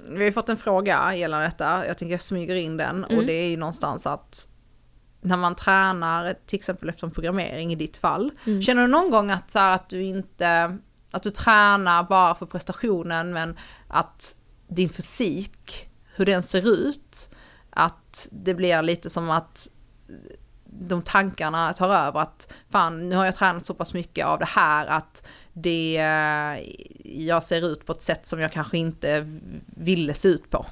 vi 0.09 0.17
har 0.17 0.23
ju 0.23 0.31
fått 0.31 0.49
en 0.49 0.57
fråga 0.57 1.15
gällande 1.15 1.47
detta, 1.47 1.87
jag 1.87 1.97
tänker 1.97 2.13
jag 2.13 2.21
smyger 2.21 2.55
in 2.55 2.77
den 2.77 3.03
och 3.03 3.11
Mm. 3.11 3.25
det 3.25 3.33
är 3.33 3.47
ju 3.49 3.57
någonstans 3.57 4.07
att 4.07 4.47
när 5.21 5.37
man 5.37 5.55
tränar, 5.55 6.35
till 6.45 6.59
exempel 6.59 6.89
efter 6.89 7.07
en 7.07 7.13
programmering 7.13 7.71
i 7.73 7.75
ditt 7.75 7.97
fall, 7.97 8.31
Mm. 8.45 8.61
känner 8.61 8.81
du 8.81 8.87
någon 8.87 9.11
gång 9.11 9.31
att, 9.31 9.51
så 9.51 9.59
här, 9.59 9.71
att 9.71 9.89
du 9.89 10.03
inte, 10.03 10.77
att 11.11 11.23
du 11.23 11.29
tränar 11.29 12.03
bara 12.03 12.35
för 12.35 12.45
prestationen 12.45 13.33
men 13.33 13.57
att 13.87 14.35
din 14.67 14.89
fysik, 14.89 15.89
hur 16.15 16.25
den 16.25 16.43
ser 16.43 16.67
ut, 16.67 17.29
att 17.69 18.27
det 18.31 18.53
blir 18.53 18.81
lite 18.81 19.09
som 19.09 19.29
att 19.29 19.67
de 20.65 21.01
tankarna 21.01 21.73
tar 21.73 21.89
över 21.89 22.19
att 22.19 22.53
fan 22.71 23.09
nu 23.09 23.15
har 23.15 23.25
jag 23.25 23.35
tränat 23.35 23.65
så 23.65 23.73
pass 23.73 23.93
mycket 23.93 24.25
av 24.25 24.39
det 24.39 24.45
här 24.45 24.85
att 24.87 25.25
det, 25.53 25.93
jag 27.03 27.43
ser 27.43 27.61
ut 27.71 27.85
på 27.85 27.91
ett 27.91 28.01
sätt 28.01 28.27
som 28.27 28.39
jag 28.39 28.51
kanske 28.51 28.77
inte 28.77 29.39
ville 29.65 30.13
se 30.13 30.27
ut 30.27 30.49
på. 30.49 30.65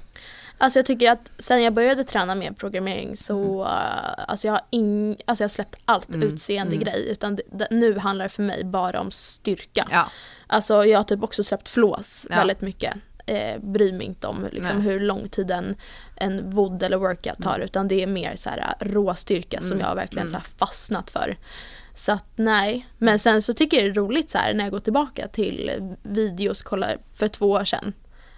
Alltså 0.57 0.79
jag 0.79 0.85
tycker 0.85 1.11
att 1.11 1.31
sen 1.39 1.63
jag 1.63 1.73
började 1.73 2.03
träna 2.03 2.35
med 2.35 2.57
programmering 2.57 3.17
så, 3.17 3.39
Mm. 3.41 3.59
uh, 3.59 4.29
alltså 4.29 4.47
jag 4.47 4.53
har, 4.53 4.61
ing, 4.69 5.09
alltså 5.25 5.43
jag 5.43 5.47
har 5.47 5.49
släppt 5.53 5.75
allt 5.85 6.09
Mm, 6.09 6.27
utseende 6.27 6.75
mm. 6.75 6.85
grej 6.85 7.07
utan 7.11 7.35
det, 7.35 7.43
det, 7.51 7.67
nu 7.71 7.97
handlar 7.99 8.25
det 8.25 8.29
för 8.29 8.43
mig 8.43 8.63
bara 8.63 8.99
om 8.99 9.11
styrka. 9.11 9.87
Ja, 9.91 10.11
Alltså 10.47 10.85
jag 10.85 10.99
har 10.99 11.03
typ 11.03 11.23
också 11.23 11.43
släppt 11.43 11.69
flås 11.69 12.27
Ja. 12.29 12.35
väldigt 12.35 12.61
mycket. 12.61 12.93
Eh, 13.25 13.59
bryr 13.61 13.93
mig 13.93 14.05
inte 14.07 14.27
om 14.27 14.47
liksom, 14.51 14.77
Nej. 14.77 14.85
hur 14.85 14.99
lång 14.99 15.29
tid 15.29 15.51
en, 15.51 15.75
en 16.15 16.49
wood 16.49 16.83
eller 16.83 16.97
workout 16.97 17.41
tar 17.41 17.59
utan 17.59 17.87
det 17.87 18.03
är 18.03 18.07
mer 18.07 18.35
så 18.35 18.49
här 18.49 18.75
äh, 18.79 18.85
råstyrka 18.85 19.59
som 19.61 19.71
Mm, 19.71 19.79
jag 19.79 19.95
verkligen 19.95 20.27
mm. 20.27 20.31
så 20.31 20.37
här 20.37 20.47
fastnat 20.57 21.09
för. 21.09 21.37
Så 22.01 22.11
att 22.11 22.25
nej, 22.35 22.87
men 22.97 23.19
sen 23.19 23.41
så 23.41 23.53
tycker 23.53 23.77
jag 23.77 23.85
det 23.85 23.89
är 23.89 23.93
roligt 24.03 24.31
så 24.31 24.37
här 24.37 24.53
när 24.53 24.63
jag 24.63 24.71
går 24.71 24.79
tillbaka 24.79 25.27
till 25.27 25.71
videos 26.03 26.63
kollar 26.63 26.97
för 27.19 27.27
två 27.27 27.51
år 27.51 27.65
sedan. 27.65 27.93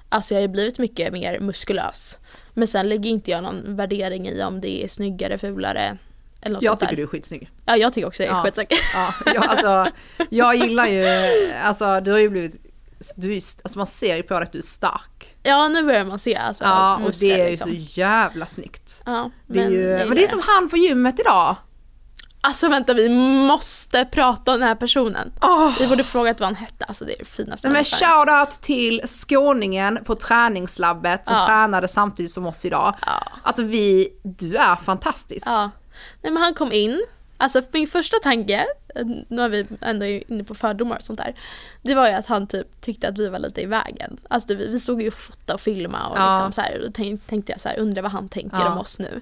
Alltså 0.10 0.34
jag 0.34 0.38
har 0.38 0.42
ju 0.42 0.48
blivit 0.48 0.80
mycket 0.80 1.14
mer 1.14 1.40
muskulös. 1.40 2.20
Men 2.54 2.68
sen 2.68 2.90
lägger 2.90 3.10
inte 3.10 3.32
jag 3.32 3.44
någon 3.44 3.76
värdering 3.76 4.28
i 4.28 4.44
om 4.44 4.62
det 4.62 4.84
är 4.84 4.88
snyggare, 4.88 5.38
fulare 5.38 5.98
eller 6.42 6.54
något 6.54 6.64
jag 6.64 6.72
sånt 6.72 6.80
där. 6.80 6.88
tycker 6.88 6.96
du 6.98 7.04
är 7.04 7.08
skitsnygg. 7.08 7.50
Ja 7.66 7.76
jag 7.78 7.94
tycker 7.94 8.08
också 8.08 8.24
det 8.24 8.30
är 8.30 8.34
Ja. 8.34 8.44
skitsäkert. 8.44 8.80
Ja, 8.94 9.14
jag, 9.34 9.46
alltså, 9.46 9.86
jag 10.30 10.56
gillar 10.56 10.86
ju, 10.88 11.06
alltså 11.64 12.00
du 12.00 12.12
har 12.12 12.20
ju 12.20 12.30
blivit, 12.30 12.56
du 13.16 13.32
är, 13.32 13.36
alltså 13.36 13.78
man 13.78 13.88
ser 13.88 14.16
ju 14.16 14.24
på 14.24 14.34
dig 14.34 14.44
att 14.44 14.52
du 14.52 14.58
är 14.58 14.62
stark. 14.62 15.36
Ja 15.44 15.68
nu 15.68 15.84
börjar 15.84 16.06
man 16.06 16.20
se 16.20 16.36
alltså 16.36 16.64
Ja, 16.64 16.96
och 17.06 17.12
det 17.20 17.32
är 17.32 17.44
ju 17.46 17.50
liksom. 17.52 17.70
så 17.70 17.76
jävla 18.00 18.46
snyggt. 18.48 19.02
Ja, 19.06 19.32
Det 19.48 19.60
är 19.60 19.70
ju, 19.70 19.82
jag 19.82 20.08
men 20.08 20.18
det 20.18 20.24
är 20.24 20.28
som 20.28 20.42
han 20.44 20.70
på 20.70 20.78
gymmet 20.78 21.20
idag. 21.20 21.56
Alltså 22.46 22.70
vänta 22.70 22.94
vi 22.94 23.10
måste 23.48 24.06
prata 24.06 24.54
om 24.54 24.60
den 24.60 24.68
här 24.68 24.76
personen. 24.76 25.32
Åh. 25.42 25.72
Vi 25.80 25.88
borde 25.88 26.04
frågat 26.04 26.40
vad 26.40 26.48
han 26.48 26.56
hette, 26.56 26.86
alltså 26.86 27.06
det 27.06 27.14
är 27.14 27.18
det 27.20 27.26
finaste 27.26 27.70
men 27.70 27.84
shoutout 27.84 28.52
till 28.62 29.02
skåningen 29.08 30.00
på 30.06 30.16
träningslabbet 30.16 31.28
som 31.28 31.36
Ja. 31.36 31.46
tränade 31.46 31.88
samtidigt 31.88 32.32
som 32.32 32.46
oss 32.46 32.66
idag. 32.66 32.94
Ja. 33.02 33.24
Alltså 33.44 33.64
vi, 33.64 34.10
du 34.24 34.56
är 34.56 34.76
fantastisk. 34.76 35.48
ja. 35.48 35.70
Nej 36.22 36.32
men 36.34 36.44
han 36.44 36.54
kom 36.54 36.72
in, 36.72 37.02
alltså 37.38 37.62
min 37.72 37.88
första 37.88 38.18
tanke, 38.24 38.66
nu 39.28 39.42
är 39.42 39.50
vi 39.50 39.66
ändå 39.82 40.06
inne 40.06 40.44
på 40.44 40.56
fördomar 40.56 40.98
och 40.98 41.04
sånt 41.04 41.20
där. 41.20 41.36
Det 41.82 41.96
var 41.96 42.08
ju 42.08 42.14
att 42.14 42.28
han 42.28 42.48
typ 42.48 42.82
tyckte 42.82 43.08
att 43.08 43.18
vi 43.18 43.30
var 43.30 43.40
lite 43.40 43.62
i 43.62 43.66
vägen. 43.66 44.18
Alltså 44.30 44.56
vi, 44.56 44.68
vi 44.68 44.80
såg 44.80 45.02
ju 45.02 45.12
fota 45.12 45.54
och 45.54 45.62
filma 45.62 46.08
och 46.08 46.18
Ja. 46.18 46.32
liksom 46.32 46.52
så 46.52 46.62
här, 46.62 46.78
och 46.80 46.86
då 46.86 46.92
tänk, 46.94 47.28
tänkte 47.28 47.52
jag 47.52 47.62
så 47.62 47.70
här, 47.70 47.80
undrar 47.80 48.02
vad 48.02 48.12
han 48.12 48.30
tänker 48.30 48.66
om 48.68 48.78
oss 48.78 49.00
nu. 49.00 49.22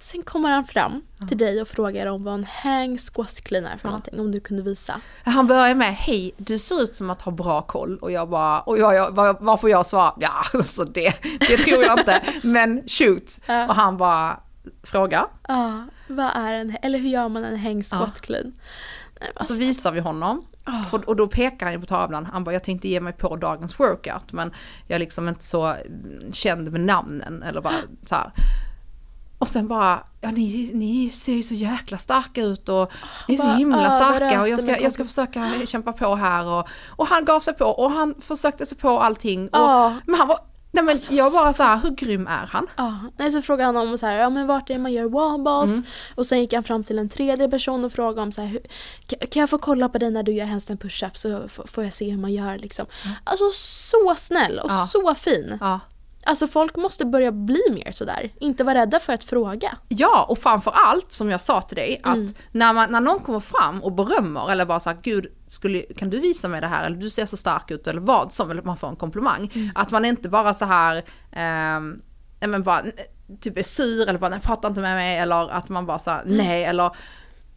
Ja. 0.00 0.04
Sen 0.04 0.22
kommer 0.22 0.48
han 0.50 0.64
fram 0.64 1.02
till 1.28 1.38
dig 1.38 1.60
och 1.62 1.68
frågar 1.68 2.06
om 2.06 2.22
vad 2.22 2.34
en 2.34 2.44
hang 2.44 2.98
squat 2.98 3.40
clean 3.40 3.66
är 3.66 3.76
för 3.76 3.88
någonting, 3.88 4.20
om 4.20 4.32
du 4.32 4.40
kunde 4.40 4.62
visa. 4.62 5.00
Han 5.24 5.46
börjar 5.46 5.74
med, 5.74 5.94
hej 5.94 6.34
du 6.36 6.58
ser 6.58 6.82
ut 6.82 6.94
som 6.94 7.10
att 7.10 7.22
ha 7.22 7.32
bra 7.32 7.62
koll 7.62 7.98
och 7.98 8.12
jag 8.12 8.28
bara, 8.28 8.60
och 8.60 8.78
jag, 8.78 8.94
jag, 8.94 9.10
var- 9.14 9.36
varför 9.40 9.68
jag 9.68 9.86
svarar, 9.86 10.14
ja 10.20 10.42
alltså 10.54 10.84
det, 10.84 11.14
det 11.48 11.56
tror 11.56 11.82
jag 11.84 11.98
inte, 11.98 12.22
men 12.42 12.82
shoot. 12.88 13.40
Ja. 13.46 13.68
Och 13.68 13.74
han 13.74 13.96
bara 13.96 14.40
frågar, 14.82 15.26
Ja, 15.48 15.84
vad 16.08 16.30
är 16.34 16.52
en, 16.52 16.76
eller 16.82 16.98
hur 16.98 17.08
gör 17.08 17.28
man 17.28 17.44
en 17.44 17.58
hang 17.58 17.82
squat 17.82 18.20
clean? 18.20 18.44
Nej, 18.44 18.52
men 19.20 19.32
så 19.34 19.38
alltså, 19.38 19.54
visar 19.54 19.92
vi 19.92 20.00
honom. 20.00 20.44
För- 20.90 21.08
Och 21.08 21.16
då 21.16 21.26
pekar 21.28 21.66
han 21.66 21.72
ju 21.72 21.80
på 21.80 21.86
tavlan, 21.86 22.26
han 22.32 22.44
bara 22.44 22.52
jag 22.52 22.64
tänkte 22.64 22.88
ge 22.88 23.00
mig 23.00 23.12
på 23.12 23.36
dagens 23.36 23.80
workout 23.80 24.32
men 24.32 24.52
jag 24.86 24.94
är 24.94 24.98
liksom 25.00 25.28
inte 25.28 25.44
så 25.44 25.66
mm, 25.66 26.32
känd 26.32 26.72
med 26.72 26.80
namnen 26.80 27.42
eller 27.42 27.60
bara 27.60 27.74
så 28.06 28.14
här. 28.14 28.30
Och 29.40 29.48
sen 29.48 29.68
bara, 29.68 30.04
ja 30.20 30.30
ni, 30.30 30.70
ni 30.74 31.10
ser 31.10 31.32
ju 31.32 31.42
så 31.42 31.54
jäkla 31.54 31.98
starka 31.98 32.42
ut 32.42 32.68
och 32.68 32.92
ni 33.28 33.34
är 33.34 33.38
så 33.38 33.48
himla 33.48 33.90
starka 33.90 34.40
och 34.40 34.48
jag 34.48 34.60
ska, 34.60 34.80
jag 34.80 34.92
ska 34.92 35.04
försöka 35.04 35.52
kämpa 35.66 35.92
på 35.92 36.14
här 36.14 36.46
och, 36.46 36.68
och 36.88 37.06
han 37.06 37.24
gav 37.24 37.40
sig 37.40 37.54
på 37.54 37.64
och 37.64 37.90
han 37.90 38.14
försökte 38.20 38.66
sig 38.66 38.78
på 38.78 39.00
allting. 39.00 39.48
Och. 39.48 39.92
Men 40.06 40.18
han 40.18 40.28
var, 40.28 40.38
nej 40.72 40.84
men 40.84 40.92
Alltså, 40.92 41.14
jag 41.14 41.32
bara 41.32 41.52
så 41.52 41.62
här, 41.62 41.76
hur 41.76 41.90
grym 41.90 42.26
är 42.26 42.46
han? 42.52 42.66
Ja, 42.76 42.98
nej, 43.18 43.32
så 43.32 43.42
frågade 43.42 43.66
han 43.66 43.76
om 43.88 43.98
så 43.98 44.06
här, 44.06 44.14
ja 44.14 44.30
men 44.30 44.46
vart 44.46 44.70
är 44.70 44.74
det 44.74 44.80
man 44.80 44.92
gör 44.92 45.08
wallballs? 45.08 45.70
Mm. 45.70 45.84
Och 46.14 46.26
sen 46.26 46.40
gick 46.40 46.52
han 46.52 46.64
fram 46.64 46.84
till 46.84 46.98
en 46.98 47.08
tredje 47.08 47.48
person 47.50 47.84
och 47.84 47.92
frågade 47.92 48.22
om 48.22 48.32
så 48.32 48.42
här, 48.42 48.60
kan, 49.30 49.40
jag 49.40 49.50
få 49.50 49.58
kolla 49.58 49.88
på 49.88 49.98
dig 49.98 50.10
när 50.10 50.22
du 50.22 50.32
gör 50.32 50.46
handstand 50.46 50.80
push-ups 50.80 51.14
så 51.14 51.48
får 51.66 51.84
jag 51.84 51.92
se 51.92 52.10
hur 52.10 52.18
man 52.18 52.32
gör 52.32 52.58
liksom. 52.58 52.86
Alltså 53.24 53.44
så 53.52 54.14
snäll 54.16 54.58
och 54.58 54.70
Mm. 54.70 54.80
Ja. 54.80 54.86
så 54.86 55.14
fin. 55.14 55.58
Ja. 55.60 55.80
Alltså 56.24 56.46
folk 56.46 56.76
måste 56.76 57.06
börja 57.06 57.32
bli 57.32 57.60
mer 57.70 57.92
sådär, 57.92 58.30
inte 58.40 58.64
vara 58.64 58.74
rädda 58.80 59.00
för 59.00 59.12
att 59.12 59.24
fråga. 59.24 59.76
Ja, 59.88 60.26
och 60.28 60.38
framför 60.38 60.70
allt 60.74 61.12
som 61.12 61.30
jag 61.30 61.42
sa 61.42 61.62
till 61.62 61.76
dig, 61.76 62.00
Mm. 62.06 62.24
att 62.24 62.34
när, 62.52 62.72
man, 62.72 62.92
när 62.92 63.00
någon 63.00 63.20
kommer 63.20 63.40
fram 63.40 63.82
och 63.82 63.92
berömmer 63.92 64.50
eller 64.50 64.64
bara 64.66 64.80
sagt 64.80 65.02
gud, 65.02 65.26
skulle, 65.48 65.80
kan 65.82 66.10
du 66.10 66.20
visa 66.20 66.48
mig 66.48 66.60
det 66.60 66.66
här? 66.66 66.84
Eller 66.86 66.96
du 66.96 67.10
ser 67.10 67.26
så 67.26 67.36
stark 67.36 67.70
ut 67.70 67.86
eller 67.86 68.00
vad 68.00 68.32
som, 68.32 68.50
eller 68.50 68.62
man 68.62 68.76
får 68.76 68.88
en 68.88 68.96
komplimang. 68.96 69.50
Mm. 69.54 69.70
Att 69.74 69.90
man 69.90 70.04
inte 70.04 70.28
bara 70.28 70.54
så 70.54 70.64
här, 70.64 71.02
men 72.46 72.62
bara, 72.62 72.82
typ 73.40 73.58
är 73.58 73.62
sur 73.62 74.08
eller 74.08 74.18
bara 74.18 74.30
nej, 74.30 74.40
prata 74.40 74.68
inte 74.68 74.80
med 74.80 74.96
mig 74.96 75.18
eller 75.18 75.50
att 75.50 75.68
man 75.68 75.86
bara 75.86 75.98
så 75.98 76.10
här, 76.10 76.22
Mm. 76.22 76.36
nej 76.36 76.64
eller 76.64 76.90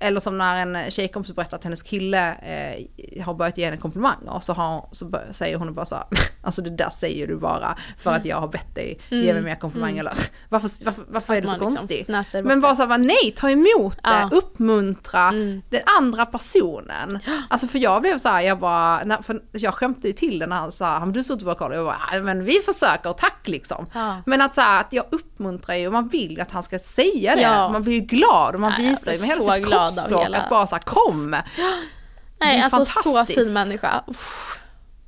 eller 0.04 0.20
som 0.20 0.38
när 0.38 0.56
en 0.56 0.92
tjejkompis 0.92 1.36
berättar 1.36 1.58
att 1.58 1.64
hennes 1.64 1.82
kille 1.84 2.34
eh, 2.34 3.24
har 3.26 3.34
börjat 3.34 3.58
ge 3.58 3.66
henne 3.66 3.78
komplimanger 3.78 4.40
så, 4.40 4.54
har, 4.54 4.88
så 4.92 5.06
bör, 5.06 5.28
säger 5.32 5.58
hon 5.58 5.74
bara 5.74 5.86
så 5.86 5.96
här, 5.96 6.06
alltså 6.44 6.62
det 6.62 6.70
där 6.70 6.90
säger 6.90 7.28
du 7.28 7.36
bara 7.36 7.78
för 8.04 8.16
att 8.16 8.26
jag 8.26 8.38
har 8.40 8.48
bett 8.48 8.76
dig 8.76 9.00
ge 9.10 9.34
mig 9.34 9.42
mer 9.42 9.56
komplimanger. 9.56 10.00
Eller, 10.00 10.14
varför, 10.50 10.86
varför, 10.86 11.04
varför 11.08 11.34
är 11.34 11.42
det 11.42 11.48
så 11.48 11.54
Mm. 11.54 11.70
Liksom 11.70 11.88
bort 11.88 12.48
Men 12.48 12.62
bara 12.62 12.76
såhär, 12.76 12.98
nej 12.98 13.34
ta 13.36 13.50
emot 13.50 13.96
det, 14.04 14.10
Ja. 14.10 14.30
uppmuntra 14.32 15.28
Mm. 15.28 15.62
den 15.70 15.82
andra 16.00 16.26
personen. 16.26 17.20
Alltså 17.50 17.68
för 17.68 17.80
jag 17.80 18.02
blev 18.02 18.18
såhär, 18.18 18.42
jag 18.42 18.60
bara, 18.60 19.04
när, 19.04 19.22
för 19.22 19.42
jag 19.52 19.74
skämtade 19.74 20.08
ju 20.08 20.14
till 20.14 20.40
den 20.40 20.50
när 20.50 20.56
han 20.56 20.72
sa, 20.72 20.86
"Ja, 20.94 21.00
men 21.00 21.14
du 21.14 21.20
ut 21.20 21.32
att 21.32 21.44
bara 21.44 21.56
kolla, 21.56 21.76
jag 21.76 21.86
bara, 21.86 21.98
"Ja, 22.12 22.22
men 22.22 22.44
vi 22.44 22.60
försöker, 22.66 23.14
tack 23.14 23.48
liksom. 23.48 23.86
Ja. 23.94 24.18
Men 24.26 24.42
att, 24.42 24.56
så 24.56 24.62
här, 24.62 24.82
att 24.82 24.94
jag 24.94 25.06
uppmuntrar 25.12 25.76
ju 25.76 25.88
och 25.88 25.94
man 25.94 26.08
vill 26.08 26.42
att 26.42 26.52
han 26.52 26.64
ska 26.64 26.80
säga 26.80 27.36
det. 27.36 27.42
Ja. 27.42 27.70
Man 27.72 27.84
blir 27.84 27.94
ju 27.94 28.00
glad 28.00 28.54
och 28.54 28.62
man 28.62 28.74
visar 28.78 29.12
ju 29.12 29.20
med 29.20 29.28
hela 29.30 29.42
sitt 29.56 29.66
glad 29.68 29.93
kroppsspråk 29.96 30.24
hela- 30.24 30.38
att 30.42 30.50
bara 30.50 30.68
såhär 30.68 30.82
kom! 30.84 31.30
Nej 32.40 32.62
alltså 32.62 32.86
så 32.86 33.26
fin 33.26 33.54
människa. 33.54 34.04
Uff. 34.08 34.60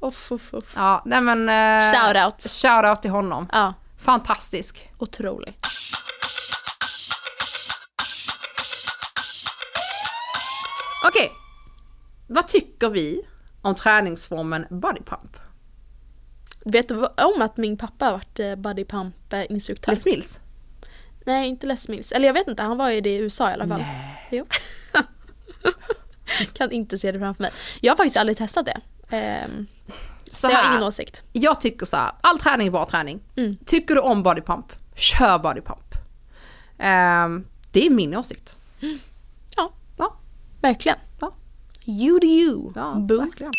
Uff, 0.02 0.32
uff, 0.32 0.54
uff. 0.54 0.74
Ja, 0.76 1.02
nej 1.06 1.21
men... 1.21 1.50
Eh, 1.50 1.91
Shout 1.93 2.26
out. 2.26 2.52
Shout 2.52 2.86
out 2.86 3.02
till 3.02 3.12
honom. 3.12 3.50
Ja, 3.52 3.74
Fantastisk. 3.98 4.89
otrolig. 4.98 5.58
Okej. 11.08 11.32
Vad 12.28 12.48
tycker 12.48 12.89
vi 12.89 13.21
om 13.62 13.76
träningsformen 13.76 14.65
body 14.69 15.02
pump? 15.02 15.38
Vet 16.65 16.88
du 16.89 16.95
om 17.06 17.41
att 17.41 17.58
min 17.58 17.78
pappa 17.78 18.06
har 18.06 18.12
varit 18.12 18.39
eh, 18.39 18.56
body 18.56 18.86
pump 18.86 19.34
eh, 19.34 19.52
instruktör? 19.52 19.98
Mills? 20.06 20.39
Nej, 21.26 21.50
inte 21.50 21.68
Les 21.68 21.90
Mills. 21.90 22.12
Eller 22.12 22.28
jag 22.28 22.34
vet 22.34 22.48
inte, 22.48 22.64
han 22.64 22.78
var 22.78 22.90
ju 22.90 23.02
det 23.02 23.10
i 23.10 23.18
USA 23.18 23.50
i 23.50 23.54
alla 23.54 23.68
fall. 23.68 23.80
Nej. 23.80 24.28
Jo. 24.32 24.46
kan 26.54 26.72
inte 26.72 26.98
se 26.98 27.12
det 27.12 27.20
framför 27.20 27.44
mig. 27.44 27.52
Jag 27.82 27.92
har 27.92 27.98
faktiskt 27.98 28.18
aldrig 28.18 28.38
testat 28.38 28.66
det. 28.66 28.82
Ehm, 29.10 29.68
så, 30.24 30.36
Så 30.36 30.48
jag 30.52 30.58
har 30.58 30.72
ingen 30.72 30.88
åsikt. 30.88 31.24
Jag 31.32 31.62
tycker 31.62 31.86
så 31.86 31.98
här, 31.98 32.12
all 32.22 32.40
träning 32.40 32.68
är 32.68 32.72
bra 32.72 32.86
träning. 32.86 33.20
Mm. 33.36 33.58
Tycker 33.66 33.96
du 33.96 34.02
om 34.02 34.24
bodypump, 34.24 34.66
kör 34.96 35.40
bodypump. 35.40 35.96
Um, 36.78 37.48
det 37.72 37.86
är 37.86 37.90
min 37.90 38.16
åsikt. 38.18 38.58
Verkligen. 40.66 40.98
Ja. 41.20 41.34
You 41.86 42.20
do 42.20 42.28
you. 42.28 42.72
Ja, 42.76 42.96
Boo. 42.96 43.20
verkligen. 43.20 43.52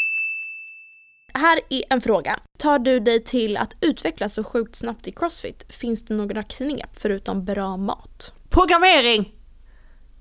Här 1.37 1.61
är 1.68 1.83
en 1.90 2.01
fråga. 2.01 2.38
Tar 2.59 2.79
du 2.79 3.01
dig 3.01 3.25
till 3.25 3.57
att 3.57 3.77
utvecklas 3.81 4.35
så 4.35 4.44
sjukt 4.44 4.77
snabbt 4.77 5.09
i 5.09 5.12
crossfit? 5.12 5.64
Finns 5.68 6.05
det 6.05 6.14
några 6.14 6.42
knep 6.42 6.90
förutom 6.92 7.44
bra 7.44 7.77
mat? 7.77 8.33
Programmering! 8.51 9.35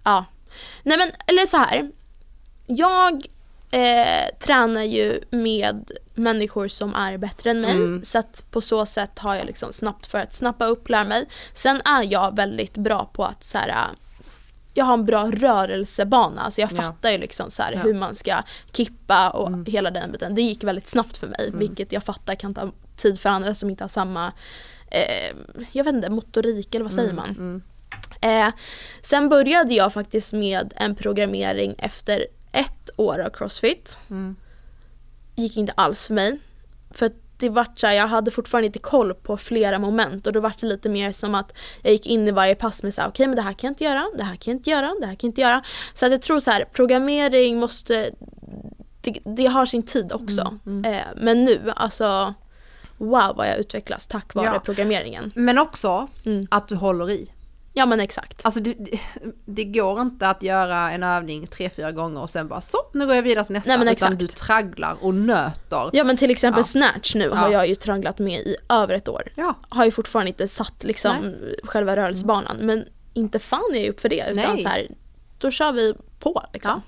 Ja. 0.04 0.26
Nej 0.84 0.98
men, 0.98 1.12
eller 1.28 1.46
så 1.46 1.58
här. 1.58 1.92
Jag 2.66 3.26
eh, 3.72 4.38
tränar 4.40 4.84
ju 4.84 5.22
med 5.30 5.92
människor 6.14 6.68
som 6.68 6.96
är 6.96 7.18
bättre 7.18 7.52
än 7.52 7.62
mig. 7.62 7.72
Mm. 7.72 8.04
Så 8.04 8.20
att 8.20 8.52
på 8.52 8.62
så 8.62 8.86
sätt 8.86 9.20
har 9.20 9.36
jag 9.36 9.46
liksom 9.46 9.74
snabbt 9.74 10.08
för 10.08 10.20
att 10.20 10.36
snappa 10.36 10.66
upp, 10.66 10.90
lära 10.90 11.04
mig. 11.04 11.26
Sen 11.54 11.82
är 11.86 12.04
jag 12.04 12.36
väldigt 12.36 12.78
bra 12.78 13.10
på 13.14 13.24
att 13.24 13.44
så 13.44 13.58
här, 13.58 13.88
jag 14.78 14.86
har 14.86 14.94
en 14.94 15.06
bra 15.06 15.32
rörelsebana, 15.32 16.42
alltså 16.42 16.62
jag 16.62 16.72
Ja. 16.72 16.82
fattar 16.82 17.10
ju 17.12 17.18
liksom 17.18 17.52
så 17.52 17.64
här 17.64 17.72
Ja. 17.74 17.80
hur 17.80 17.94
man 17.94 18.16
ska 18.16 18.36
kippa 18.74 19.30
och 19.30 19.48
Mm. 19.48 19.66
hela 19.66 19.92
den 19.92 20.12
biten. 20.12 20.36
Det 20.36 20.42
gick 20.42 20.64
väldigt 20.64 20.88
snabbt 20.88 21.18
för 21.18 21.28
mig, 21.28 21.52
vilket 21.54 21.92
jag 21.92 22.04
fattar 22.04 22.36
kan 22.36 22.54
ta 22.54 22.72
tid 22.96 23.20
för 23.20 23.30
andra 23.30 23.56
som 23.56 23.70
inte 23.70 23.84
har 23.84 23.90
samma, 23.90 24.34
eh, 24.92 25.36
jag 25.72 25.84
vet 25.84 25.96
inte, 25.96 26.10
motorik 26.10 26.76
eller 26.76 26.84
vad 26.86 26.94
säger 26.94 27.14
man? 27.14 27.30
Mm. 27.30 27.62
Eh, 28.22 28.54
sen 29.02 29.30
började 29.30 29.74
jag 29.74 29.94
faktiskt 29.94 30.34
med 30.34 30.74
en 30.76 30.96
programmering 30.96 31.76
efter 31.78 32.26
ett 32.52 32.90
år 32.98 33.20
av 33.20 33.30
crossfit. 33.30 33.98
Mm. 34.10 34.36
Gick 35.36 35.58
inte 35.58 35.74
alls 35.78 36.08
för 36.08 36.14
mig. 36.14 36.40
För 36.92 37.12
det 37.46 37.54
vart 37.54 37.80
så 37.80 37.88
här, 37.88 37.94
jag 37.94 38.08
hade 38.08 38.32
fortfarande 38.32 38.66
inte 38.66 38.80
koll 38.80 39.14
på 39.14 39.38
flera 39.38 39.80
moment 39.80 40.28
och 40.28 40.34
då 40.34 40.40
vart 40.40 40.60
det 40.62 40.68
lite 40.68 40.90
mer 40.90 41.12
som 41.12 41.36
att 41.36 41.54
jag 41.84 41.92
gick 41.92 42.08
in 42.08 42.28
i 42.28 42.32
varje 42.32 42.56
pass 42.56 42.84
med 42.84 42.94
så 42.94 43.02
här, 43.02 43.08
okej 43.10 43.28
men 43.28 43.36
det 43.36 43.42
här 43.42 43.54
kan 43.54 43.68
jag 43.68 43.72
inte 43.72 43.84
göra, 43.84 44.06
det 44.18 44.24
här 44.24 44.36
kan 44.36 44.52
jag 44.52 44.60
inte 44.60 44.70
göra, 44.70 44.92
det 45.00 45.06
här 45.06 45.14
kan 45.16 45.28
jag 45.28 45.30
inte 45.30 45.42
göra. 45.42 45.62
Så 45.94 46.06
att 46.06 46.12
jag 46.12 46.22
tror 46.22 46.40
så 46.40 46.52
här, 46.52 46.66
programmering 46.74 47.60
måste, 47.60 48.10
det, 49.02 49.20
det 49.36 49.46
har 49.46 49.66
sin 49.66 49.84
tid 49.84 50.12
också. 50.14 50.58
Mm, 50.66 50.94
Eh, 50.94 51.02
men 51.18 51.44
nu, 51.44 51.72
alltså 51.76 52.34
wow 52.98 53.34
vad 53.36 53.48
jag 53.48 53.58
utvecklas 53.58 54.08
tack 54.08 54.34
vare 54.34 54.46
Ja. 54.54 54.60
programmeringen. 54.60 55.32
Men 55.36 55.58
också 55.58 56.08
Mm. 56.26 56.48
att 56.52 56.68
du 56.68 56.76
håller 56.76 57.10
i. 57.10 57.32
Ja 57.78 57.86
men 57.86 58.00
exakt. 58.00 58.42
Alltså 58.46 58.60
det, 58.60 58.76
det- 59.46 59.64
går 59.64 60.02
inte 60.02 60.28
att 60.28 60.44
göra 60.44 60.92
en 60.92 61.04
övning 61.04 61.48
tre, 61.48 61.70
fyra 61.70 61.92
gånger 61.92 62.22
och 62.22 62.30
sen 62.30 62.48
bara 62.48 62.62
så, 62.62 62.78
nu 62.94 63.06
går 63.06 63.16
jag 63.16 63.24
vidare 63.24 63.46
till 63.46 63.54
nästa. 63.54 63.70
Nej, 63.72 63.78
men 63.80 63.88
utan 63.88 64.14
exakt. 64.14 64.20
du 64.20 64.28
tragglar 64.28 64.98
och 65.02 65.14
nöter. 65.14 65.90
Ja 65.94 66.04
men 66.04 66.18
till 66.18 66.32
exempel 66.32 66.60
Ja. 66.60 66.64
snatch 66.64 67.16
nu 67.16 67.30
har 67.30 67.46
Ja. 67.48 67.52
jag 67.52 67.68
ju 67.68 67.76
tragglat 67.76 68.20
med 68.20 68.40
i 68.40 68.56
över 68.70 68.96
ett 68.96 69.08
år. 69.08 69.22
Ja. 69.36 69.54
Har 69.70 69.86
ju 69.86 69.92
fortfarande 69.92 70.30
inte 70.30 70.48
satt 70.48 70.84
liksom 70.84 71.36
själva 71.64 71.96
rörelsebanan 71.96 72.58
men 72.60 72.86
inte 73.14 73.40
fan 73.40 73.62
är 73.74 73.80
jag 73.80 73.88
upp 73.90 74.00
för 74.02 74.10
det 74.10 74.26
utan 74.32 74.54
Nej. 74.56 74.64
så 74.64 74.70
här, 74.70 74.88
då 75.38 75.52
kör 75.52 75.72
vi 75.72 75.94
på 76.20 76.44
liksom. 76.54 76.72
Ehm, 76.74 76.82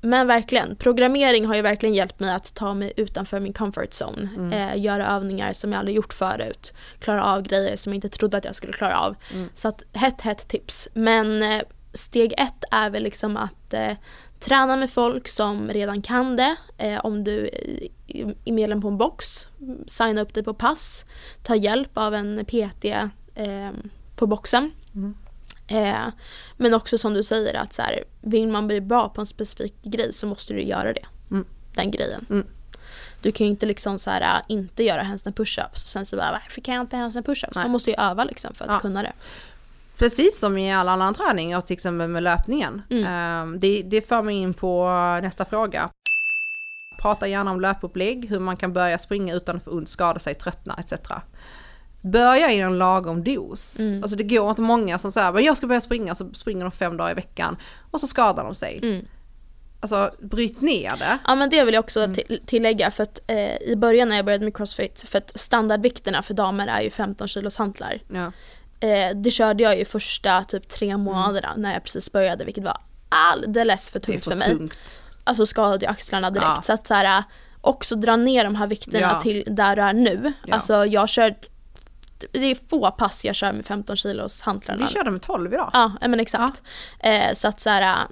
men 0.00 0.26
verkligen, 0.26 0.76
programmering 0.76 1.46
har 1.46 1.54
ju 1.54 1.62
verkligen 1.62 1.94
hjälpt 1.94 2.20
mig 2.20 2.34
att 2.34 2.54
ta 2.54 2.74
mig 2.74 2.92
utanför 2.96 3.40
min 3.40 3.52
comfort 3.52 3.90
zone. 4.02 4.28
Mm. 4.36 4.52
Eh, 4.52 4.82
göra 4.84 5.06
övningar 5.06 5.52
som 5.52 5.72
jag 5.72 5.78
aldrig 5.78 5.96
gjort 5.96 6.12
förut. 6.12 6.72
Klara 6.98 7.24
av 7.24 7.42
grejer 7.42 7.76
som 7.76 7.92
jag 7.92 7.96
inte 7.96 8.08
trodde 8.08 8.36
att 8.36 8.44
jag 8.44 8.54
skulle 8.54 8.72
klara 8.72 8.98
av. 8.98 9.16
Mm. 9.32 9.48
Så 9.54 9.68
att 9.68 9.82
hett 9.92 10.20
hett 10.20 10.48
tips. 10.48 10.88
Men 10.94 11.42
eh, 11.42 11.62
steg 11.92 12.32
ett 12.32 12.64
är 12.70 12.90
väl 12.90 13.02
liksom 13.02 13.36
att 13.36 13.74
eh, 13.74 13.92
träna 14.40 14.76
med 14.76 14.90
folk 14.90 15.28
som 15.28 15.68
redan 15.68 16.02
kan 16.02 16.36
det. 16.36 16.56
Eh, 16.78 17.04
om 17.04 17.24
du 17.24 17.50
är 18.44 18.52
medlem 18.52 18.80
på 18.80 18.88
en 18.88 18.98
box, 18.98 19.48
signa 19.86 20.20
upp 20.20 20.34
dig 20.34 20.44
på 20.44 20.54
pass. 20.54 21.04
Ta 21.42 21.56
hjälp 21.56 21.98
av 21.98 22.14
en 22.14 22.44
PT 22.44 22.84
eh, 23.34 23.70
på 24.16 24.26
boxen. 24.26 24.70
Mm. 24.94 25.14
Eh, 25.68 26.06
men 26.56 26.74
också 26.74 26.98
som 26.98 27.14
du 27.14 27.22
säger 27.22 27.54
att 27.54 27.72
så 27.72 27.82
här, 27.82 28.04
vill 28.20 28.48
man 28.48 28.66
bli 28.66 28.80
bra 28.80 29.08
på 29.08 29.20
en 29.20 29.26
specifik 29.26 29.82
grej 29.82 30.12
så 30.12 30.26
måste 30.26 30.52
du 30.52 30.62
göra 30.62 30.92
det. 30.92 31.06
Mm. 31.30 31.44
Den 31.74 31.90
grejen. 31.90 32.26
Mm. 32.30 32.46
Du 33.22 33.32
kan 33.32 33.46
ju 33.46 33.50
inte 33.50 33.66
liksom 33.66 33.98
så 33.98 34.10
här, 34.10 34.20
äh, 34.20 34.42
inte 34.48 34.84
göra 34.84 35.02
handstand 35.02 35.36
push-ups 35.36 35.72
och 35.72 35.78
sen 35.78 36.06
så 36.06 36.16
bara 36.16 36.32
varför 36.32 36.60
kan 36.60 36.74
jag 36.74 36.82
inte 36.82 36.96
handstand 36.96 37.26
push-ups? 37.26 37.54
Man 37.62 37.70
måste 37.70 37.90
ju 37.90 37.96
öva 37.96 38.24
liksom 38.24 38.54
för 38.54 38.64
att 38.64 38.72
Ja. 38.72 38.80
kunna 38.80 39.02
det. 39.02 39.12
Precis 39.98 40.38
som 40.40 40.58
i 40.58 40.72
all 40.74 40.88
annan 40.88 41.14
träning 41.14 41.56
och 41.56 41.66
till 41.66 41.74
exempel 41.74 42.08
med 42.08 42.22
löpningen. 42.22 42.82
Mm. 42.90 43.04
Ehm, 43.06 43.60
Det, 43.60 43.82
det 43.82 44.08
för 44.08 44.22
mig 44.22 44.36
in 44.36 44.54
på 44.54 44.88
nästa 45.22 45.44
fråga. 45.44 45.90
Prata 46.98 47.28
gärna 47.28 47.50
om 47.50 47.60
löpupplägg, 47.60 48.28
hur 48.28 48.38
man 48.38 48.56
kan 48.56 48.72
börja 48.72 48.98
springa 48.98 49.34
utan 49.34 49.56
att 49.56 49.64
få 49.64 49.70
ont, 49.70 49.88
skada 49.88 50.18
sig, 50.20 50.34
tröttna 50.34 50.74
etc. 50.78 50.92
Börja 52.12 52.52
i 52.52 52.60
en 52.60 52.78
lagom 52.78 53.24
dos. 53.24 53.78
Mm. 53.78 54.02
Alltså 54.02 54.16
det 54.16 54.24
går 54.24 54.50
inte 54.50 54.62
många 54.62 54.98
som 54.98 55.12
säger 55.12 55.32
men 55.32 55.44
jag 55.44 55.56
ska 55.56 55.66
börja 55.66 55.80
springa 55.80 56.14
så 56.14 56.34
springer 56.34 56.62
de 56.64 56.70
fem 56.70 56.96
dagar 56.96 57.10
i 57.10 57.14
veckan 57.14 57.56
och 57.90 58.00
så 58.00 58.06
skadar 58.06 58.44
de 58.44 58.54
sig. 58.54 58.80
Mm. 58.82 59.04
Alltså 59.80 60.10
bryt 60.18 60.60
ner 60.60 60.92
det. 60.98 61.18
Ja 61.26 61.34
men 61.34 61.50
det 61.50 61.64
vill 61.64 61.74
jag 61.74 61.84
också 61.84 62.00
Mm. 62.00 62.14
till- 62.14 62.40
tillägga 62.46 62.90
för 62.90 63.02
att 63.02 63.20
eh, 63.26 63.56
i 63.56 63.74
början 63.76 64.08
när 64.08 64.16
jag 64.16 64.24
började 64.24 64.44
med 64.44 64.56
crossfit 64.56 65.04
för 65.08 65.18
att 65.18 65.32
standardvikterna 65.40 66.22
för 66.22 66.34
damer 66.34 66.66
är 66.66 66.80
ju 66.80 66.90
15 66.90 67.28
kilos 67.28 67.58
hantlar. 67.58 67.98
Ja. 68.12 68.32
Eh, 68.88 69.16
det 69.16 69.30
körde 69.30 69.62
jag 69.62 69.78
ju 69.78 69.84
första 69.84 70.44
typ 70.44 70.68
tre 70.68 70.96
månaderna 70.96 71.54
när 71.56 71.72
jag 71.72 71.82
precis 71.82 72.12
började 72.12 72.44
vilket 72.44 72.64
var 72.64 72.78
alldeles 73.08 73.90
för 73.90 73.98
Mm. 73.98 74.20
Tungt 74.20 74.24
för, 74.24 74.30
för, 74.30 74.38
mig. 74.38 74.48
tungt. 74.58 75.02
Alltså 75.24 75.46
skadade 75.46 75.84
jag 75.84 75.92
axlarna 75.92 76.30
direkt. 76.30 76.46
Ja. 76.56 76.62
Så 76.62 76.72
att 76.72 76.86
så 76.86 76.94
här, 76.94 77.22
också 77.60 77.96
dra 77.96 78.16
ner 78.16 78.44
de 78.44 78.54
här 78.54 78.66
vikterna 78.66 79.00
Ja. 79.00 79.20
till 79.20 79.44
där 79.46 79.76
du 79.76 79.82
är 79.82 79.92
nu. 79.92 80.32
Ja. 80.46 80.54
Alltså 80.54 80.86
jag 80.86 81.08
kör, 81.08 81.34
det 82.32 82.50
är 82.50 82.68
få 82.68 82.90
pass 82.90 83.24
jag 83.24 83.34
kör 83.34 83.52
med 83.52 83.66
15 83.66 83.96
kilos 83.96 84.42
hantlarna. 84.42 84.86
Vi 84.86 84.92
körde 84.92 85.10
med 85.10 85.22
12 85.22 85.54
idag. 85.54 85.70
Ja, 85.72 85.92
men 86.00 86.20
exakt. 86.20 86.62
Eh, 87.00 87.34
så 87.34 87.48
att 87.48 87.60
så 87.60 87.70
här, 87.70 88.06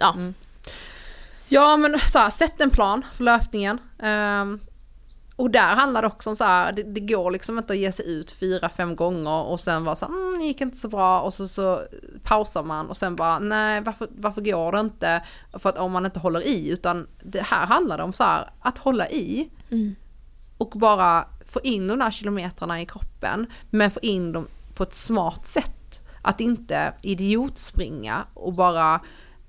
ja. 0.00 0.14
Mm. 0.14 0.34
Ja 1.48 1.76
men 1.76 2.00
så 2.08 2.18
här, 2.18 2.30
sätt 2.30 2.60
en 2.60 2.70
plan 2.70 3.04
för 3.12 3.24
löpningen. 3.24 3.78
Ehm, 3.98 4.60
och 5.36 5.50
där 5.50 5.74
handlar 5.74 6.02
det 6.02 6.08
också 6.08 6.30
om 6.30 6.36
så 6.36 6.44
här, 6.44 6.72
det, 6.72 6.82
det 6.82 7.00
går 7.00 7.30
liksom 7.30 7.58
inte 7.58 7.72
att 7.72 7.78
ge 7.78 7.92
sig 7.92 8.10
ut 8.10 8.30
fyra, 8.30 8.68
fem 8.68 8.96
gånger 8.96 9.42
och 9.42 9.60
sen 9.60 9.84
vara 9.84 9.96
så 9.96 10.06
här, 10.06 10.12
mm, 10.12 10.38
det 10.38 10.44
gick 10.44 10.60
inte 10.60 10.76
så 10.76 10.88
bra 10.88 11.20
och 11.20 11.34
så, 11.34 11.48
så 11.48 11.82
pausar 12.22 12.62
man 12.62 12.88
och 12.88 12.96
sen 12.96 13.16
bara, 13.16 13.38
nej 13.38 13.80
varför, 13.80 14.08
varför 14.18 14.40
går 14.40 14.72
det 14.72 14.80
inte? 14.80 15.22
För 15.52 15.68
att 15.68 15.78
om 15.78 15.92
man 15.92 16.04
inte 16.04 16.20
håller 16.20 16.46
i, 16.46 16.68
utan 16.68 17.06
det 17.22 17.42
här 17.42 17.66
handlar 17.66 17.96
det 17.98 18.04
om 18.04 18.12
så 18.12 18.24
här, 18.24 18.50
att 18.60 18.78
hålla 18.78 19.10
i 19.10 19.50
Mm. 19.70 19.96
och 20.58 20.70
bara 20.70 21.28
få 21.56 21.60
in 21.62 21.86
de 21.88 21.98
där 21.98 22.10
kilometrarna 22.10 22.80
i 22.82 22.86
kroppen, 22.86 23.46
men 23.70 23.90
få 23.90 24.00
in 24.00 24.32
dem 24.32 24.48
på 24.74 24.82
ett 24.82 24.94
smart 24.94 25.46
sätt. 25.46 26.00
Att 26.22 26.40
inte 26.40 26.92
idiotspringa 27.02 28.24
och 28.34 28.52
bara 28.52 29.00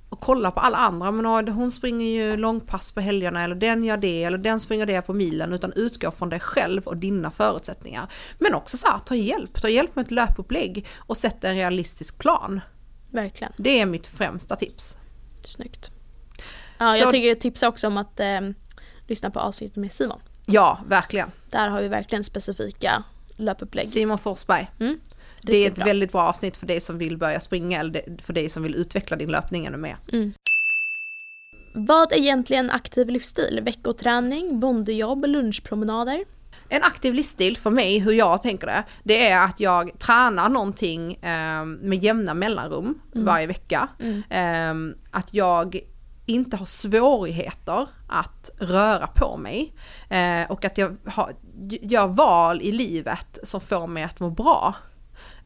och 0.09 0.19
kolla 0.19 0.51
på 0.51 0.59
alla 0.59 0.77
andra, 0.77 1.11
men 1.11 1.47
hon 1.47 1.71
springer 1.71 2.05
ju 2.07 2.37
långpass 2.37 2.91
på 2.91 3.01
helgerna 3.01 3.43
eller 3.43 3.55
den 3.55 3.83
gör 3.83 3.97
det 3.97 4.23
eller 4.23 4.37
den 4.37 4.59
springer 4.59 4.85
det 4.85 5.01
på 5.01 5.13
milen 5.13 5.53
utan 5.53 5.73
utgå 5.73 6.11
från 6.11 6.29
dig 6.29 6.39
själv 6.39 6.87
och 6.87 6.97
dina 6.97 7.31
förutsättningar. 7.31 8.11
Men 8.39 8.53
också 8.53 8.77
så 8.77 8.87
här, 8.87 8.99
ta 8.99 9.15
hjälp, 9.15 9.61
ta 9.61 9.69
hjälp 9.69 9.95
med 9.95 10.05
ett 10.05 10.11
löpupplägg 10.11 10.85
och 10.97 11.17
sätt 11.17 11.43
en 11.43 11.55
realistisk 11.55 12.17
plan. 12.17 12.61
Verkligen. 13.11 13.53
Det 13.57 13.79
är 13.81 13.85
mitt 13.85 14.07
främsta 14.07 14.55
tips. 14.55 14.97
Snyggt. 15.43 15.91
Ja, 16.77 16.89
Så- 16.89 17.03
jag 17.03 17.11
tycker 17.11 17.35
tipsa 17.35 17.67
också 17.67 17.87
om 17.87 17.97
att 17.97 18.19
eh, 18.19 18.41
lyssna 19.07 19.29
på 19.29 19.39
avsnittet 19.39 19.77
med 19.77 19.91
Simon. 19.91 20.19
Ja, 20.49 20.79
verkligen. 20.87 21.31
Där 21.49 21.69
har 21.69 21.81
vi 21.81 21.87
verkligen 21.87 22.23
specifika 22.23 23.03
löpupplägg. 23.35 23.89
Simon 23.89 24.17
Forsberg. 24.17 24.71
Mm. 24.79 24.99
Det 25.41 25.57
är 25.57 25.67
ett 25.67 25.75
bra. 25.75 25.85
väldigt 25.85 26.11
bra 26.11 26.21
avsnitt 26.21 26.57
för 26.57 26.67
dig 26.67 26.81
som 26.81 26.97
vill 26.97 27.17
börja 27.17 27.39
springa 27.39 27.79
eller 27.79 28.21
för 28.21 28.33
dig 28.33 28.49
som 28.49 28.63
vill 28.63 28.75
utveckla 28.75 29.17
din 29.17 29.31
löpning 29.31 29.65
ännu 29.65 29.77
mer. 29.77 29.97
Mm. 30.13 30.33
Vad 31.73 32.11
är 32.11 32.17
egentligen 32.17 32.71
aktiv 32.71 33.09
livsstil? 33.09 33.59
Veckoträning, 33.63 34.59
bondejobb, 34.59 35.25
lunchpromenader? 35.25 36.25
En 36.69 36.83
aktiv 36.83 37.13
livsstil 37.13 37.57
för 37.57 37.69
mig, 37.69 37.99
hur 37.99 38.13
jag 38.13 38.41
tänker 38.41 38.67
det, 38.67 38.83
det 39.03 39.29
är 39.29 39.43
att 39.43 39.59
jag 39.59 39.99
tränar 39.99 40.49
någonting 40.49 41.13
eh, 41.13 41.65
med 41.65 42.03
jämna 42.03 42.33
mellanrum 42.33 43.01
varje 43.13 43.47
vecka. 43.47 43.87
Mm. 43.99 44.23
Eh, 44.29 44.95
att 45.11 45.33
jag 45.33 45.79
inte 46.27 46.57
har 46.57 46.65
svårigheter 46.65 47.87
att 48.07 48.49
röra 48.59 49.07
på 49.07 49.37
mig. 49.37 49.73
Eh, 50.09 50.51
och 50.51 50.65
att 50.65 50.77
jag 50.77 50.95
har, 51.05 51.35
gör 51.81 52.07
val 52.07 52.61
i 52.61 52.71
livet 52.71 53.39
som 53.43 53.61
får 53.61 53.87
mig 53.87 54.03
att 54.03 54.19
må 54.19 54.29
bra. 54.29 54.75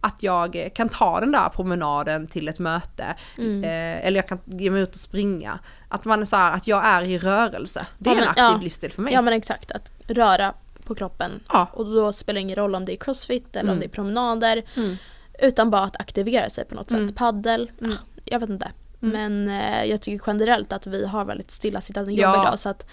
Att 0.03 0.23
jag 0.23 0.69
kan 0.75 0.89
ta 0.89 1.19
den 1.19 1.32
där 1.32 1.49
promenaden 1.49 2.27
till 2.27 2.47
ett 2.47 2.59
möte. 2.59 3.15
Mm. 3.38 3.63
Eh, 3.63 4.07
eller 4.07 4.15
jag 4.17 4.27
kan 4.27 4.39
ge 4.45 4.71
mig 4.71 4.82
ut 4.82 4.89
och 4.89 4.95
springa. 5.01 5.59
Att 5.89 6.05
man 6.05 6.21
är 6.21 6.25
så 6.25 6.36
här, 6.36 6.53
att 6.55 6.67
jag 6.67 6.86
är 6.86 7.01
i 7.03 7.17
rörelse. 7.17 7.86
Det 7.97 8.09
är 8.09 8.13
Ja, 8.13 8.19
en 8.19 8.25
men- 8.25 8.29
aktiv 8.29 8.43
ja. 8.43 8.63
livsstil 8.63 8.91
för 8.91 9.01
mig. 9.01 9.13
Ja 9.13 9.21
men 9.21 9.34
exakt, 9.34 9.71
att 9.71 9.91
röra 10.07 10.53
på 10.86 10.95
kroppen. 10.95 11.32
Ja. 11.49 11.67
Och 11.73 11.86
då 11.93 12.13
spelar 12.13 12.34
det 12.34 12.41
ingen 12.41 12.55
roll 12.55 12.75
om 12.75 12.86
det 12.86 12.93
är 12.93 12.95
crossfit 12.95 13.55
eller 13.55 13.69
om 13.71 13.77
Mm. 13.77 13.79
det 13.79 13.86
är 13.86 13.89
promenader. 13.95 14.63
Mm. 14.77 14.95
Utan 15.39 15.69
bara 15.69 15.84
att 15.84 15.99
aktivera 16.01 16.49
sig 16.49 16.65
på 16.65 16.75
något 16.75 16.89
sätt. 16.89 16.99
Mm. 16.99 17.13
Paddel, 17.13 17.71
Mm. 17.82 17.95
jag 18.25 18.39
vet 18.39 18.49
inte. 18.49 18.71
Men 19.01 19.49
eh, 19.49 19.83
jag 19.85 20.01
tycker 20.01 20.23
generellt 20.27 20.73
att 20.73 20.87
vi 20.87 21.05
har 21.05 21.25
väldigt 21.25 21.51
stillasittande 21.51 22.11
jobb 22.11 22.19
Ja. 22.35 22.43
idag 22.43 22.59
så 22.59 22.69
att 22.69 22.85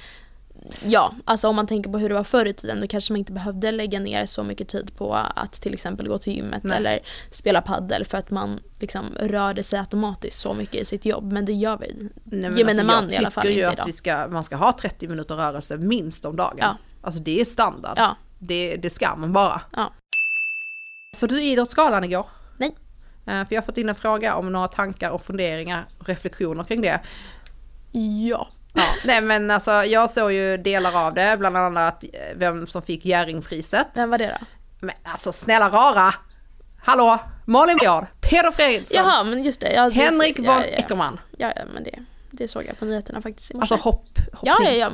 Ja, 0.85 1.13
alltså 1.25 1.49
om 1.49 1.57
man 1.57 1.67
tänker 1.67 1.91
på 1.91 1.99
hur 1.99 2.09
det 2.09 2.15
var 2.15 2.25
förr 2.25 2.47
i 2.47 2.53
tiden 2.53 2.81
då 2.81 2.87
kanske 2.87 3.13
man 3.13 3.19
inte 3.19 3.33
behövde 3.33 3.71
lägga 3.73 4.01
ner 4.01 4.27
så 4.27 4.45
mycket 4.45 4.69
tid 4.69 4.97
på 4.97 5.15
att 5.15 5.53
till 5.53 5.75
exempel 5.75 6.09
gå 6.09 6.19
till 6.19 6.33
gymmet 6.37 6.63
Nej. 6.65 6.77
eller 6.77 7.01
spela 7.31 7.63
paddel 7.63 8.05
för 8.05 8.19
att 8.19 8.31
man 8.31 8.61
liksom 8.81 9.07
rörde 9.21 9.63
sig 9.63 9.79
automatiskt 9.79 10.39
så 10.41 10.55
mycket 10.55 10.75
i 10.75 10.85
sitt 10.85 11.05
jobb. 11.07 11.33
Men 11.33 11.45
det 11.45 11.53
gör 11.53 11.79
vi. 11.79 11.95
Nej, 11.99 12.11
men 12.25 12.43
Gemene 12.59 12.69
alltså, 12.71 12.85
man 12.85 13.05
jag 13.05 13.13
i 13.13 13.17
alla 13.17 13.31
fall 13.31 13.43
tycker 13.43 13.55
ju 13.55 13.61
inte 13.61 13.69
att 13.71 13.75
idag. 13.75 13.87
vi 13.87 13.93
ska, 13.93 14.29
man 14.29 14.45
ska 14.45 14.57
ha 14.57 14.73
30 14.81 15.09
minuter 15.09 15.35
rörelse 15.35 15.77
minst 15.77 16.25
om 16.25 16.37
dagen. 16.37 16.57
Ja. 16.61 16.77
Alltså 17.03 17.21
det 17.21 17.41
är 17.41 17.45
standard. 17.45 17.95
Ja, 17.99 18.17
Det, 18.39 18.77
det 18.77 18.91
ska 18.91 19.17
man 19.17 19.33
bara. 19.33 19.61
Ja. 19.77 19.93
Så 21.17 21.27
du 21.27 21.43
Idrottsgalan 21.43 22.05
igår? 22.05 22.27
Nej. 22.59 22.77
Eh, 23.29 23.47
För 23.47 23.55
jag 23.55 23.63
har 23.63 23.67
fått 23.67 23.79
in 23.79 23.89
en 23.89 23.95
fråga 23.95 24.35
om 24.35 24.53
några 24.53 24.69
tankar 24.69 25.11
och 25.11 25.23
funderingar 25.23 25.87
och 25.99 26.09
reflektioner 26.09 26.65
kring 26.65 26.81
det. 26.81 27.01
ja. 27.93 28.49
Ja, 28.73 28.85
nej 29.05 29.21
men 29.21 29.51
alltså 29.51 29.73
jag 29.73 30.11
såg 30.11 30.33
ju 30.33 30.57
delar 30.57 31.07
av 31.07 31.15
det, 31.15 31.37
bland 31.39 31.57
annat 31.57 32.05
eh, 32.05 32.11
vem 32.37 32.67
som 32.67 32.83
fick 32.83 33.05
Jerringpriset. 33.05 33.87
Vem 33.95 34.11
var 34.11 34.19
det 34.19 34.39
då? 34.41 34.47
Men 34.81 34.95
alltså 35.03 35.33
snälla 35.33 35.71
rara! 35.71 36.15
Hallå! 36.83 37.19
Malin 37.45 37.77
Björn, 37.77 38.07
Peder 38.21 38.51
Fredriksson, 38.51 38.97
Jaha, 38.97 39.25
men 39.25 39.43
just 39.45 39.61
det. 39.61 39.73
Ja, 39.73 39.85
det 39.85 39.95
Henrik 39.95 40.39
ja, 40.39 40.43
von 40.43 40.63
ja, 40.63 40.65
Eckermann. 40.65 41.21
Ja, 41.39 41.53
ja, 41.57 41.63
men 41.75 41.85
det, 41.85 41.99
det 42.31 42.49
såg 42.49 42.65
jag 42.67 42.79
på 42.79 42.85
nyheterna 42.85 43.23
faktiskt. 43.23 43.53
Alltså 43.55 43.75
hopp, 43.75 44.19
hoppning, 44.33 44.67
ja, 44.67 44.71
ja, 44.71 44.73
ja. 44.73 44.91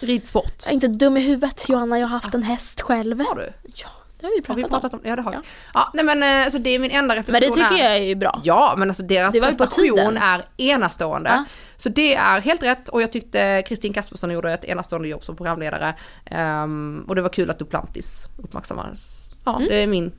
ridsport. 0.00 0.54
Jag 0.64 0.68
är 0.68 0.74
inte 0.74 0.88
dum 0.88 1.16
i 1.16 1.20
huvudet 1.20 1.68
Johanna, 1.68 1.98
jag 1.98 2.06
har 2.06 2.20
haft 2.20 2.34
en 2.34 2.42
häst 2.42 2.80
själv. 2.80 3.20
Har 3.20 3.34
du? 3.34 3.52
Ja, 3.74 3.88
det 4.20 4.26
har 4.26 4.30
vi 4.30 4.36
Har 4.36 4.42
pratat, 4.42 4.58
vi 4.58 4.68
pratat 4.70 4.94
om. 4.94 5.00
om? 5.00 5.06
Ja 5.08 5.16
det 5.16 5.22
har 5.22 5.30
vi. 5.30 5.36
Ja. 5.36 5.42
Ja, 5.74 5.90
nej 5.94 6.04
men 6.04 6.44
eh, 6.46 6.50
så 6.50 6.58
det 6.58 6.70
är 6.70 6.78
min 6.78 6.90
enda 6.90 7.14
Men 7.14 7.24
reflektion 7.24 7.58
det 7.58 7.68
tycker 7.68 7.84
är- 7.84 7.88
jag 7.88 7.96
är 7.96 8.02
ju 8.02 8.14
bra. 8.14 8.40
Ja, 8.44 8.74
men 8.76 8.90
alltså 8.90 9.02
deras 9.02 9.32
Det 9.34 9.40
var 9.40 9.48
prestation 9.48 10.16
är 10.16 10.44
enastående. 10.56 11.30
Ja. 11.30 11.44
Så 11.76 11.88
det 11.88 12.14
är 12.14 12.40
helt 12.40 12.62
rätt 12.62 12.88
och 12.88 13.02
jag 13.02 13.12
tyckte 13.12 13.62
Kristin 13.66 13.92
Kaspersson 13.92 14.30
gjorde 14.30 14.52
ett 14.52 14.64
enastående 14.64 15.08
jobb 15.08 15.24
som 15.24 15.36
programledare. 15.36 15.94
Ehm, 16.26 17.04
och 17.08 17.14
det 17.14 17.22
var 17.22 17.28
kul 17.28 17.50
att 17.50 17.58
Duplantis 17.58 18.26
uppmärksammades. 18.38 19.28
Ja, 19.44 19.56
Mm. 19.56 19.68
det 19.68 19.82
är 19.82 19.86
min... 19.86 20.12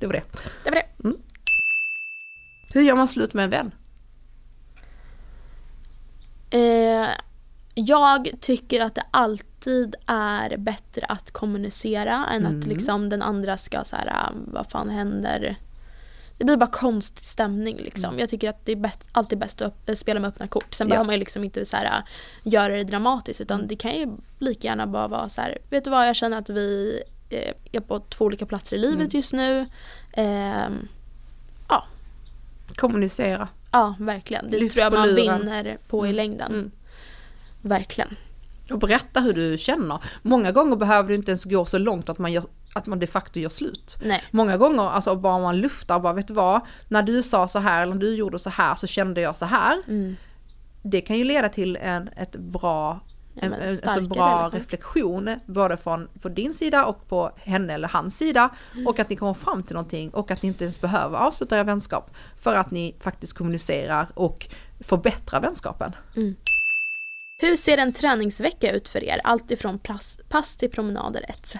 Det 0.00 0.06
var 0.06 0.12
det. 0.12 0.22
Det 0.64 0.70
var 0.70 0.74
det. 0.76 1.14
Hur 2.72 2.82
gör 2.82 2.94
man 2.94 3.08
slut 3.08 3.34
med 3.34 3.44
en 3.44 3.50
vän? 3.50 3.72
Eh, 6.50 7.08
jag 7.86 8.30
tycker 8.40 8.80
att 8.80 8.94
det 8.94 9.02
alltid 9.10 9.94
är 10.06 10.56
bättre 10.56 11.06
att 11.08 11.30
kommunicera 11.30 12.26
än 12.30 12.46
Mm. 12.46 12.58
att 12.60 12.66
liksom 12.66 13.08
den 13.08 13.22
andra 13.22 13.56
ska 13.58 13.84
så 13.84 13.96
här, 13.96 14.06
ah, 14.12 14.32
vad 14.46 14.70
fan 14.70 14.90
händer? 14.90 15.56
Det 16.38 16.44
blir 16.44 16.56
bara 16.56 16.70
konstig 16.70 17.24
stämning 17.24 17.76
liksom. 17.76 18.08
Mm. 18.08 18.18
Jag 18.20 18.28
tycker 18.28 18.50
att 18.50 18.66
det 18.66 18.72
är 18.72 18.76
bäst, 18.76 19.08
alltid 19.12 19.38
bäst 19.38 19.62
att 19.62 19.88
eh, 19.88 19.94
spela 19.94 20.20
med 20.20 20.28
öppna 20.28 20.46
kort. 20.48 20.74
Sen 20.74 20.86
Ja. 20.86 20.90
behöver 20.90 21.06
man 21.06 21.14
ju 21.14 21.18
liksom 21.18 21.44
inte 21.44 21.64
så 21.64 21.76
här, 21.76 21.84
ah, 21.86 22.02
göra 22.42 22.76
det 22.76 22.84
dramatiskt 22.84 23.40
utan 23.40 23.54
Mm. 23.60 23.68
det 23.68 23.76
kan 23.76 23.90
ju 23.94 24.08
lika 24.38 24.68
gärna 24.68 24.86
bara 24.86 25.08
vara 25.08 25.28
så 25.28 25.40
här, 25.40 25.58
vet 25.70 25.84
du 25.84 25.90
vad 25.90 26.08
jag 26.08 26.16
känner 26.16 26.38
att 26.38 26.50
vi 26.50 27.02
eh, 27.30 27.54
är 27.72 27.80
på 27.80 28.00
två 28.00 28.24
olika 28.24 28.46
platser 28.46 28.76
i 28.76 28.78
livet 28.80 28.96
Mm. 28.96 29.08
just 29.12 29.32
nu. 29.32 29.66
Ehm, 30.12 30.88
Kommunicera. 32.76 33.48
ja, 33.72 33.94
verkligen. 33.98 34.50
Det 34.50 34.58
Lyft 34.58 34.74
tror 34.74 34.82
jag 34.84 34.92
man 34.92 35.08
luren. 35.08 35.40
vinner 35.40 35.76
på 35.88 36.06
i 36.06 36.08
Mm. 36.08 36.16
längden. 36.16 36.70
Mm. 37.64 37.78
Verkligen. 37.78 38.16
Och 38.70 38.78
berätta 38.78 39.20
hur 39.20 39.32
du 39.32 39.58
känner. 39.58 40.02
Många 40.22 40.52
gånger 40.52 40.76
behöver 40.76 41.08
du 41.08 41.14
inte 41.14 41.30
ens 41.30 41.44
gå 41.44 41.64
så 41.64 41.78
långt 41.78 42.08
att 42.08 42.18
man, 42.18 42.32
gör, 42.32 42.44
att 42.74 42.86
man 42.86 42.98
de 42.98 43.06
facto 43.06 43.40
gör 43.40 43.48
slut. 43.48 43.96
Nej. 44.04 44.22
Många 44.30 44.56
gånger, 44.56 44.82
alltså 44.90 45.16
bara 45.16 45.38
man 45.38 45.56
luftar, 45.60 46.00
bara 46.00 46.12
vet 46.12 46.28
du 46.28 46.34
vad, 46.34 46.60
när 46.88 47.02
du 47.02 47.22
sa 47.22 47.48
så 47.48 47.58
här 47.58 47.82
eller 47.82 47.94
när 47.94 48.00
du 48.00 48.14
gjorde 48.14 48.38
så 48.38 48.50
här 48.50 48.74
så 48.74 48.86
kände 48.86 49.20
jag 49.20 49.36
så 49.36 49.46
här. 49.46 49.82
Mm. 49.88 50.16
Det 50.82 51.00
kan 51.00 51.18
ju 51.18 51.24
leda 51.24 51.48
till 51.48 51.76
en 51.76 52.08
ett 52.16 52.36
bra, 52.36 53.00
Ja, 53.34 53.42
en, 53.42 53.52
alltså 53.52 54.00
bra 54.00 54.38
relation. 54.38 54.58
reflektion 54.60 55.40
både 55.46 55.76
från 55.76 56.08
på 56.22 56.28
din 56.28 56.54
sida 56.54 56.84
och 56.84 57.08
på 57.08 57.32
henne 57.36 57.74
eller 57.74 57.88
hans 57.88 58.18
sida. 58.18 58.50
Mm. 58.74 58.86
Och 58.86 58.98
att 58.98 59.10
ni 59.10 59.16
kommer 59.16 59.34
fram 59.34 59.62
till 59.62 59.74
någonting 59.74 60.10
och 60.10 60.30
att 60.30 60.42
ni 60.42 60.46
inte 60.46 60.64
ens 60.64 60.80
behöver 60.80 61.18
avsluta 61.18 61.58
er 61.58 61.64
vänskap. 61.64 62.10
För 62.36 62.54
att 62.56 62.70
ni 62.70 62.94
faktiskt 63.00 63.32
kommunicerar 63.32 64.06
och 64.14 64.48
förbättrar 64.80 65.40
vänskapen. 65.40 65.92
Hur 67.40 67.56
ser 67.56 67.78
en 67.78 67.92
träningsvecka 67.92 68.72
ut 68.72 68.88
för 68.88 69.04
er? 69.04 69.20
Allt 69.24 69.50
ifrån 69.50 69.78
pass, 69.78 70.18
pass 70.28 70.56
till 70.56 70.70
promenader 70.70 71.24
etc. 71.28 71.56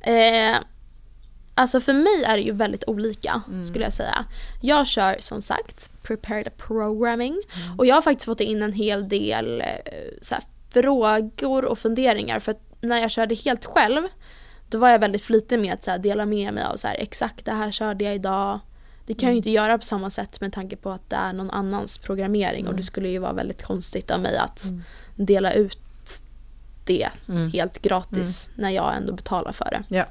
Eh, 0.00 0.56
alltså 1.54 1.80
för 1.80 1.92
mig 1.92 2.24
är 2.26 2.36
det 2.36 2.42
ju 2.42 2.52
väldigt 2.52 2.84
olika 2.86 3.42
skulle 3.64 3.84
jag 3.84 3.92
säga. 3.92 4.24
Jag 4.62 4.86
kör 4.86 5.16
som 5.18 5.42
sagt 5.42 5.90
prepared 6.02 6.56
programming 6.56 7.42
och 7.78 7.86
jag 7.86 7.94
har 7.94 8.02
faktiskt 8.02 8.24
fått 8.24 8.40
in 8.40 8.62
en 8.62 8.72
hel 8.72 9.08
del 9.08 9.60
eh, 9.60 9.66
så 10.22 10.34
här, 10.34 10.44
frågor 10.72 11.64
och 11.64 11.78
funderingar 11.78 12.40
för 12.40 12.52
att 12.52 12.62
när 12.80 13.00
jag 13.00 13.10
körde 13.10 13.34
helt 13.34 13.64
själv 13.64 14.02
då 14.68 14.78
var 14.78 14.88
jag 14.88 14.98
väldigt 14.98 15.24
flitig 15.24 15.58
med 15.58 15.74
att 15.74 15.84
så 15.84 15.90
här, 15.90 15.98
dela 15.98 16.26
med 16.26 16.54
mig 16.54 16.64
av 16.64 16.76
så 16.76 16.88
här, 16.88 16.96
exakt 16.98 17.44
det 17.44 17.52
här 17.52 17.70
körde 17.70 18.04
jag 18.04 18.14
idag. 18.14 18.60
Det 19.08 19.14
kan 19.14 19.26
jag 19.26 19.32
ju 19.32 19.36
inte 19.36 19.50
göra 19.50 19.78
på 19.78 19.84
samma 19.84 20.10
sätt 20.10 20.40
med 20.40 20.52
tanke 20.52 20.76
på 20.76 20.90
att 20.90 21.10
det 21.10 21.16
är 21.16 21.32
någon 21.32 21.50
annans 21.50 21.98
programmering 21.98 22.68
och 22.68 22.74
det 22.74 22.82
skulle 22.82 23.08
ju 23.08 23.18
vara 23.18 23.32
väldigt 23.32 23.62
konstigt 23.62 24.10
av 24.10 24.20
mig 24.20 24.36
att 24.36 24.64
dela 25.16 25.52
ut 25.52 25.78
det 26.84 27.08
helt 27.52 27.82
gratis 27.82 28.48
när 28.54 28.70
jag 28.70 28.96
ändå 28.96 29.12
betalar 29.12 29.52
för 29.52 29.68
det. 29.70 29.96
Ja. 29.96 30.04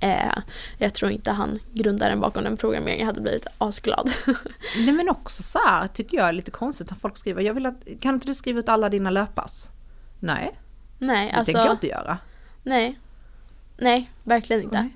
Eh, 0.00 0.42
jag 0.78 0.94
tror 0.94 1.10
inte 1.10 1.30
han, 1.30 1.58
grundaren 1.72 2.20
bakom 2.20 2.44
den 2.44 2.56
programmeringen, 2.56 3.06
hade 3.06 3.20
blivit 3.20 3.46
asglad. 3.58 4.10
Nej 4.76 4.92
men 4.92 5.08
också 5.08 5.42
så 5.42 5.58
här 5.66 5.88
tycker 5.88 6.16
jag 6.16 6.28
är 6.28 6.32
lite 6.32 6.50
konstigt 6.50 6.92
att 6.92 7.00
folk 7.00 7.16
skriver, 7.16 7.42
jag 7.42 7.54
vill 7.54 7.66
att, 7.66 7.76
kan 8.00 8.14
inte 8.14 8.26
du 8.26 8.34
skriva 8.34 8.58
ut 8.58 8.68
alla 8.68 8.88
dina 8.88 9.10
löppass? 9.10 9.68
Nej, 10.20 10.58
nej, 10.98 11.26
det 11.26 11.38
alltså. 11.38 11.52
tänker 11.52 11.66
jag 11.66 11.74
inte 11.74 11.88
göra. 11.88 12.18
Nej. 12.62 12.98
Nej, 13.78 14.10
verkligen 14.24 14.62
inte. 14.62 14.90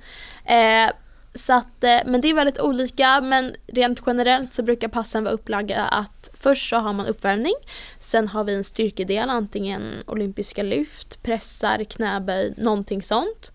Nej. 0.46 0.84
Eh, 0.84 0.90
så 1.34 1.52
att, 1.52 1.84
eh, 1.84 2.00
men 2.06 2.20
det 2.20 2.30
är 2.30 2.34
väldigt 2.34 2.60
olika 2.60 3.20
men 3.20 3.54
rent 3.66 4.00
generellt 4.06 4.54
så 4.54 4.62
brukar 4.62 4.88
passen 4.88 5.24
vara 5.24 5.34
upplagda 5.34 5.84
att 5.84 6.30
först 6.34 6.70
så 6.70 6.76
har 6.76 6.92
man 6.92 7.06
uppvärmning, 7.06 7.54
sen 7.98 8.28
har 8.28 8.44
vi 8.44 8.54
en 8.54 8.64
styrkedel, 8.64 9.30
antingen 9.30 10.02
olympiska 10.06 10.62
lyft, 10.62 11.22
pressar, 11.22 11.84
knäböj, 11.84 12.54
någonting 12.56 13.02
sånt. 13.02 13.52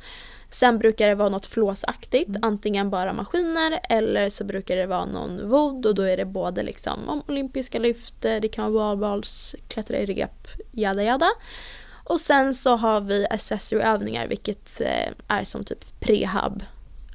Sen 0.51 0.77
brukar 0.77 1.07
det 1.07 1.15
vara 1.15 1.29
något 1.29 1.47
flåsaktigt, 1.47 2.29
antingen 2.41 2.89
bara 2.89 3.13
maskiner 3.13 3.79
eller 3.89 4.29
så 4.29 4.43
brukar 4.43 4.75
det 4.75 4.85
vara 4.85 5.05
någon 5.05 5.49
vod 5.49 5.85
och 5.85 5.95
då 5.95 6.01
är 6.01 6.17
det 6.17 6.25
både 6.25 6.63
liksom 6.63 7.09
om 7.09 7.21
olympiska 7.27 7.79
lyft, 7.79 8.25
eh, 8.25 8.35
det 8.41 8.47
kan 8.47 8.73
vara 8.73 8.85
wallballs, 8.85 9.55
klättra 9.67 9.97
i 9.97 10.05
rep, 10.05 10.47
jada 10.71 11.03
jada. 11.03 11.29
Och 12.03 12.19
sen 12.19 12.53
så 12.53 12.75
har 12.75 13.01
vi 13.01 13.27
accessory-övningar 13.29 14.27
vilket 14.27 14.81
eh, 14.81 15.13
är 15.27 15.43
som 15.43 15.63
typ 15.63 15.99
prehab 15.99 16.63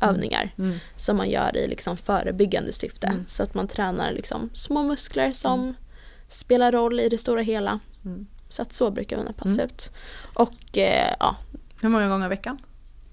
övningar 0.09 0.55
Mm. 0.59 0.79
som 0.97 1.17
man 1.17 1.31
gör 1.31 1.57
i 1.57 1.67
liksom 1.67 1.97
förebyggande 1.97 2.73
syfte. 2.73 3.07
Mm. 3.07 3.25
Så 3.27 3.43
att 3.43 3.55
man 3.55 3.69
tränar 3.69 4.13
liksom 4.13 4.51
små 4.53 4.83
muskler 4.83 5.33
som 5.33 5.75
spelar 6.29 6.73
roll 6.73 7.01
i 7.01 7.09
det 7.09 7.19
stora 7.19 7.41
hela. 7.43 7.79
Mm. 8.05 8.27
Så 8.49 8.63
att 8.63 8.73
så 8.73 8.91
brukar 8.91 9.17
mina 9.17 9.33
pass 9.33 9.47
Mm. 9.59 9.67
ut. 9.67 9.91
Och 10.35 10.79
eh, 10.79 11.15
ja, 11.21 11.37
Hur 11.83 11.89
många 11.89 12.09
gånger 12.09 12.27
i 12.27 12.29
veckan? 12.29 12.59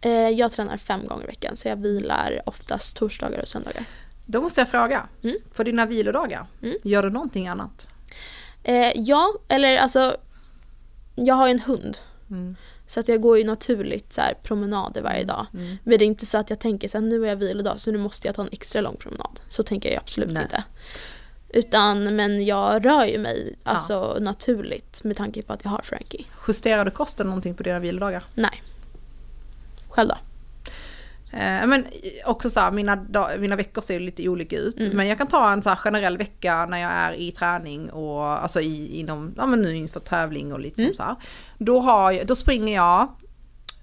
eh, 0.01 0.11
jag 0.11 0.51
tränar 0.51 0.77
fem 0.77 1.07
gånger 1.07 1.23
i 1.23 1.27
veckan 1.27 1.55
så 1.55 1.67
jag 1.67 1.75
vilar 1.75 2.41
oftast 2.45 2.95
torsdagar 2.97 3.39
och 3.41 3.47
söndagar. 3.47 3.85
Då 4.25 4.41
måste 4.41 4.61
jag 4.61 4.69
fråga, 4.69 5.07
Mm. 5.23 5.35
på 5.55 5.63
dina 5.63 5.85
vilodagar, 5.85 6.45
Mm. 6.61 6.75
gör 6.83 7.03
du 7.03 7.09
någonting 7.09 7.47
annat? 7.47 7.87
Eh, 8.63 8.91
ja, 8.95 9.33
eller 9.47 9.77
alltså 9.77 10.15
jag 11.15 11.35
har 11.35 11.47
ju 11.47 11.51
en 11.51 11.59
hund. 11.59 11.97
Så 12.91 12.99
att 12.99 13.07
jag 13.07 13.21
går 13.21 13.37
ju 13.37 13.43
naturligt 13.43 14.13
så 14.13 14.21
här, 14.21 14.33
promenader 14.43 15.01
varje 15.01 15.23
dag. 15.23 15.45
Mm. 15.53 15.77
Men 15.83 15.99
det 15.99 16.05
är 16.05 16.07
inte 16.07 16.25
så 16.25 16.37
att 16.37 16.49
jag 16.49 16.59
tänker 16.59 16.87
så 16.87 16.97
här, 16.97 17.05
nu 17.05 17.23
är 17.23 17.29
jag 17.29 17.35
vilodag 17.35 17.79
så 17.79 17.91
nu 17.91 17.97
måste 17.97 18.27
jag 18.27 18.35
ta 18.35 18.41
en 18.41 18.49
extra 18.51 18.81
lång 18.81 18.95
promenad. 18.97 19.41
Så 19.47 19.63
tänker 19.63 19.89
jag 19.89 19.97
absolut 19.97 20.31
Nej. 20.31 20.43
inte. 20.43 20.63
Utan 21.49 22.15
men 22.15 22.45
jag 22.45 22.85
rör 22.85 23.05
ju 23.05 23.17
mig 23.17 23.55
alltså 23.63 24.17
naturligt 24.21 25.03
med 25.03 25.17
tanke 25.17 25.41
på 25.41 25.53
att 25.53 25.63
jag 25.63 25.71
har 25.71 25.81
Frankie. 25.83 26.25
Justerar 26.47 26.85
du 26.85 26.91
kosten 26.91 27.27
någonting 27.27 27.55
på 27.55 27.63
dina 27.63 27.79
vilodagar? 27.79 28.23
Nej. 28.35 28.63
Själv 29.89 30.09
då? 30.09 30.17
Eh, 31.33 31.67
men 31.67 31.85
också 32.25 32.49
så 32.49 32.59
här, 32.59 32.71
mina, 32.71 32.95
dag, 32.95 33.39
mina 33.39 33.55
veckor 33.55 33.81
ser 33.81 33.99
lite 33.99 34.29
olika 34.29 34.57
ut. 34.57 34.79
Mm. 34.79 34.97
Men 34.97 35.07
jag 35.07 35.17
kan 35.17 35.27
ta 35.27 35.51
en 35.51 35.61
så 35.61 35.75
generell 35.75 36.17
vecka 36.17 36.65
när 36.65 36.77
jag 36.77 36.91
är 36.91 37.13
i 37.13 37.31
träning 37.31 37.89
och 37.89 38.23
alltså 38.23 38.61
i, 38.61 38.99
inom, 38.99 39.33
ja 39.37 39.45
men 39.45 39.61
nu 39.61 39.75
inför 39.75 39.99
tävling 39.99 40.53
och 40.53 40.59
lite 40.59 40.81
Mm. 40.81 40.93
så 40.93 41.03
här. 41.03 41.15
Då, 41.57 41.79
har 41.79 42.11
jag, 42.11 42.27
då 42.27 42.35
springer 42.35 42.75
jag, 42.75 43.07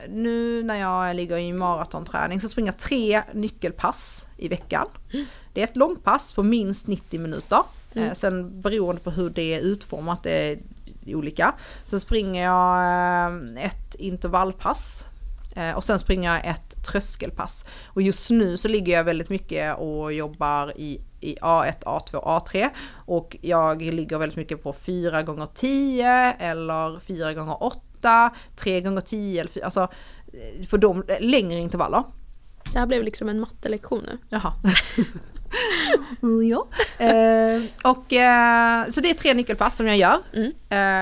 nu 0.08 0.62
när 0.62 0.74
jag 0.76 1.16
ligger 1.16 1.36
i 1.36 1.52
maratonträning 1.52 2.40
så 2.40 2.48
springer 2.48 2.72
jag 2.72 2.78
tre 2.78 3.22
nyckelpass 3.32 4.26
i 4.36 4.48
veckan. 4.48 4.86
Mm. 5.12 5.26
Det 5.52 5.60
är 5.60 5.64
ett 5.64 5.76
långpass 5.76 6.32
på 6.32 6.42
minst 6.42 6.86
90 6.86 7.20
minuter. 7.20 7.62
Mm. 7.94 8.08
Eh, 8.08 8.14
sen 8.14 8.60
beroende 8.60 9.00
på 9.00 9.10
hur 9.10 9.30
det 9.30 9.54
är 9.54 9.60
utformat, 9.60 10.22
det 10.22 10.52
är 10.52 10.58
olika. 11.06 11.54
Sen 11.84 12.00
springer 12.00 12.44
jag 12.44 12.76
eh, 13.56 13.64
ett 13.64 13.94
intervallpass 13.98 15.04
och 15.76 15.84
sen 15.84 15.98
springer 15.98 16.34
jag 16.34 16.46
ett 16.46 16.84
tröskelpass. 16.84 17.64
Och 17.86 18.02
just 18.02 18.30
nu 18.30 18.56
så 18.56 18.68
ligger 18.68 18.92
jag 18.92 19.04
väldigt 19.04 19.28
mycket 19.28 19.78
och 19.78 20.12
jobbar 20.12 20.78
i, 20.80 21.00
i 21.20 21.36
A1, 21.36 21.82
A2, 21.82 22.10
A3. 22.12 22.68
Och 22.92 23.36
jag 23.40 23.82
ligger 23.82 24.18
väldigt 24.18 24.36
mycket 24.36 24.62
på 24.62 24.72
4 24.72 25.22
gånger 25.22 25.46
10 25.54 26.32
eller 26.32 27.00
4 27.00 27.34
gånger 27.34 27.62
8 27.62 28.30
3 28.56 28.80
gånger 28.80 29.00
10 29.00 29.40
eller 29.40 29.50
4, 29.50 29.64
alltså 29.64 29.88
eh, 30.32 30.66
på 30.66 30.76
de 30.76 31.04
längre 31.20 31.60
intervaller. 31.60 32.04
Det 32.72 32.78
här 32.78 32.86
blev 32.86 33.02
liksom 33.02 33.28
en 33.28 33.40
mattelektion 33.40 34.02
nu. 34.06 34.18
Jaha. 34.28 34.52
ja. 36.50 36.66
Eh, 37.04 37.62
och, 37.82 38.12
eh, 38.12 38.90
så 38.90 39.00
det 39.00 39.10
är 39.10 39.14
tre 39.14 39.34
nyckelpass 39.34 39.76
som 39.76 39.86
jag 39.86 39.96
gör. 39.96 40.18
Mm. 40.34 40.52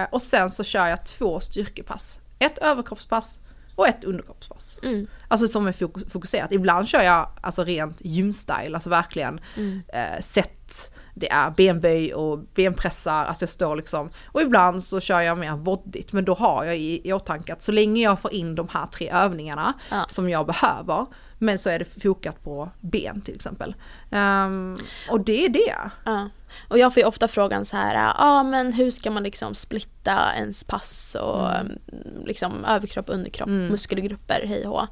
Eh, 0.02 0.08
och 0.10 0.22
sen 0.22 0.50
så 0.50 0.64
kör 0.64 0.86
jag 0.86 1.06
två 1.06 1.40
styrkepass. 1.40 2.20
Ett 2.38 2.58
överkroppspass 2.58 3.40
och 3.76 3.88
ett 3.88 4.04
underkroppspass. 4.04 4.78
Mm. 4.82 5.06
Alltså 5.28 5.48
som 5.48 5.66
är 5.66 5.72
fok- 5.72 6.10
fokuserat. 6.10 6.52
Ibland 6.52 6.88
kör 6.88 7.02
jag 7.02 7.28
alltså 7.40 7.64
rent 7.64 7.96
gymstyle, 8.04 8.74
alltså 8.74 8.90
verkligen 8.90 9.40
Mm. 9.56 9.82
eh, 9.88 10.20
set, 10.20 10.94
det 11.14 11.30
är 11.30 11.50
benböj 11.50 12.14
och 12.14 12.38
benpressar, 12.38 13.24
alltså 13.24 13.42
jag 13.42 13.50
står 13.50 13.76
liksom. 13.76 14.10
Och 14.26 14.40
ibland 14.42 14.84
så 14.84 15.00
kör 15.00 15.20
jag 15.20 15.38
mer 15.38 15.52
voddigt, 15.56 16.12
men 16.12 16.24
då 16.24 16.34
har 16.34 16.64
jag 16.64 16.76
i, 16.78 17.08
i 17.08 17.12
åtanke 17.12 17.52
att 17.52 17.62
så 17.62 17.72
länge 17.72 18.02
jag 18.02 18.20
får 18.20 18.32
in 18.32 18.54
de 18.54 18.68
här 18.72 18.86
tre 18.86 19.10
övningarna 19.10 19.72
Ja. 19.90 20.06
som 20.08 20.28
jag 20.30 20.46
behöver, 20.46 21.06
men 21.38 21.58
så 21.58 21.70
är 21.70 21.78
det 21.78 22.02
fokat 22.02 22.42
på 22.42 22.70
ben 22.80 23.20
till 23.20 23.34
exempel. 23.34 23.74
Ehm, 24.10 24.76
och 25.10 25.20
det 25.20 25.44
är 25.44 25.48
det. 25.48 25.74
Ja. 26.04 26.28
Och 26.68 26.78
jag 26.78 26.94
får 26.94 27.00
ju 27.00 27.06
ofta 27.06 27.28
frågan 27.28 27.64
så 27.64 27.76
här, 27.76 27.94
ja 27.94 28.14
ah, 28.18 28.42
men 28.42 28.72
hur 28.72 28.90
ska 28.90 29.10
man 29.10 29.22
liksom 29.22 29.54
splitta 29.54 30.34
ens 30.36 30.64
pass 30.64 31.16
och 31.20 31.54
mm. 31.54 31.78
liksom 32.26 32.64
överkropp, 32.64 33.06
underkropp, 33.08 33.48
Mm. 33.48 33.66
muskelgrupper, 33.68 34.44
hej 34.46 34.66
och. 34.66 34.86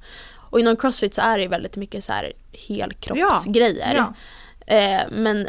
Och 0.50 0.60
inom 0.60 0.76
crossfit 0.76 1.14
så 1.14 1.20
är 1.22 1.36
det 1.36 1.42
ju 1.42 1.48
väldigt 1.48 1.76
mycket 1.76 2.04
så 2.04 2.12
här 2.12 2.32
helkroppsgrejer. 2.68 3.94
Ja. 3.94 4.14
Eh, 4.76 5.02
men 5.10 5.48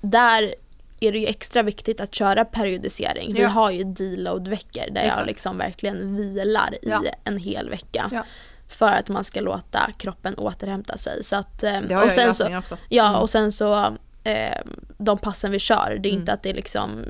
där 0.00 0.54
är 1.00 1.12
det 1.12 1.18
ju 1.18 1.26
extra 1.26 1.62
viktigt 1.62 2.00
att 2.00 2.14
köra 2.14 2.44
periodisering. 2.44 3.34
Vi 3.34 3.40
Ja. 3.42 3.48
har 3.48 3.70
ju 3.70 3.84
deload-veckor 3.84 4.90
där 4.90 5.00
jag 5.00 5.06
Exakt. 5.06 5.26
liksom 5.26 5.58
verkligen 5.58 6.16
vilar 6.16 6.74
i 6.74 6.88
Ja. 6.90 7.02
en 7.24 7.36
hel 7.38 7.68
vecka. 7.70 8.08
Ja. 8.12 8.24
För 8.68 8.92
att 8.92 9.08
man 9.08 9.24
ska 9.24 9.40
låta 9.40 9.90
kroppen 9.98 10.34
återhämta 10.34 10.96
sig. 10.96 11.24
Så 11.24 11.36
att, 11.36 11.62
eh, 11.62 11.80
Det 11.80 11.94
har 11.94 12.00
och 12.02 12.06
jag 12.06 12.12
sen 12.12 12.34
så, 12.34 12.58
också. 12.58 12.76
Ja, 12.88 13.08
Mm. 13.08 13.20
och 13.20 13.30
sen 13.30 13.52
så 13.52 13.96
eh, 14.24 14.58
de 14.98 15.18
passen 15.18 15.50
vi 15.50 15.58
kör, 15.58 15.98
det 16.00 16.08
är 16.08 16.10
Mm. 16.12 16.20
inte 16.20 16.32
att 16.32 16.42
det 16.42 16.52
liksom 16.52 17.04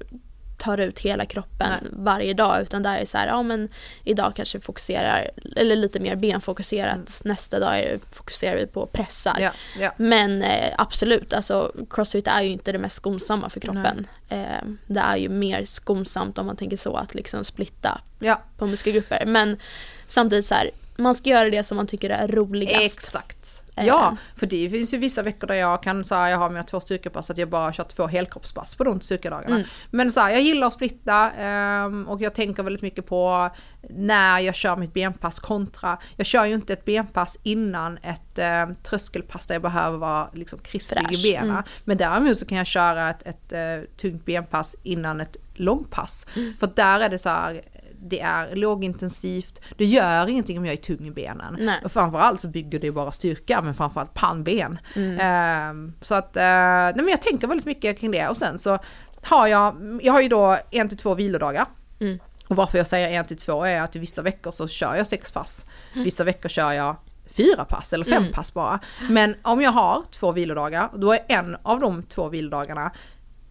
tar 0.58 0.78
ut 0.78 0.98
hela 0.98 1.26
kroppen 1.26 1.70
Nej. 1.82 1.90
varje 1.92 2.34
dag 2.34 2.62
utan 2.62 2.82
där 2.82 2.96
är 2.96 3.04
så 3.04 3.18
här, 3.18 3.26
ja 3.26 3.42
men 3.42 3.68
idag 4.04 4.32
kanske 4.36 4.58
vi 4.58 4.64
fokuserar, 4.64 5.30
eller 5.56 5.76
lite 5.76 6.00
mer 6.00 6.16
benfokuserat, 6.16 7.20
nästa 7.24 7.58
dag 7.58 8.00
fokuserar 8.10 8.56
vi 8.56 8.66
på 8.66 8.86
pressar. 8.86 9.36
Ja, 9.40 9.50
ja. 9.78 9.92
Men 9.96 10.42
eh, 10.42 10.74
absolut, 10.78 11.32
alltså 11.32 11.72
crossfit 11.90 12.26
är 12.26 12.42
ju 12.42 12.48
inte 12.48 12.72
det 12.72 12.78
mest 12.78 12.96
skonsamma 12.96 13.50
för 13.50 13.60
kroppen. 13.60 14.06
Eh, 14.28 14.62
det 14.86 15.00
är 15.00 15.16
ju 15.16 15.28
mer 15.28 15.64
skonsamt 15.64 16.38
om 16.38 16.46
man 16.46 16.56
tänker 16.56 16.76
så 16.76 16.96
att 16.96 17.14
liksom 17.14 17.44
splitta 17.44 18.00
ja. 18.18 18.42
på 18.58 18.66
muskelgrupper. 18.66 19.26
Men 19.26 19.56
samtidigt 20.06 20.46
så 20.46 20.54
här, 20.54 20.70
man 20.96 21.14
ska 21.14 21.30
göra 21.30 21.50
det 21.50 21.62
som 21.62 21.76
man 21.76 21.86
tycker 21.86 22.10
är 22.10 22.28
roligast. 22.28 22.96
Exakt. 22.98 23.62
Eh. 23.76 23.86
Ja, 23.86 24.16
för 24.36 24.46
det 24.46 24.70
finns 24.70 24.94
ju 24.94 24.98
vissa 24.98 25.22
veckor 25.22 25.46
där 25.46 25.54
jag 25.54 25.82
kan 25.82 26.04
säga 26.04 26.30
jag 26.30 26.38
har 26.38 26.50
mina 26.50 26.62
två 26.62 26.80
styrkepass 26.80 27.30
att 27.30 27.38
jag 27.38 27.48
bara 27.48 27.72
kör 27.72 27.84
två 27.84 28.06
helkroppspass 28.06 28.74
på 28.74 28.84
de 28.84 29.00
styrkedagarna. 29.00 29.56
Mm. 29.56 29.68
Men 29.90 30.12
så 30.12 30.20
här, 30.20 30.30
jag 30.30 30.40
gillar 30.40 30.66
att 30.66 30.72
splitta 30.72 31.30
ehm, 31.30 32.08
och 32.08 32.20
jag 32.20 32.34
tänker 32.34 32.62
väldigt 32.62 32.82
mycket 32.82 33.06
på 33.06 33.50
när 33.90 34.38
jag 34.38 34.54
kör 34.54 34.76
mitt 34.76 34.94
benpass 34.94 35.40
kontra, 35.40 35.98
jag 36.16 36.26
kör 36.26 36.44
ju 36.44 36.54
inte 36.54 36.72
ett 36.72 36.84
benpass 36.84 37.38
innan 37.42 37.98
ett 37.98 38.38
eh, 38.38 38.70
tröskelpass 38.82 39.46
där 39.46 39.54
jag 39.54 39.62
behöver 39.62 39.98
vara 39.98 40.28
liksom 40.32 40.58
krispig 40.58 40.98
Fräsch, 40.98 41.26
i 41.26 41.32
benen. 41.32 41.50
mm. 41.50 41.62
Men 41.84 41.96
däremot 41.96 42.38
så 42.38 42.46
kan 42.46 42.58
jag 42.58 42.66
köra 42.66 43.10
ett, 43.10 43.22
ett 43.26 43.52
eh, 43.52 43.96
tungt 43.96 44.24
benpass 44.24 44.76
innan 44.82 45.20
ett 45.20 45.36
långpass. 45.54 46.26
Mm. 46.36 46.54
För 46.60 46.70
där 46.74 47.00
är 47.00 47.08
det 47.08 47.18
så 47.18 47.28
här, 47.28 47.62
det 48.02 48.20
är 48.20 48.56
lågintensivt, 48.56 49.60
det 49.78 49.84
gör 49.84 50.28
ingenting 50.28 50.58
om 50.58 50.66
jag 50.66 50.72
är 50.72 50.76
tung 50.76 51.06
i 51.06 51.10
benen. 51.10 51.56
Nej. 51.60 51.80
Och 51.84 51.92
framförallt 51.92 52.40
så 52.40 52.48
bygger 52.48 52.78
det 52.78 52.90
bara 52.92 53.12
styrka, 53.12 53.62
men 53.62 53.74
framförallt 53.74 54.14
pannben. 54.14 54.78
Mm. 54.96 55.20
Ehm, 55.20 55.92
så 56.00 56.14
att, 56.14 56.36
eh, 56.36 56.42
nej 56.42 56.94
men 56.96 57.08
jag 57.08 57.22
tänker 57.22 57.46
väldigt 57.46 57.66
mycket 57.66 57.98
kring 57.98 58.10
det. 58.10 58.28
Och 58.28 58.36
sen 58.36 58.58
så 58.58 58.78
har 59.22 59.46
jag, 59.46 59.98
jag 60.02 60.12
har 60.12 60.20
ju 60.22 60.28
då 60.28 60.58
en 60.70 60.88
till 60.88 60.98
två 60.98 61.14
vilodagar. 61.14 61.66
Mm. 62.00 62.18
Och 62.48 62.56
varför 62.56 62.78
jag 62.78 62.86
säger 62.86 63.08
en 63.08 63.26
till 63.26 63.36
två 63.36 63.64
är 63.64 63.80
att 63.80 63.96
vissa 63.96 64.22
veckor 64.22 64.50
så 64.50 64.68
kör 64.68 64.94
jag 64.94 65.06
sex 65.06 65.32
pass. 65.32 65.66
Vissa 65.94 66.24
veckor 66.24 66.48
kör 66.48 66.72
jag 66.72 66.96
fyra 67.36 67.64
pass 67.64 67.92
eller 67.92 68.04
fem 68.04 68.22
Mm. 68.22 68.32
pass 68.32 68.54
bara. 68.54 68.78
Men 69.10 69.34
om 69.42 69.60
jag 69.60 69.72
har 69.72 70.02
två 70.10 70.32
vilodagar, 70.32 70.88
då 70.94 71.12
är 71.12 71.20
en 71.28 71.56
av 71.62 71.80
de 71.80 72.02
två 72.02 72.28
vilodagarna 72.28 72.90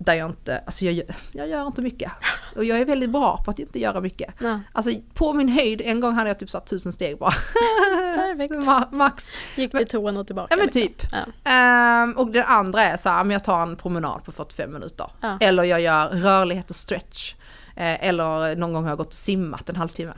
där 0.06 0.14
jag 0.14 0.30
inte, 0.30 0.58
alltså 0.66 0.86
jag, 0.86 1.04
jag 1.32 1.48
gör 1.48 1.68
inte 1.68 1.82
mycket. 1.82 2.12
Och 2.56 2.64
jag 2.66 2.80
är 2.80 2.86
väldigt 2.86 3.10
bra 3.10 3.42
på 3.46 3.52
att 3.52 3.60
inte 3.60 3.80
göra 3.80 4.02
mycket. 4.02 4.34
Ja, 4.40 4.60
Alltså 4.74 4.92
på 5.14 5.34
min 5.34 5.50
höjd, 5.50 5.82
en 5.82 6.00
gång 6.00 6.14
hade 6.14 6.30
jag 6.30 6.40
typ 6.40 6.50
så 6.50 6.60
tusen 6.60 6.92
steg 6.94 7.18
bara. 7.18 7.32
perfekt. 8.16 8.54
Ma- 8.54 8.92
Max. 8.92 9.32
Gick 9.56 9.72
till 9.72 9.88
toan 9.88 10.18
och 10.18 10.28
tillbaka. 10.28 10.48
Ja 10.50 10.58
men 10.58 10.66
liksom. 10.66 10.82
typ. 10.82 11.02
Ja. 11.12 11.52
Ehm, 11.52 12.14
och 12.18 12.32
den 12.32 12.46
andra 12.46 12.84
är 12.84 12.98
så 12.98 13.10
här, 13.10 13.32
jag 13.32 13.44
tar 13.44 13.62
en 13.62 13.76
promenad 13.76 14.24
på 14.24 14.32
45 14.32 14.74
minuter. 14.74 15.08
Ja. 15.22 15.38
Eller 15.42 15.64
jag 15.64 15.82
gör 15.82 16.08
rörlighet 16.08 16.70
och 16.70 16.76
stretch. 16.76 17.34
Eh, 17.76 18.08
eller 18.08 18.56
någon 18.56 18.74
gång 18.74 18.84
har 18.84 18.92
jag 18.92 18.98
gått 18.98 19.08
och 19.08 19.14
simmat 19.14 19.70
en 19.70 19.76
halvtimme. 19.76 20.14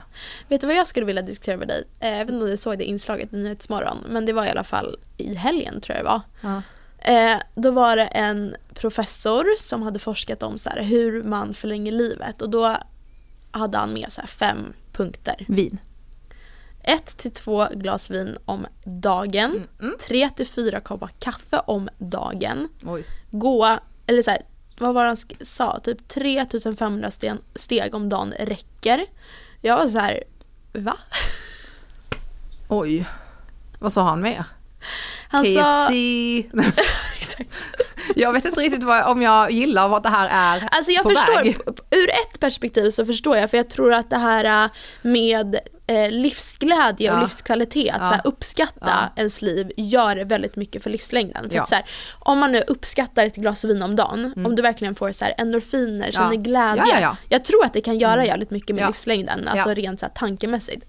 Vet 0.47 0.61
du 0.61 0.67
vad 0.67 0.75
jag 0.75 0.88
skulle 0.88 1.05
vilja 1.05 1.21
diskutera 1.21 1.57
med 1.57 1.67
dig? 1.67 1.84
Eh, 1.99 2.09
Jag 2.09 2.17
vet 2.25 2.29
inte 2.34 2.43
om 2.43 2.49
du 2.49 2.57
såg 2.57 2.77
det 2.77 2.84
inslaget 2.84 3.34
i 3.34 3.38
Nyhetsmorgon, 3.38 3.97
men 4.09 4.25
det 4.25 4.34
var 4.34 4.45
i 4.45 4.49
alla 4.49 4.63
fall 4.63 4.97
i 5.17 5.36
helgen 5.36 5.81
tror 5.81 5.97
jag 5.97 6.05
det 6.05 6.09
var. 6.09 6.21
Ja. 6.41 6.61
Eh, 7.04 7.38
då 7.56 7.72
var 7.72 7.95
det 7.95 8.06
en 8.06 8.56
professor 8.74 9.45
som 9.58 9.82
hade 9.82 9.99
forskat 9.99 10.43
om 10.43 10.58
så 10.58 10.70
här, 10.70 10.82
hur 10.82 11.24
man 11.24 11.54
förlänger 11.54 11.91
livet 11.91 12.41
och 12.41 12.49
då 12.49 12.78
hade 13.51 13.78
han 13.78 13.93
med 13.93 14.12
så 14.12 14.22
här, 14.22 14.28
fem 14.28 14.74
punkter. 14.91 15.45
Vin. 15.47 15.78
Ett 16.84 17.18
till 17.18 17.32
två 17.32 17.68
glas 17.74 18.10
vin 18.10 18.38
om 18.45 18.68
dagen. 18.86 19.51
Mm, 19.51 19.68
mm. 19.82 19.95
Tre 20.08 20.30
till 20.30 20.47
fyra 20.47 20.80
koppar 20.80 21.10
kaffe 21.20 21.62
om 21.68 21.89
dagen. 21.97 22.70
Oj. 22.86 23.06
Gå, 23.32 23.80
eller 24.08 24.22
så 24.22 24.32
här, 24.32 24.41
vad 24.80 24.93
var 24.93 25.06
han 25.06 25.18
sa? 25.41 25.80
Typ 25.80 26.08
3500 26.08 27.12
sten, 27.12 27.38
steg 27.56 27.95
om 27.95 28.10
dagen 28.10 28.34
räcker. 28.39 29.06
Jag 29.62 29.78
var 29.78 29.88
så 29.88 29.99
här, 29.99 30.24
va? 30.74 30.97
Oj. 32.68 33.06
Vad 33.80 33.93
sa 33.93 34.04
han 34.04 34.22
mer? 34.22 34.45
Han 35.34 35.43
KFC? 35.45 35.55
sa... 35.55 35.89
Exakt. 37.17 37.49
jag 38.15 38.34
vet 38.34 38.45
inte 38.45 38.61
riktigt 38.61 38.84
vad, 38.84 39.03
om 39.07 39.21
jag 39.21 39.51
gillar 39.51 39.88
vad 39.88 40.03
det 40.03 40.09
här 40.09 40.29
är 40.31 40.67
Alltså 40.71 40.91
jag 40.91 41.03
på 41.03 41.09
förstår, 41.09 41.36
väg. 41.43 41.57
ur 41.91 42.09
ett 42.09 42.39
perspektiv 42.39 42.89
så 42.89 43.05
förstår 43.05 43.38
jag 43.38 43.49
för 43.49 43.57
jag 43.57 43.69
tror 43.69 43.93
att 43.93 44.09
det 44.09 44.17
här 44.17 44.63
äh, 44.65 44.71
med 45.01 45.59
eh, 45.88 46.11
livsglädje 46.11 47.11
och 47.11 47.17
Ja. 47.17 47.21
livskvalitet, 47.21 47.95
att 47.99 48.21
Ja. 48.23 48.29
uppskatta 48.29 49.09
Ja. 49.15 49.21
ens 49.21 49.41
liv 49.41 49.71
gör 49.77 50.25
väldigt 50.25 50.55
mycket 50.55 50.84
för 50.84 50.89
livslängden. 50.89 51.49
För 51.49 51.63
så 51.65 51.75
här, 51.75 51.86
om 52.19 52.39
man 52.39 52.51
nu 52.51 52.61
uppskattar 52.67 53.25
ett 53.25 53.36
glas 53.36 53.63
vin 53.65 53.81
om 53.84 53.95
dagen, 53.95 54.34
om 54.45 54.55
du 54.55 54.61
verkligen 54.61 54.95
får 54.95 55.11
så 55.11 55.25
här, 55.25 55.34
endorfiner, 55.38 56.11
känner 56.11 56.36
glädje. 56.36 56.81
Mm. 56.84 56.88
Ja, 56.89 56.95
ja, 56.95 57.01
ja. 57.01 57.17
Jag 57.29 57.43
tror 57.43 57.65
att 57.65 57.73
det 57.73 57.81
kan 57.81 57.97
göra 57.97 58.25
jävligt 58.25 58.51
mycket 58.51 58.75
med 58.75 58.88
livslängden, 58.88 59.47
alltså 59.47 59.69
rent 59.73 59.99
så 59.99 60.05
här, 60.05 60.13
tankemässigt. 60.13 60.86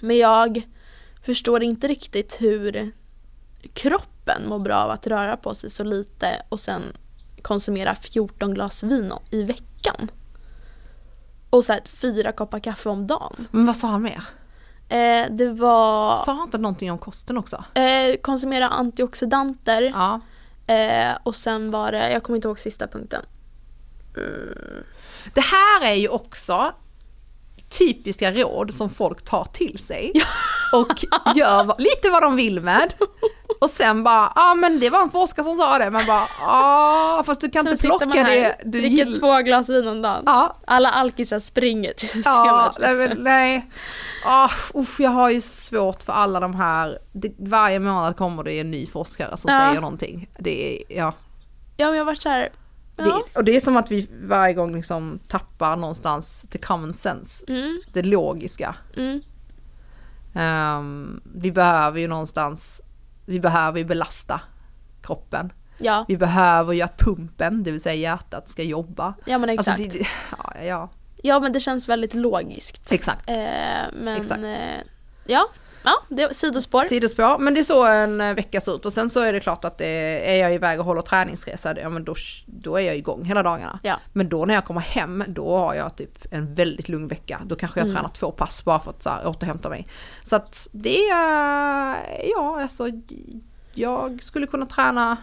Men 0.00 0.18
jag 0.18 0.62
förstår 1.26 1.62
inte 1.62 1.88
riktigt 1.88 2.36
hur 2.40 2.92
kroppen 3.74 4.48
mår 4.48 4.58
bra 4.58 4.76
av 4.76 4.90
att 4.90 5.06
röra 5.06 5.36
på 5.36 5.54
sig 5.54 5.70
så 5.70 5.84
lite 5.84 6.42
och 6.48 6.60
sen 6.60 6.82
konsumera 7.42 7.94
14 7.94 8.54
glas 8.54 8.82
vin 8.82 9.12
i 9.30 9.42
veckan. 9.42 10.10
Och 11.50 11.64
så 11.64 11.72
här, 11.72 11.80
fyra 11.86 12.32
koppar 12.32 12.58
kaffe 12.60 12.88
om 12.88 13.06
dagen. 13.06 13.48
Men 13.50 13.66
vad 13.66 13.76
sa 13.76 13.88
han 13.88 14.02
mer? 14.02 14.22
Eh, 14.88 15.26
det 15.30 15.48
var 15.52 16.16
Sa 16.16 16.32
han 16.32 16.42
inte 16.42 16.58
någonting 16.58 16.92
om 16.92 16.98
kosten 16.98 17.38
också? 17.38 17.64
eh, 17.74 18.16
konsumera 18.22 18.68
antioxidanter 18.68 19.82
Ja. 19.82 20.20
eh, 20.74 21.16
och 21.22 21.36
sen 21.36 21.70
var 21.70 21.92
det, 21.92 22.12
jag 22.12 22.22
kommer 22.22 22.36
inte 22.36 22.48
ihåg 22.48 22.60
sista 22.60 22.86
punkten. 22.86 23.22
Det 25.34 25.40
här 25.40 25.82
är 25.84 25.94
ju 25.94 26.08
också 26.08 26.72
typiska 27.78 28.32
råd 28.32 28.74
som 28.74 28.90
folk 28.90 29.22
tar 29.24 29.44
till 29.44 29.78
sig 29.78 30.12
och 30.72 31.04
gör 31.36 31.74
lite 31.78 32.10
vad 32.10 32.22
de 32.22 32.36
vill 32.36 32.60
med. 32.60 32.92
Och 33.60 33.70
sen 33.70 34.02
bara, 34.04 34.32
ja 34.34 34.50
ah, 34.50 34.54
men 34.54 34.80
det 34.80 34.90
var 34.90 35.02
en 35.02 35.10
forskare 35.10 35.44
som 35.44 35.54
sa 35.54 35.78
det, 35.78 35.90
man 35.90 36.02
bara, 36.06 36.28
ja 36.40 37.22
fast 37.26 37.40
du 37.40 37.50
kan 37.50 37.62
Sen 37.64 37.72
inte 37.72 37.86
plocka 37.86 38.04
här, 38.08 38.24
det 38.36 38.56
du 38.64 38.70
dricker 38.70 38.88
gillar. 38.88 39.18
två 39.20 39.42
glas 39.44 39.68
vin 39.68 39.88
om 39.88 40.02
dagen. 40.02 40.22
Ja, 40.26 40.56
Alla 40.66 40.88
alkisar 40.88 41.38
springer 41.38 41.92
till 41.92 42.08
systemet. 42.08 42.24
ja 42.26 42.72
nej, 42.78 42.96
liksom. 42.96 43.08
men, 43.08 43.24
nej. 43.24 43.70
Ah, 44.26 44.50
usch, 44.74 45.00
jag 45.00 45.10
har 45.10 45.30
ju 45.30 45.40
så 45.40 45.52
svårt 45.52 46.02
för 46.02 46.12
alla 46.12 46.40
de 46.40 46.54
här, 46.54 46.98
det, 47.12 47.32
varje 47.38 47.78
månad 47.78 48.16
kommer 48.16 48.44
det 48.44 48.60
en 48.60 48.70
ny 48.70 48.86
forskare 48.86 49.36
som 49.36 49.52
Ja. 49.52 49.68
säger 49.68 49.80
någonting. 49.80 50.28
Det 50.38 50.76
är, 50.76 50.96
ja. 50.98 51.12
Ja 51.76 51.86
men 51.86 51.94
jag 51.94 52.00
har 52.00 52.06
varit 52.06 52.22
såhär, 52.22 52.48
ja. 52.96 53.04
Det, 53.04 53.38
och 53.38 53.44
det 53.44 53.56
är 53.56 53.60
som 53.60 53.76
att 53.76 53.90
vi 53.90 54.08
varje 54.22 54.54
gång 54.54 54.74
liksom 54.76 55.18
tappar 55.28 55.76
någonstans 55.76 56.46
till 56.50 56.60
common 56.60 56.92
sense, 56.94 57.44
Mm, 57.48 57.80
det 57.92 58.02
logiska. 58.02 58.74
mm. 58.96 59.20
Ehm, 60.34 61.20
vi 61.34 61.52
behöver 61.52 62.00
ju 62.00 62.08
någonstans, 62.08 62.82
vi 63.26 63.40
behöver 63.40 63.78
ju 63.78 63.84
belasta 63.84 64.40
kroppen. 65.02 65.52
Ja, 65.78 66.04
Vi 66.08 66.16
behöver 66.16 66.72
ju 66.72 66.82
att 66.82 66.96
pumpen, 66.98 67.62
det 67.62 67.70
vill 67.70 67.80
säga 67.80 67.94
hjärtat, 67.94 68.48
ska 68.48 68.62
jobba. 68.62 69.14
ja 69.24 69.38
men 69.38 69.48
exakt. 69.50 69.80
Alltså, 69.80 69.92
det, 69.92 69.98
det, 69.98 70.06
ja, 70.38 70.62
ja, 70.64 70.88
Ja 71.22 71.40
men 71.40 71.52
det 71.52 71.60
känns 71.60 71.88
väldigt 71.88 72.14
logiskt. 72.14 72.92
exakt. 72.92 73.30
Eh, 73.30 73.36
men 73.92 74.16
Exakt. 74.16 74.44
Eh, 74.44 74.80
ja, 75.26 75.48
ja, 75.86 75.92
det 76.08 76.26
var 76.26 76.32
sidospår. 76.32 76.84
Sidospår, 76.84 77.38
men 77.38 77.54
det 77.54 77.60
är 77.60 77.64
så 77.64 77.84
en 77.86 78.20
eh, 78.20 78.34
vecka 78.34 78.60
ser 78.60 78.74
ut 78.74 78.86
och 78.86 78.92
sen 78.92 79.10
så 79.10 79.20
är 79.20 79.32
det 79.32 79.40
klart 79.40 79.64
att 79.64 79.78
det, 79.78 79.86
är 80.34 80.36
jag 80.42 80.54
iväg 80.54 80.80
och 80.80 80.86
håller 80.86 81.02
träningsresa, 81.02 81.80
ja 81.80 81.88
men 81.88 82.04
då, 82.04 82.14
då 82.46 82.76
är 82.76 82.80
jag 82.80 82.96
igång 82.96 83.24
hela 83.24 83.42
dagarna. 83.42 83.78
Ja. 83.82 83.96
Men 84.12 84.28
då 84.28 84.44
när 84.44 84.54
jag 84.54 84.64
kommer 84.64 84.80
hem, 84.80 85.24
då 85.28 85.58
har 85.58 85.74
jag 85.74 85.96
typ 85.96 86.26
en 86.30 86.54
väldigt 86.54 86.88
lugn 86.88 87.08
vecka. 87.08 87.40
Då 87.46 87.56
kanske 87.56 87.80
jag 87.80 87.84
Mm. 87.86 87.96
tränar 87.96 88.08
två 88.08 88.32
pass 88.32 88.64
bara 88.64 88.80
för 88.80 88.90
att 88.90 89.02
så 89.02 89.10
här, 89.10 89.26
återhämta 89.26 89.68
mig. 89.68 89.86
Så 90.22 90.36
att 90.36 90.68
det 90.72 91.08
är, 91.08 91.96
ja 92.34 92.62
alltså, 92.62 92.88
jag 93.74 94.22
skulle 94.22 94.46
kunna 94.46 94.66
träna 94.66 95.16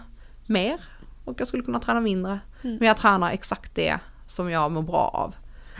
mer 0.45 0.79
och 1.25 1.41
jag 1.41 1.47
skulle 1.47 1.63
kunna 1.63 1.79
träna 1.79 1.99
mindre. 1.99 2.39
Mm. 2.63 2.75
Men 2.77 2.87
jag 2.87 2.97
tränar 2.97 3.31
exakt 3.31 3.75
det 3.75 3.99
som 4.27 4.51
jag 4.51 4.71
mår 4.71 4.81
bra 4.81 5.09
av. 5.13 5.35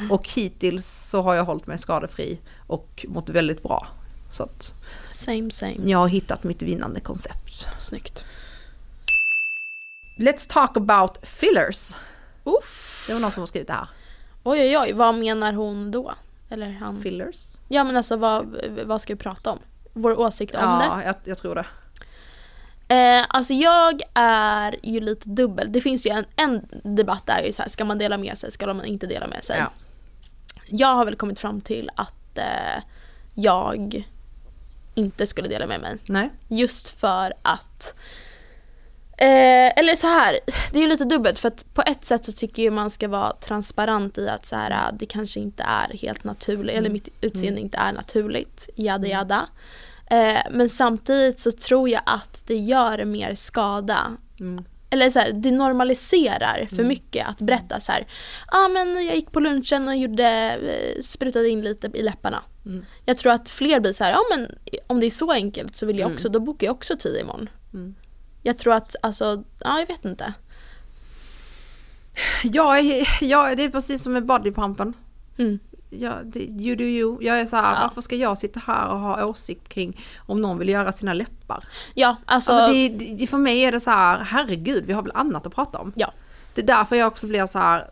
Och 0.09 0.29
hittills 0.29 0.87
så 1.09 1.21
har 1.21 1.33
jag 1.33 1.43
hållit 1.45 1.67
mig 1.67 1.77
skadefri 1.77 2.39
och 2.67 3.05
mått 3.09 3.29
väldigt 3.29 3.63
bra. 3.63 3.87
Så 4.33 4.43
att 4.43 4.73
Same 5.09 5.51
same. 5.51 5.77
jag 5.85 5.97
har 5.97 6.07
hittat 6.07 6.43
mitt 6.43 6.61
vinnande 6.61 6.99
koncept. 6.99 7.67
Snyggt. 7.77 8.25
Let's 10.19 10.49
talk 10.49 10.77
about 10.77 11.17
fillers. 11.23 11.95
Uff. 12.43 13.05
Det 13.07 13.13
var 13.13 13.21
någon 13.21 13.31
som 13.31 13.41
har 13.41 13.47
skrivit 13.47 13.67
det 13.67 13.73
här. 13.73 13.87
Oj 14.43 14.59
oj 14.61 14.77
oj, 14.77 14.93
vad 14.93 15.15
menar 15.15 15.53
hon 15.53 15.91
då? 15.91 16.13
Eller 16.49 16.71
han? 16.71 17.01
Fillers? 17.01 17.57
Ja 17.67 17.83
men 17.83 17.97
alltså 17.97 18.17
vad, 18.17 18.57
vad 18.85 19.01
ska 19.01 19.13
vi 19.13 19.19
prata 19.19 19.51
om? 19.51 19.59
Vår 19.93 20.19
åsikt 20.19 20.55
om 20.55 20.79
det? 20.79 20.85
Ja, 20.85 21.03
jag, 21.03 21.15
jag 21.23 21.37
tror 21.37 21.55
det. 21.55 21.65
Eh, 22.87 23.25
alltså 23.29 23.53
jag 23.53 24.01
är 24.13 24.75
ju 24.83 24.99
lite 24.99 25.29
dubbel. 25.29 25.71
Det 25.71 25.81
finns 25.81 26.05
ju 26.05 26.09
en, 26.09 26.25
en 26.35 26.67
debatt 26.95 27.25
där 27.25 27.43
ju 27.45 27.51
så 27.51 27.61
här, 27.61 27.69
ska 27.69 27.85
man 27.85 27.97
dela 27.97 28.17
med 28.17 28.37
sig, 28.37 28.51
ska 28.51 28.73
man 28.73 28.85
inte 28.85 29.07
dela 29.07 29.27
med 29.27 29.43
sig? 29.43 29.57
Ja. 29.59 29.71
Jag 30.67 30.95
har 30.95 31.05
väl 31.05 31.15
kommit 31.15 31.39
fram 31.39 31.61
till 31.61 31.89
att 31.95 32.37
eh, 32.37 32.83
jag 33.33 34.05
inte 34.95 35.27
skulle 35.27 35.47
dela 35.47 35.67
med 35.67 35.81
mig. 35.81 35.97
Nej. 36.05 36.29
Just 36.47 36.99
för 36.99 37.33
att 37.41 37.95
Eh, 39.17 39.71
eller 39.79 39.95
så 39.95 40.07
här, 40.07 40.39
det 40.71 40.77
är 40.77 40.81
ju 40.81 40.87
lite 40.87 41.05
dubbelt 41.05 41.39
för 41.39 41.47
att 41.47 41.73
på 41.73 41.81
ett 41.85 42.05
sätt 42.05 42.25
så 42.25 42.31
tycker 42.31 42.63
jag 42.63 42.73
man 42.73 42.89
ska 42.89 43.07
vara 43.07 43.33
transparent 43.33 44.17
i 44.17 44.29
att 44.29 44.45
så 44.45 44.55
här, 44.55 44.91
det 44.99 45.05
kanske 45.05 45.39
inte 45.39 45.63
är 45.63 45.97
helt 45.97 46.23
naturligt, 46.23 46.75
eller 46.75 46.89
mitt 46.89 47.09
utseende 47.21 47.61
inte 47.61 47.77
är 47.77 47.91
naturligt, 47.93 48.69
jada 48.75 49.07
jada. 49.07 49.49
Eh, 50.05 50.39
men 50.51 50.69
samtidigt 50.69 51.39
så 51.39 51.51
tror 51.51 51.89
jag 51.89 52.01
att 52.05 52.47
det 52.47 52.55
gör 52.55 53.05
mer 53.05 53.35
skada. 53.35 54.17
Mm. 54.39 54.65
Eller 54.89 55.09
så 55.09 55.19
här, 55.19 55.31
det 55.31 55.51
normaliserar 55.51 56.67
för 56.75 56.83
mycket 56.83 57.27
att 57.27 57.41
berätta 57.41 57.79
så 57.79 57.91
här, 57.91 58.07
ja 58.51 58.65
ah, 58.65 58.67
men 58.67 59.05
jag 59.05 59.15
gick 59.15 59.31
på 59.31 59.39
lunchen 59.39 59.87
och 59.87 59.95
gjorde, 59.95 60.29
eh, 60.51 61.01
sprutade 61.01 61.49
in 61.49 61.61
lite 61.61 61.91
i 61.93 62.01
läpparna. 62.01 62.43
Mm. 62.65 62.85
Jag 63.05 63.17
tror 63.17 63.31
att 63.33 63.49
fler 63.49 63.79
blir 63.79 63.93
så 63.93 64.03
här, 64.03 64.11
ja 64.11 64.21
men 64.29 64.55
om 64.87 64.99
det 64.99 65.05
är 65.05 65.09
så 65.09 65.31
enkelt 65.31 65.75
så 65.75 65.85
vill 65.85 65.97
jag 65.99 66.05
Mm. 66.05 66.15
också, 66.15 66.29
då 66.29 66.39
bokar 66.39 66.67
jag 66.67 66.75
också 66.75 66.97
tid 66.97 67.17
imorgon. 67.21 67.49
Mm. 67.73 67.95
Jag 68.43 68.57
tror 68.57 68.73
att, 68.73 68.95
alltså, 69.01 69.43
ja 69.59 69.79
jag 69.79 69.87
vet 69.87 70.05
inte. 70.05 70.33
Jag 72.43 72.79
är, 72.79 73.07
jag, 73.23 73.57
det 73.57 73.63
är 73.63 73.69
precis 73.69 74.03
som 74.03 74.13
med 74.13 74.25
bodypumpen. 74.25 74.93
Mm. 75.37 75.59
Ja, 75.89 76.13
det, 76.23 76.39
you 76.39 76.75
do 76.75 76.83
you. 76.83 77.17
Jag 77.23 77.39
är 77.39 77.45
så 77.45 77.55
här, 77.55 77.73
Ja. 77.73 77.79
varför 77.81 78.01
ska 78.01 78.15
jag 78.15 78.37
sitta 78.37 78.59
här 78.67 78.87
och 78.87 78.99
ha 78.99 79.25
åsikt 79.25 79.69
kring 79.69 80.01
om 80.17 80.41
någon 80.41 80.57
vill 80.57 80.69
göra 80.69 80.91
sina 80.91 81.13
läppar? 81.13 81.63
Ja, 81.93 82.15
alltså, 82.25 82.51
Alltså 82.51 82.73
det, 82.73 82.89
det, 82.89 83.27
för 83.27 83.37
mig 83.37 83.61
är 83.61 83.71
det 83.71 83.79
så 83.79 83.91
här, 83.91 84.19
herregud, 84.19 84.85
vi 84.85 84.93
har 84.93 85.01
väl 85.01 85.11
annat 85.15 85.45
att 85.47 85.55
prata 85.55 85.79
om. 85.79 85.93
Ja. 85.95 86.11
Det 86.53 86.61
är 86.61 86.65
därför 86.65 86.95
jag 86.95 87.07
också 87.07 87.27
blir 87.27 87.45
så 87.45 87.59
här, 87.59 87.89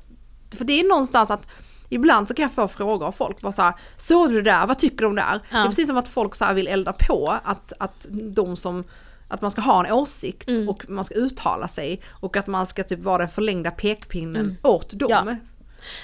för 0.52 0.66
det 0.66 0.80
är 0.80 0.90
någonstans 0.90 1.32
att 1.32 1.48
Ibland 1.94 2.28
så 2.28 2.34
kan 2.34 2.44
jag 2.44 2.52
få 2.52 2.68
frågor 2.68 3.08
av 3.08 3.12
folk, 3.12 3.42
bara 3.42 3.52
så 3.52 3.62
här, 3.62 3.74
såg 3.98 4.30
du 4.30 4.42
det 4.42 4.52
där, 4.52 4.68
vad 4.68 4.78
tycker 4.80 4.98
du 4.98 5.06
om 5.06 5.16
det 5.16 5.22
där? 5.22 5.40
Det 5.52 5.58
är 5.58 5.66
precis 5.66 5.88
som 5.88 5.98
att 5.98 6.08
folk 6.08 6.36
så 6.36 6.54
vill 6.54 6.68
elda 6.68 6.94
på 6.94 7.38
att, 7.44 7.74
att 7.80 8.08
de 8.12 8.56
som 8.58 8.84
att 9.28 9.42
man 9.42 9.52
ska 9.52 9.62
ha 9.62 9.86
en 9.86 9.92
åsikt 9.92 10.48
Mm. 10.50 10.70
och 10.70 10.90
man 10.90 11.04
ska 11.04 11.16
uttala 11.16 11.68
sig 11.68 12.02
och 12.10 12.38
att 12.38 12.48
man 12.48 12.66
ska 12.68 12.84
typ 12.84 13.00
vara 13.00 13.18
den 13.18 13.28
förlängda 13.28 13.72
pekpinnen 13.72 14.58
åt 14.64 15.00
dem. 15.00 15.12
Mm. 15.12 15.28
Ja. 15.28 15.36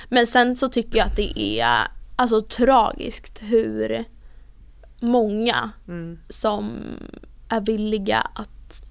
men 0.09 0.27
sen 0.27 0.55
så 0.57 0.67
tycker 0.69 0.97
jag 0.97 1.07
att 1.07 1.15
det 1.15 1.39
är 1.61 1.77
alltså 2.15 2.41
tragiskt 2.41 3.39
hur 3.41 4.05
många 5.01 5.71
Mm. 5.87 6.19
som 6.29 6.71
är 7.49 7.61
villiga 7.61 8.19
att 8.33 8.81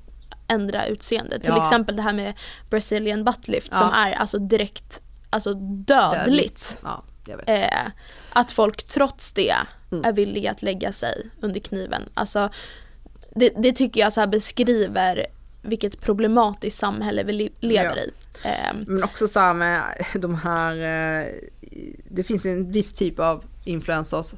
ändra 0.48 0.86
utseende. 0.86 1.40
Till 1.40 1.52
Ja. 1.56 1.62
exempel 1.62 1.96
det 1.96 2.02
här 2.02 2.12
med 2.12 2.34
Brazilian 2.70 3.24
buttlift 3.24 3.68
Ja. 3.72 3.78
som 3.78 3.88
är 3.90 4.12
alltså 4.12 4.38
direkt 4.38 5.02
alltså 5.30 5.54
dödligt. 5.54 6.78
Ja, 6.82 7.02
jag 7.26 7.36
vet. 7.36 7.48
Eh, 7.48 7.86
att 8.32 8.52
folk 8.52 8.82
trots 8.82 9.32
det 9.32 9.54
Mm. 9.92 10.04
är 10.04 10.12
villiga 10.12 10.50
att 10.50 10.62
lägga 10.62 10.92
sig 10.92 11.26
under 11.40 11.60
kniven. 11.60 12.02
Alltså, 12.14 12.48
det, 13.34 13.52
det 13.56 13.72
tycker 13.72 14.00
jag 14.00 14.12
så 14.12 14.26
beskriver 14.26 15.26
vilket 15.62 16.00
problematiskt 16.00 16.78
samhälle 16.78 17.22
vi 17.24 17.32
le- 17.32 17.48
lever 17.60 17.96
Ja. 17.96 18.02
i. 18.02 18.12
Eh, 18.44 18.74
Men 18.86 19.04
också 19.04 19.28
så 19.28 19.40
här 19.40 19.54
med 19.54 20.04
de 20.20 20.34
här, 20.34 20.72
eh, 20.76 21.26
det 22.10 22.22
finns 22.24 22.46
ju 22.46 22.50
en 22.50 22.72
viss 22.72 22.92
typ 22.92 23.18
av 23.18 23.44
influencers 23.64 24.32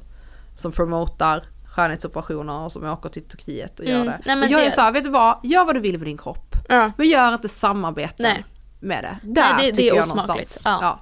som 0.57 0.71
promotar 0.71 1.43
skönhetsoperationer 1.65 2.59
och 2.59 2.71
som 2.71 2.83
åker 2.85 3.09
till 3.09 3.23
Turkiet 3.23 3.79
och 3.79 3.85
gör 3.85 3.95
Mm, 3.95 4.07
det. 4.07 4.21
nej, 4.25 4.35
men 4.35 4.43
och 4.43 4.51
jag 4.51 4.61
är 4.61 4.65
det- 4.65 4.71
så 4.71 4.81
här, 4.81 4.91
vet 4.91 5.03
du 5.03 5.09
vad, 5.09 5.39
gör 5.43 5.65
vad 5.65 5.75
du 5.75 5.79
vill 5.79 5.97
med 5.97 6.07
din 6.07 6.17
kropp. 6.17 6.55
ja, 6.69 6.91
Men 6.97 7.09
gör 7.09 7.33
inte 7.33 7.49
samarbeten 7.49 8.23
Nej. 8.23 8.45
Med 8.79 9.03
det. 9.03 9.17
Där 9.23 9.53
det- 9.57 9.61
det 9.63 9.67
är 9.69 9.71
tycker 9.73 9.95
jag 9.95 9.99
osmakligt. 10.03 10.27
någonstans. 10.27 10.61
Ja. 10.65 10.79
Ja. 10.81 10.99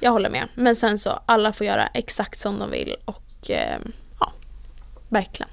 jag 0.00 0.10
håller 0.10 0.30
med. 0.30 0.48
Men 0.54 0.76
sen 0.76 0.98
så, 0.98 1.20
alla 1.26 1.52
får 1.52 1.66
göra 1.66 1.86
exakt 1.86 2.38
som 2.40 2.58
de 2.58 2.70
vill 2.70 2.96
och 3.04 3.50
eh, 3.50 3.78
ja, 4.20 4.32
verkligen. 5.08 5.50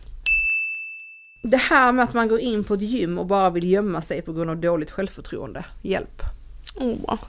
Det 1.42 1.58
här 1.58 1.92
med 1.92 2.04
att 2.04 2.14
man 2.14 2.28
går 2.28 2.40
in 2.40 2.64
på 2.64 2.74
ett 2.74 2.82
gym 2.82 3.18
och 3.20 3.26
bara 3.26 3.50
vill 3.50 3.70
gömma 3.72 4.02
sig 4.02 4.22
på 4.22 4.34
grund 4.34 4.50
av 4.50 4.58
dåligt 4.58 4.92
självförtroende. 4.92 5.66
Hjälp. 5.82 6.22
Åh. 6.80 7.20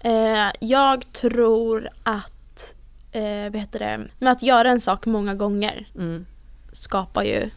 Eh, 0.00 0.50
jag 0.60 1.12
tror 1.12 1.88
att, 2.02 2.74
eh, 3.12 3.22
vad 3.52 3.56
heter 3.56 3.78
det, 3.78 4.00
med 4.18 4.32
att 4.32 4.42
göra 4.42 4.70
en 4.70 4.80
sak 4.80 5.06
många 5.06 5.34
gånger 5.34 5.88
Mm. 5.94 6.26
skapar 6.72 7.22
ju 7.22 7.50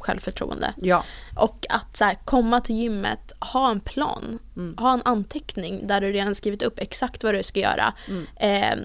självförtroende. 0.00 0.74
Ja. 0.76 1.04
Och 1.36 1.66
att 1.68 1.96
så 1.96 2.04
här, 2.04 2.14
komma 2.24 2.60
till 2.60 2.76
gymmet, 2.76 3.32
ha 3.38 3.70
en 3.70 3.80
plan, 3.80 4.38
Mm. 4.56 4.76
ha 4.78 4.92
en 4.94 5.02
anteckning 5.04 5.86
där 5.86 6.00
du 6.00 6.12
redan 6.12 6.34
skrivit 6.34 6.62
upp 6.62 6.78
exakt 6.78 7.24
vad 7.24 7.34
du 7.34 7.42
ska 7.42 7.60
göra. 7.60 7.92
Mm. 8.08 8.26
Eh, 8.36 8.78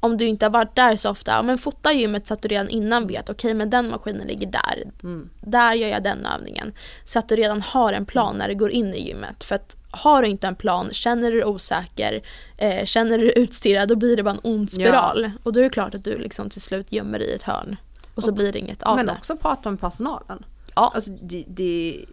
om 0.00 0.16
du 0.16 0.26
inte 0.26 0.44
har 0.44 0.50
varit 0.50 0.76
där 0.76 0.96
så 0.96 1.10
ofta, 1.10 1.30
ja, 1.32 1.42
men 1.42 1.58
fota 1.58 1.92
gymmet 1.92 2.26
så 2.26 2.34
att 2.34 2.42
du 2.42 2.48
redan 2.48 2.68
innan 2.68 3.06
vet, 3.06 3.28
okej 3.30 3.54
men 3.54 3.70
den 3.70 3.90
maskinen 3.90 4.26
ligger 4.26 4.46
där, 4.46 4.84
Mm. 5.02 5.30
där 5.40 5.74
gör 5.74 5.88
jag 5.88 6.02
den 6.02 6.26
övningen. 6.26 6.72
Så 7.04 7.18
att 7.18 7.28
du 7.28 7.36
redan 7.36 7.62
har 7.62 7.92
en 7.92 8.06
plan 8.06 8.36
när 8.36 8.48
du 8.48 8.54
går 8.54 8.70
in 8.70 8.94
i 8.94 9.06
gymmet. 9.08 9.44
För 9.44 9.54
att 9.54 9.76
har 9.90 10.22
du 10.22 10.28
inte 10.28 10.46
en 10.46 10.54
plan, 10.56 10.88
känner 10.92 11.30
du 11.30 11.36
dig 11.36 11.44
osäker, 11.46 12.22
eh, 12.58 12.84
känner 12.84 13.18
du 13.18 13.24
dig 13.24 13.32
utstirrad, 13.36 13.88
då 13.88 13.96
blir 13.96 14.16
det 14.16 14.22
bara 14.22 14.30
en 14.34 14.40
ond 14.42 14.70
spiral. 14.72 15.30
Och 15.42 15.52
då 15.52 15.60
är 15.60 15.64
det 15.64 15.70
klart 15.70 15.94
att 15.94 16.04
du 16.04 16.18
liksom 16.18 16.50
till 16.50 16.62
slut 16.62 16.92
gömmer 16.92 17.18
dig 17.18 17.28
i 17.28 17.34
ett 17.34 17.42
hörn. 17.42 17.76
Och 18.14 18.22
så 18.24 18.30
Och- 18.30 18.34
blir 18.34 18.52
det 18.52 18.58
inget 18.58 18.82
av 18.82 18.96
Men 18.96 19.06
det. 19.06 19.12
också 19.12 19.36
prata 19.36 19.70
med 19.70 19.80
personalen. 19.80 20.44
Ja. 20.74 20.92
Alltså 20.94 21.10
det, 21.22 21.44
det, 21.48 22.04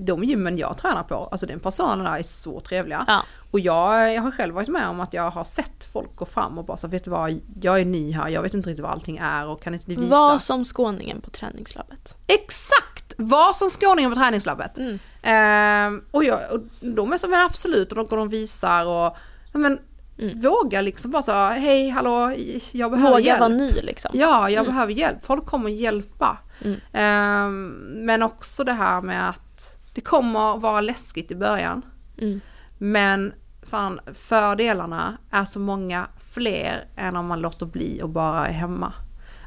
de 0.00 0.24
gymmen 0.24 0.58
jag 0.58 0.78
tränar 0.78 1.02
på, 1.02 1.14
alltså 1.14 1.46
den 1.46 1.60
personalen 1.60 2.04
där 2.04 2.16
är 2.18 2.22
så 2.22 2.60
trevliga. 2.60 3.04
Ja. 3.06 3.22
Och 3.50 3.60
jag, 3.60 4.14
jag 4.14 4.22
har 4.22 4.30
själv 4.30 4.54
varit 4.54 4.68
med 4.68 4.88
om 4.88 5.00
att 5.00 5.14
jag 5.14 5.30
har 5.30 5.44
sett 5.44 5.84
folk 5.92 6.16
gå 6.16 6.24
fram 6.24 6.58
och 6.58 6.64
bara 6.64 6.76
så 6.76 6.88
vet 6.88 7.04
du 7.04 7.10
vad, 7.10 7.40
jag 7.62 7.80
är 7.80 7.84
ny 7.84 8.12
här, 8.12 8.28
jag 8.28 8.42
vet 8.42 8.54
inte 8.54 8.68
riktigt 8.70 8.82
vad 8.82 8.92
allting 8.92 9.16
är 9.18 9.46
och 9.46 9.62
kan 9.62 9.74
inte 9.74 9.88
ni 9.88 9.96
visa? 9.96 10.10
Var 10.10 10.38
som 10.38 10.64
skåningen 10.64 11.20
på 11.20 11.30
träningslabbet. 11.30 12.16
Exakt! 12.26 13.14
Var 13.18 13.52
som 13.52 13.70
skåningen 13.70 14.10
på 14.10 14.16
träningslabbet. 14.16 14.78
Mm. 14.78 14.98
Ehm, 15.22 16.04
och, 16.10 16.24
jag, 16.24 16.40
och 16.52 16.60
de 16.80 17.12
är 17.12 17.16
som 17.18 17.34
en 17.34 17.40
absolut 17.40 17.90
och 17.92 17.96
de 17.96 18.06
går 18.06 18.18
och 18.18 18.32
visar 18.32 18.86
och 18.86 19.16
men, 19.52 19.78
Mm. 20.20 20.40
våga 20.40 20.80
liksom 20.80 21.10
bara 21.10 21.22
så 21.22 21.46
hej 21.46 21.88
hallå 21.88 22.32
jag 22.72 22.90
behöver 22.90 23.10
Våga 23.10 23.20
hjälp. 23.24 23.40
vara 23.40 23.48
ny 23.48 23.72
liksom. 23.82 24.10
Ja, 24.14 24.50
jag 24.50 24.66
behöver 24.66 24.92
hjälp. 24.92 25.18
Folk 25.24 25.46
kommer 25.46 25.70
hjälpa. 25.70 26.38
Mm. 26.64 26.80
Ehm, 26.92 27.68
men 28.06 28.22
också 28.22 28.64
det 28.64 28.72
här 28.72 29.00
med 29.00 29.28
att 29.28 29.76
det 29.94 30.00
kommer 30.00 30.58
vara 30.58 30.80
läskigt 30.80 31.30
i 31.30 31.34
början. 31.34 31.82
Mm. 32.18 32.40
Men 32.78 33.32
fan, 33.62 34.00
fördelarna 34.14 35.18
är 35.30 35.44
så 35.44 35.60
många 35.60 36.06
fler 36.32 36.86
än 36.96 37.16
om 37.16 37.26
man 37.26 37.40
låter 37.40 37.66
bli 37.66 38.00
och 38.02 38.08
bara 38.08 38.46
är 38.46 38.52
hemma. 38.52 38.92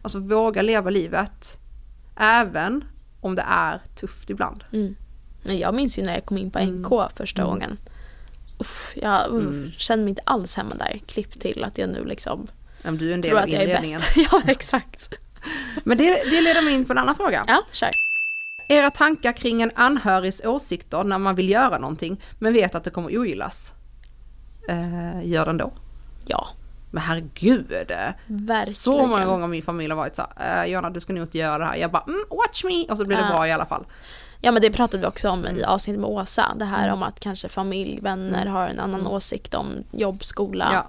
Alltså 0.02 0.20
våga 0.20 0.62
leva 0.62 0.90
livet. 0.90 1.58
Även 2.18 2.84
om 3.22 3.36
det 3.36 3.46
är 3.50 3.82
tufft 4.00 4.30
ibland. 4.30 4.64
Mm. 4.74 4.96
Jag 5.44 5.76
minns 5.76 6.00
ju 6.00 6.04
när 6.04 6.14
jag 6.14 6.26
kom 6.26 6.38
in 6.38 6.52
på 6.52 6.60
Mm. 6.60 6.82
NK 6.82 6.90
första 7.18 7.42
Mm. 7.42 7.50
gången. 7.52 7.78
Uff, 8.64 8.94
jag 9.02 9.28
uff, 9.32 9.44
Mm. 9.48 9.72
kände 9.78 10.04
mig 10.06 10.10
inte 10.10 10.22
alls 10.26 10.56
hemma 10.56 10.76
där. 10.76 11.02
Klipp 11.08 11.40
till 11.40 11.64
att 11.64 11.78
jag 11.78 11.90
nu 11.90 12.06
liksom 12.06 12.48
Om 12.86 12.98
du 12.98 13.10
är 13.10 13.14
en 13.14 13.22
del 13.22 13.30
tror 13.30 13.40
av 13.40 13.44
att 13.46 13.52
jag 13.54 13.62
är 13.64 13.82
bäst. 13.82 14.06
ja, 14.32 14.42
exakt. 14.48 15.14
Men 15.84 15.98
det, 15.98 16.24
det 16.30 16.42
leder 16.42 16.62
mig 16.62 16.74
in 16.74 16.86
på 16.86 16.92
en 16.94 16.98
annan 16.98 17.16
fråga. 17.16 17.44
Ja, 17.48 17.62
kör. 17.72 17.90
Era 18.70 18.92
tankar 18.92 19.32
kring 19.34 19.62
en 19.62 19.72
anhörigs 19.76 20.42
åsikter 20.46 21.04
när 21.04 21.18
man 21.18 21.36
vill 21.36 21.50
göra 21.50 21.78
någonting 21.78 22.22
men 22.40 22.54
vet 22.54 22.76
att 22.76 22.84
det 22.84 22.90
kommer 22.90 23.18
ogillas. 23.20 23.74
Eh, 24.70 25.26
gör 25.28 25.46
den 25.46 25.58
då? 25.58 25.74
Ja, 26.26 26.48
Men 26.92 27.04
herregud. 27.04 27.68
verkligen. 28.28 28.66
Så 28.66 29.08
många 29.08 29.26
gånger 29.26 29.48
min 29.48 29.62
familj 29.64 29.90
har 29.90 29.98
varit 29.98 30.16
så 30.16 30.28
här, 30.38 30.64
eh, 30.66 30.72
Jonna 30.72 30.90
du 30.90 31.00
ska 31.00 31.14
nog 31.14 31.24
inte 31.24 31.38
göra 31.38 31.58
det 31.58 31.66
här. 31.66 31.76
Jag 31.76 31.92
bara, 31.92 32.04
mm, 32.08 32.24
watch 32.30 32.64
me! 32.64 32.86
Och 32.92 32.98
så 32.98 33.06
blir 33.06 33.18
det 33.18 33.24
Ja. 33.24 33.30
bra 33.30 33.48
i 33.48 33.52
alla 33.52 33.66
fall. 33.66 33.86
Ja 34.46 34.52
men 34.52 34.62
det 34.62 34.72
pratade 34.72 35.02
vi 35.02 35.08
också 35.08 35.30
om 35.30 35.46
Mm. 35.46 35.58
i 35.60 35.64
avsnittet 35.64 36.00
med 36.02 36.10
Åsa. 36.10 36.56
Det 36.60 36.66
här 36.66 36.90
om 36.94 37.04
att 37.04 37.20
kanske 37.20 37.50
familj, 37.50 38.00
vänner 38.02 38.46
har 38.46 38.68
en 38.68 38.80
annan 38.80 39.08
åsikt 39.08 39.54
om 39.54 39.84
jobb, 39.92 40.24
skola, 40.24 40.66
Mm. 40.66 40.76
Ja. 40.76 40.86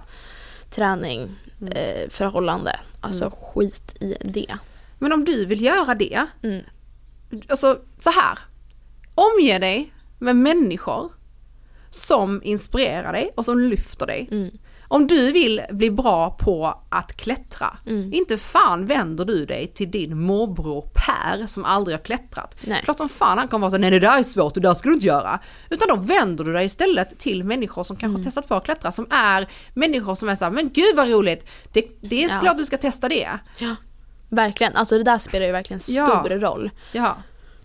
träning, 0.69 1.29
Mm. 1.61 1.73
eh, 1.73 2.09
förhållande. 2.09 2.79
Alltså 3.01 3.31
skit 3.37 3.95
i 4.03 4.17
det. 4.21 4.57
Men 4.99 5.13
om 5.13 5.25
du 5.25 5.45
vill 5.45 5.61
göra 5.61 5.95
det, 5.95 6.25
Mm. 6.43 6.63
alltså 7.49 7.79
så 7.99 8.09
här. 8.09 8.39
Omge 9.15 9.59
dig 9.59 9.93
med 10.19 10.35
människor 10.35 11.11
som 11.89 12.41
inspirerar 12.43 13.13
dig 13.13 13.31
och 13.35 13.45
som 13.45 13.59
lyfter 13.59 14.05
dig. 14.05 14.27
Mm. 14.31 14.57
Om 14.87 15.07
du 15.07 15.31
vill 15.31 15.61
bli 15.71 15.91
bra 15.91 16.29
på 16.39 16.79
att 16.89 17.17
klättra, 17.17 17.77
Mm. 17.87 18.13
inte 18.13 18.37
fan 18.37 18.85
vänder 18.87 19.25
du 19.25 19.45
dig 19.45 19.67
till 19.67 19.91
din 19.91 20.21
morbror 20.21 20.89
Per 20.93 21.47
som 21.47 21.65
aldrig 21.65 21.97
har 21.97 22.03
klättrat. 22.03 22.57
Nej. 22.61 22.81
Klart 22.83 22.97
som 22.97 23.09
fan 23.09 23.37
han 23.37 23.47
kommer 23.47 23.61
vara 23.61 23.71
så 23.71 23.77
nej 23.77 23.89
det 23.91 23.99
där 23.99 24.17
är 24.19 24.23
svårt, 24.23 24.53
det 24.53 24.59
där 24.59 24.73
ska 24.73 24.89
du 24.89 24.95
inte 24.95 25.07
göra. 25.07 25.39
Utan 25.69 25.87
då 25.87 25.95
vänder 25.95 26.43
du 26.43 26.53
dig 26.53 26.65
istället 26.65 27.19
till 27.19 27.43
människor 27.43 27.83
som 27.83 27.95
Mm. 27.95 27.99
kanske 28.01 28.19
har 28.19 28.23
testat 28.23 28.47
på 28.47 28.55
att 28.55 28.65
klättra, 28.65 28.91
som 28.91 29.07
är 29.09 29.47
människor 29.73 30.15
som 30.15 30.29
är 30.29 30.35
såhär, 30.35 30.51
men 30.51 30.69
gud 30.73 30.95
vad 30.95 31.09
roligt, 31.09 31.47
det, 31.73 31.85
det 32.01 32.23
är 32.23 32.29
Ja. 32.29 32.39
klart 32.41 32.57
du 32.57 32.65
ska 32.65 32.77
testa 32.77 33.09
det. 33.09 33.29
Ja. 33.59 33.75
Verkligen, 34.29 34.75
alltså 34.75 34.97
det 34.97 35.03
där 35.03 35.17
spelar 35.17 35.45
ju 35.45 35.51
verkligen 35.51 35.79
Ja. 35.87 36.05
stor 36.05 36.29
roll. 36.29 36.71
Ja. 36.91 37.17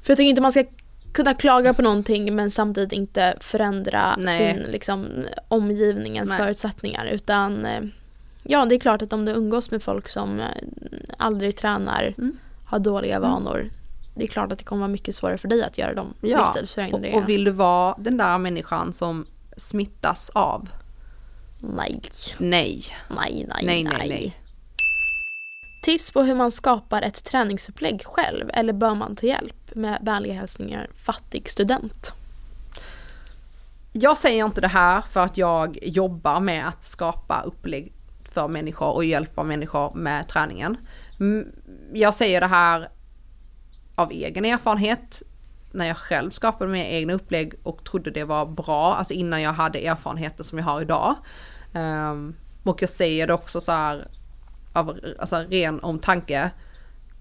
För 0.03 0.11
jag 0.11 0.16
tycker 0.16 0.29
inte 0.31 0.43
man 0.43 0.53
ska 0.53 0.64
kunna 1.13 1.35
klaga 1.35 1.75
på 1.75 1.83
någonting 1.83 2.35
men 2.37 2.51
samtidigt 2.51 2.93
inte 2.93 3.35
förändra 3.41 4.17
Nej. 4.19 4.39
sin 4.39 4.71
liksom, 4.73 5.07
omgivningens 5.49 6.31
Nej. 6.31 6.39
förutsättningar 6.39 7.05
utan 7.07 7.67
eh, 7.67 7.81
ja 8.43 8.65
det 8.65 8.75
är 8.75 8.79
klart 8.81 9.03
att 9.03 9.13
om 9.13 9.25
du 9.25 9.33
umgås 9.33 9.71
med 9.71 9.83
folk 9.83 10.09
som 10.09 10.41
eh, 10.41 10.47
aldrig 11.19 11.57
tränar, 11.57 12.15
Mm. 12.19 12.37
har 12.65 12.79
dåliga 12.79 13.21
vanor 13.21 13.71
det 14.15 14.25
är 14.25 14.29
klart 14.29 14.53
att 14.53 14.59
det 14.59 14.65
kommer 14.65 14.81
vara 14.81 14.89
mycket 14.89 15.15
svårare 15.15 15.39
för 15.39 15.49
dig 15.49 15.63
att 15.63 15.79
göra 15.79 15.95
de 15.95 16.15
Ja, 16.21 16.41
och, 16.41 16.47
livsstilsförändringarna. 16.47 17.23
och 17.23 17.29
vill 17.29 17.45
du 17.45 17.51
vara 17.51 17.95
den 17.99 18.17
där 18.17 18.39
människan 18.39 18.93
som 18.93 19.27
smittas 19.57 20.31
av? 20.35 20.69
Nej, 21.59 22.01
Nej. 22.39 22.83
nej, 23.09 23.47
nej, 23.49 23.65
Nej, 23.65 23.85
nej, 23.85 24.09
nej. 24.09 24.37
Tips 25.81 26.12
på 26.12 26.22
hur 26.22 26.35
man 26.35 26.51
skapar 26.51 27.03
ett 27.03 27.24
träningsupplägg 27.24 28.03
själv 28.05 28.51
eller 28.55 28.72
bör 28.72 28.95
man 28.95 29.16
ta 29.16 29.26
hjälp? 29.26 29.74
Med 29.74 29.99
vänliga 30.03 30.35
hälsningar, 30.35 30.91
fattig 31.05 31.49
student. 31.49 32.14
Jag 33.93 34.18
säger 34.18 34.45
inte 34.45 34.61
det 34.61 34.68
här 34.68 35.01
för 35.01 35.20
att 35.20 35.37
jag 35.37 35.78
jobbar 35.83 36.41
med 36.41 36.68
att 36.68 36.83
skapa 36.83 37.43
upplägg 37.43 37.93
för 38.33 38.49
människor 38.49 38.93
och 38.93 39.05
hjälpa 39.05 39.43
människor 39.43 39.95
med 39.95 40.28
träningen. 40.28 40.76
Jag 41.93 42.14
säger 42.14 42.41
det 42.41 42.47
här 42.47 42.91
av 43.95 44.11
egen 44.11 44.45
erfarenhet 44.45 45.22
när 45.72 45.87
jag 45.87 45.97
själv 45.97 46.31
skapade 46.31 46.70
mina 46.70 46.85
egna 46.85 47.12
upplägg 47.12 47.55
och 47.62 47.85
trodde 47.85 48.11
det 48.11 48.24
var 48.24 48.47
bra, 48.47 48.95
alltså 48.95 49.14
innan 49.14 49.43
jag 49.43 49.53
hade 49.53 49.87
erfarenheter 49.87 50.45
som 50.45 50.59
jag 50.59 50.64
har 50.64 50.81
idag. 50.81 51.14
Ehm, 51.74 52.35
och 52.64 52.83
jag 52.83 52.91
säger 52.91 53.26
det 53.26 53.35
också 53.35 53.61
så 53.61 53.72
här 53.72 54.09
av 54.73 54.99
alltså 55.18 55.37
ren 55.37 55.81
omtanke. 55.81 56.51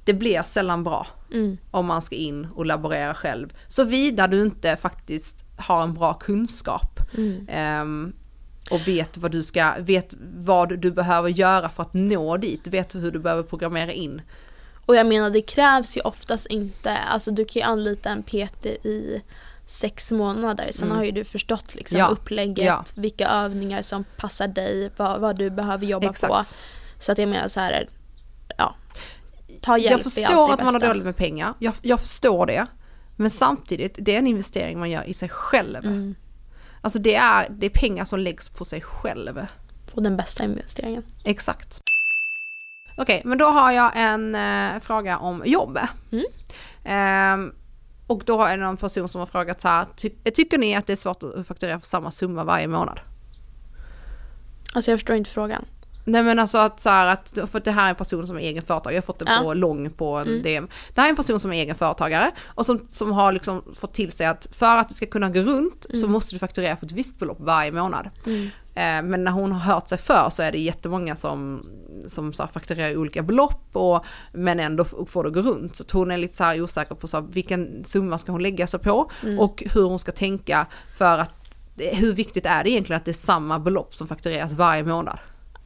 Det 0.06 0.14
blir 0.14 0.42
sällan 0.42 0.84
bra 0.84 1.08
Mm. 1.34 1.58
om 1.72 1.86
man 1.86 2.02
ska 2.02 2.16
in 2.16 2.48
och 2.56 2.66
laborera 2.66 3.14
själv. 3.14 3.54
Såvida 3.68 4.28
du 4.28 4.42
inte 4.42 4.76
faktiskt 4.76 5.46
har 5.58 5.84
en 5.84 5.94
bra 5.94 6.14
kunskap 6.14 7.00
Mm. 7.18 7.48
ehm, 7.50 8.14
och 8.72 8.88
vet 8.88 9.18
vad 9.18 9.32
du 9.32 9.44
ska, 9.44 9.74
vet 9.80 10.14
vad 10.38 10.80
du 10.80 10.92
behöver 10.92 11.30
göra 11.30 11.70
för 11.70 11.84
att 11.84 11.94
nå 11.94 12.38
dit, 12.38 12.68
vet 12.68 12.96
hur 12.96 13.12
du 13.12 13.20
behöver 13.20 13.44
programmera 13.44 13.92
in. 13.94 14.22
Och 14.86 14.96
jag 14.96 15.08
menar 15.08 15.30
det 15.30 15.42
krävs 15.42 15.98
ju 15.98 16.02
oftast 16.02 16.48
inte, 16.48 16.98
alltså 16.98 17.32
du 17.32 17.46
kan 17.46 17.60
ju 17.60 17.66
anlita 17.68 18.10
en 18.10 18.24
PT 18.24 18.66
i 18.66 19.22
sex 19.66 20.12
månader. 20.12 20.68
Sen 20.72 20.88
Mm. 20.88 20.98
har 20.98 21.04
ju 21.06 21.12
du 21.12 21.24
förstått 21.24 21.76
liksom 21.76 22.00
Ja, 22.00 22.08
upplägget, 22.08 22.66
ja. 22.66 22.86
vilka 22.96 23.28
övningar 23.30 23.82
som 23.82 24.04
passar 24.18 24.48
dig, 24.48 24.92
vad, 24.98 25.22
vad 25.22 25.36
du 25.38 25.50
behöver 25.50 25.86
jobba 25.86 26.08
på. 26.08 26.44
Så 27.00 27.12
att 27.12 27.18
jag 27.18 27.30
menar 27.30 27.48
så 27.48 27.60
här, 27.60 27.88
ja. 28.58 28.76
Ta 29.62 29.78
hjälp 29.78 29.92
Jag 29.92 30.02
förstår 30.02 30.54
att 30.54 30.64
man 30.64 30.74
har 30.74 30.82
dåligt 30.82 31.04
med 31.04 31.16
pengar, 31.16 31.54
jag, 31.60 31.74
jag 31.82 32.00
förstår 32.00 32.46
det. 32.46 32.68
Men 33.16 33.30
samtidigt, 33.30 33.98
det 34.02 34.16
är 34.16 34.20
en 34.20 34.28
investering 34.28 34.80
man 34.80 34.90
gör 34.90 35.04
i 35.04 35.14
sig 35.14 35.30
själv. 35.30 35.86
Mm. 35.86 36.16
Alltså 36.82 37.00
det 37.00 37.16
är, 37.16 37.50
det 37.50 37.66
är 37.66 37.70
pengar 37.70 38.06
som 38.06 38.20
läggs 38.20 38.50
på 38.50 38.66
sig 38.66 38.82
själv. 38.82 39.46
Få 39.94 40.02
den 40.02 40.18
bästa 40.18 40.44
investeringen. 40.44 41.04
Exakt. 41.24 41.82
Okej, 42.98 43.22
men 43.26 43.38
då 43.38 43.46
har 43.46 43.72
jag 43.72 43.92
en 43.96 44.36
eh, 44.36 44.80
fråga 44.80 45.18
om 45.18 45.44
jobb. 45.46 45.80
Mm. 46.12 46.26
Ehm, 46.84 47.54
och 48.08 48.24
då 48.26 48.44
är 48.44 48.58
det 48.58 48.64
någon 48.64 48.78
person 48.78 49.10
som 49.10 49.20
har 49.20 49.26
frågat 49.26 49.62
så 49.62 49.68
här, 49.68 49.86
ty- 49.96 50.32
tycker 50.34 50.58
ni 50.58 50.76
att 50.76 50.88
det 50.88 50.94
är 50.94 50.98
svårt 50.98 51.24
att 51.24 51.48
fakturera 51.48 51.80
för 51.80 51.88
samma 51.88 52.12
summa 52.12 52.44
varje 52.44 52.68
månad? 52.68 53.00
Alltså 54.74 54.92
jag 54.92 55.00
förstår 55.00 55.16
inte 55.16 55.30
frågan. 55.30 55.66
Nej 56.12 56.24
men 56.24 56.40
alltså 56.40 56.58
att 56.58 56.80
så 56.80 56.90
här 56.90 57.08
att, 57.08 57.40
för 57.52 57.60
det 57.60 57.72
här 57.72 57.86
är 57.86 57.90
en 57.90 57.96
person 57.96 58.28
som 58.28 58.36
är 58.38 58.42
egen 58.42 58.64
företagare, 58.64 58.96
jag 58.96 59.02
har 59.02 59.06
fått 59.06 59.20
det 59.20 59.26
Ja. 59.28 59.40
på 59.44 59.54
lång 59.54 59.90
på 59.90 60.18
en 60.18 60.28
Mm. 60.28 60.42
DM. 60.44 60.68
Det 60.94 61.02
här 61.02 61.08
är 61.08 61.10
en 61.10 61.16
person 61.16 61.40
som 61.40 61.52
är 61.54 61.56
egen 61.56 61.76
företagare 61.76 62.32
och 62.46 62.66
som, 62.66 62.86
som 62.90 63.12
har 63.12 63.32
liksom 63.32 63.62
fått 63.76 63.94
till 63.94 64.12
sig 64.12 64.28
att 64.28 64.48
för 64.52 64.78
att 64.78 64.90
du 64.90 64.96
ska 64.96 65.06
kunna 65.06 65.30
gå 65.30 65.40
runt 65.42 65.86
så 65.94 65.98
Mm. 66.06 66.12
måste 66.12 66.36
du 66.36 66.40
fakturera 66.40 66.76
för 66.76 66.86
ett 66.86 66.92
visst 66.92 67.20
belopp 67.20 67.38
varje 67.40 67.72
månad. 67.72 68.10
Mm. 68.26 68.44
Eh, 68.76 69.10
Men 69.10 69.24
när 69.24 69.32
hon 69.32 69.52
har 69.52 69.74
hört 69.74 69.88
sig 69.88 69.98
för 69.98 70.30
så 70.30 70.44
är 70.44 70.52
det 70.52 70.60
jättemånga 70.60 71.16
som, 71.16 71.66
som 72.08 72.34
så 72.34 72.44
här 72.44 72.50
fakturerar 72.50 72.98
olika 72.98 73.22
belopp 73.24 73.70
och, 73.74 74.06
men 74.34 74.60
ändå 74.60 74.86
får 74.86 75.24
det 75.24 75.30
gå 75.30 75.42
runt. 75.42 75.76
Så 75.76 75.84
hon 75.92 76.12
är 76.12 76.18
lite 76.18 76.36
så 76.36 76.44
här 76.44 76.62
osäker 76.62 76.96
på 76.96 77.08
så 77.08 77.18
här, 77.18 77.28
vilken 77.30 77.84
summa 77.86 78.18
ska 78.18 78.32
hon 78.32 78.42
lägga 78.44 78.68
sig 78.68 78.80
på 78.80 79.12
Mm. 79.24 79.40
och 79.40 79.64
hur 79.74 79.84
hon 79.84 80.00
ska 80.00 80.12
tänka 80.12 80.68
för 80.98 81.18
att 81.20 81.32
hur 81.78 82.14
viktigt 82.14 82.46
är 82.46 82.64
det 82.64 82.70
egentligen 82.70 82.98
att 82.98 83.06
det 83.06 83.12
är 83.12 83.14
samma 83.14 83.60
belopp 83.60 83.96
som 83.96 84.08
faktureras 84.08 84.54
varje 84.54 84.84
månad? 84.84 85.20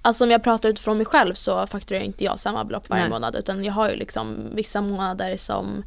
Alltså 0.06 0.24
om 0.24 0.32
jag 0.32 0.44
pratar 0.44 0.70
utifrån 0.70 0.98
mig 0.98 1.06
själv 1.06 1.34
så 1.34 1.68
fakturerar 1.68 2.04
inte 2.04 2.24
jag 2.24 2.40
samma 2.40 2.64
belopp 2.64 2.90
varje 2.90 3.04
Nej. 3.04 3.10
månad 3.10 3.36
utan 3.36 3.64
jag 3.66 3.74
har 3.74 3.90
ju 3.90 3.96
liksom 3.96 4.50
vissa 4.56 4.82
månader 4.82 5.38
som 5.38 5.84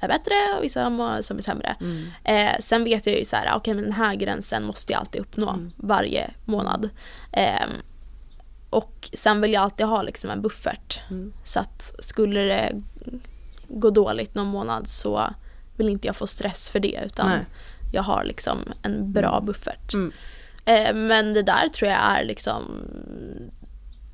är 0.00 0.08
bättre 0.08 0.34
och 0.58 0.64
vissa 0.64 0.90
månader 0.90 1.22
som 1.22 1.38
är 1.38 1.42
sämre. 1.42 1.76
Eh, 2.24 2.56
sen 2.60 2.84
vet 2.84 3.06
jag 3.06 3.18
ju 3.18 3.24
så 3.24 3.36
här, 3.36 3.52
okej 3.56 3.74
men 3.74 3.84
den 3.84 3.92
här 3.92 4.14
gränsen 4.14 4.64
måste 4.64 4.92
jag 4.92 5.00
alltid 5.00 5.20
uppnå 5.20 5.48
Mm. 5.50 5.72
varje 5.76 6.30
månad. 6.44 6.88
Ehm, 7.32 7.70
och 8.70 9.10
sen 9.12 9.40
vill 9.40 9.52
jag 9.52 9.62
alltid 9.62 9.86
ha 9.86 10.02
liksom 10.02 10.30
en 10.30 10.42
buffert. 10.42 11.00
Mm. 11.10 11.32
Så 11.44 11.60
att 11.60 11.92
skulle 11.98 12.40
det 12.40 12.72
gå 13.68 13.90
dåligt 13.90 14.34
någon 14.34 14.46
månad 14.46 14.88
så 14.88 15.30
vill 15.76 15.88
inte 15.88 16.06
jag 16.06 16.16
få 16.16 16.26
stress 16.26 16.70
för 16.70 16.80
det 16.80 17.00
utan 17.06 17.28
Nej. 17.28 17.44
jag 17.92 18.02
har 18.02 18.24
liksom 18.24 18.58
en 18.82 19.12
bra 19.12 19.40
buffert. 19.40 19.94
Mm. 19.94 20.12
Eh, 20.64 20.94
men 20.94 21.34
det 21.34 21.42
där 21.42 21.68
tror 21.68 21.90
jag 21.90 22.00
är 22.00 22.24
liksom 22.24 22.64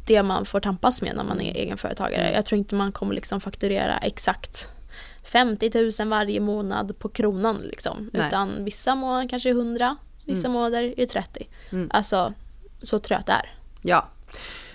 det 0.07 0.23
man 0.23 0.45
får 0.45 0.61
tampas 0.61 1.03
med 1.03 1.17
när 1.17 1.25
man 1.25 1.41
är 1.41 1.55
egenföretagare. 1.55 2.23
Mm. 2.23 2.35
Jag 2.35 2.47
tror 2.47 2.59
inte 2.59 2.75
man 2.75 2.93
kommer 2.93 3.15
liksom 3.15 3.41
fakturera 3.41 3.97
exakt 3.99 4.69
50 5.25 5.71
000 6.01 6.09
varje 6.09 6.41
månad 6.41 6.99
på 6.99 7.09
kronan 7.09 7.57
liksom. 7.63 8.11
Nej. 8.13 8.27
Utan 8.29 8.65
vissa 8.65 8.95
månader 8.95 9.29
kanske 9.29 9.49
är 9.49 9.55
100, 9.55 9.97
vissa 10.25 10.49
månader 10.49 10.83
är 10.83 10.95
det 10.97 11.07
30. 11.07 11.47
Mm. 11.73 11.89
Alltså 11.93 12.33
så 12.83 12.99
tror 12.99 13.15
jag 13.15 13.21
att 13.21 13.27
det 13.27 13.33
är. 13.33 13.53
Ja. 13.83 14.09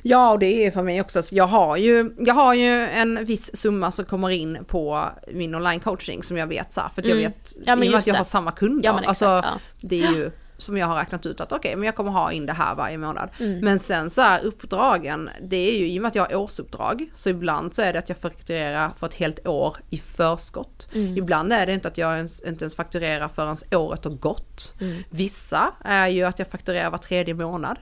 Ja, 0.01 0.32
och 0.32 0.39
det 0.39 0.65
är 0.65 0.71
för 0.71 0.84
mig 0.84 1.01
också. 1.01 1.21
Så 1.21 1.36
jag, 1.36 1.47
har 1.47 1.77
ju, 1.77 2.15
jag 2.19 2.34
har 2.34 2.53
ju 2.53 2.88
en 2.88 3.25
viss 3.25 3.55
summa 3.57 3.91
som 3.91 4.05
kommer 4.05 4.30
in 4.30 4.57
på 4.67 5.09
min 5.34 5.55
online 5.55 5.80
coaching 5.80 6.23
som 6.23 6.38
jag 6.38 6.47
vet 6.47 6.73
så 6.73 6.82
här, 6.82 6.89
för 6.89 7.01
att 7.01 7.07
jag 7.07 7.17
Mm. 7.17 7.32
vet, 7.32 7.53
Ja, 7.65 7.75
men 7.75 7.84
i 7.84 7.88
och 7.88 7.91
med 7.91 7.99
att 7.99 8.07
jag 8.07 8.13
det. 8.13 8.17
har 8.19 8.23
samma 8.23 8.51
kunder. 8.51 8.86
Ja 8.86 8.93
men 8.93 9.03
exakt. 9.03 9.21
alltså, 9.21 9.49
ja. 9.49 9.59
det 9.82 10.03
är 10.03 10.11
ju 10.11 10.32
som 10.60 10.78
jag 10.78 10.88
har 10.88 10.95
räknat 10.95 11.26
ut 11.26 11.41
att 11.41 11.51
okej, 11.51 11.76
men 11.76 11.86
jag 11.86 11.95
kommer 11.95 12.12
ha 12.12 12.32
in 12.32 12.45
det 12.45 12.53
här 12.53 12.76
varje 12.76 12.97
månad. 12.97 13.30
Mm. 13.39 13.60
Men 13.60 13.80
sen 13.80 14.10
så 14.10 14.22
här 14.22 14.43
uppdragen, 14.43 15.30
det 15.41 15.57
är 15.57 15.80
ju 15.80 15.91
i 15.91 15.97
och 15.99 16.01
med 16.01 16.10
att 16.10 16.16
jag 16.16 16.26
har 16.26 16.36
årsuppdrag, 16.36 17.12
så 17.16 17.30
ibland 17.30 17.74
så 17.74 17.82
är 17.82 17.93
det 17.93 17.99
att 17.99 18.10
jag 18.10 18.18
fakturerar 18.18 18.91
för 18.99 19.07
ett 19.07 19.14
helt 19.14 19.47
år 19.47 19.78
i 19.89 19.97
förskott. 19.97 20.88
Mm. 20.93 21.18
Ibland 21.18 21.53
är 21.53 21.66
det 21.66 21.74
inte 21.74 21.88
att 21.88 21.97
jag 21.97 22.16
ens, 22.16 22.41
inte 22.41 22.64
ens 22.64 22.76
fakturerar 22.76 23.28
förrän 23.28 23.57
året 23.72 24.03
har 24.03 24.12
gått. 24.12 24.74
Mm. 24.82 25.03
Vissa 25.10 25.74
är 25.86 26.07
ju 26.07 26.24
att 26.24 26.39
jag 26.39 26.47
fakturerar 26.47 26.89
var 26.89 26.97
tredje 26.97 27.34
månad. 27.34 27.80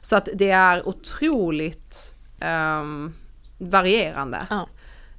Så 0.00 0.16
att 0.16 0.28
det 0.34 0.50
är 0.50 0.88
otroligt 0.88 2.14
ehm, 2.40 3.14
varierande. 3.58 4.46
Ja. 4.50 4.66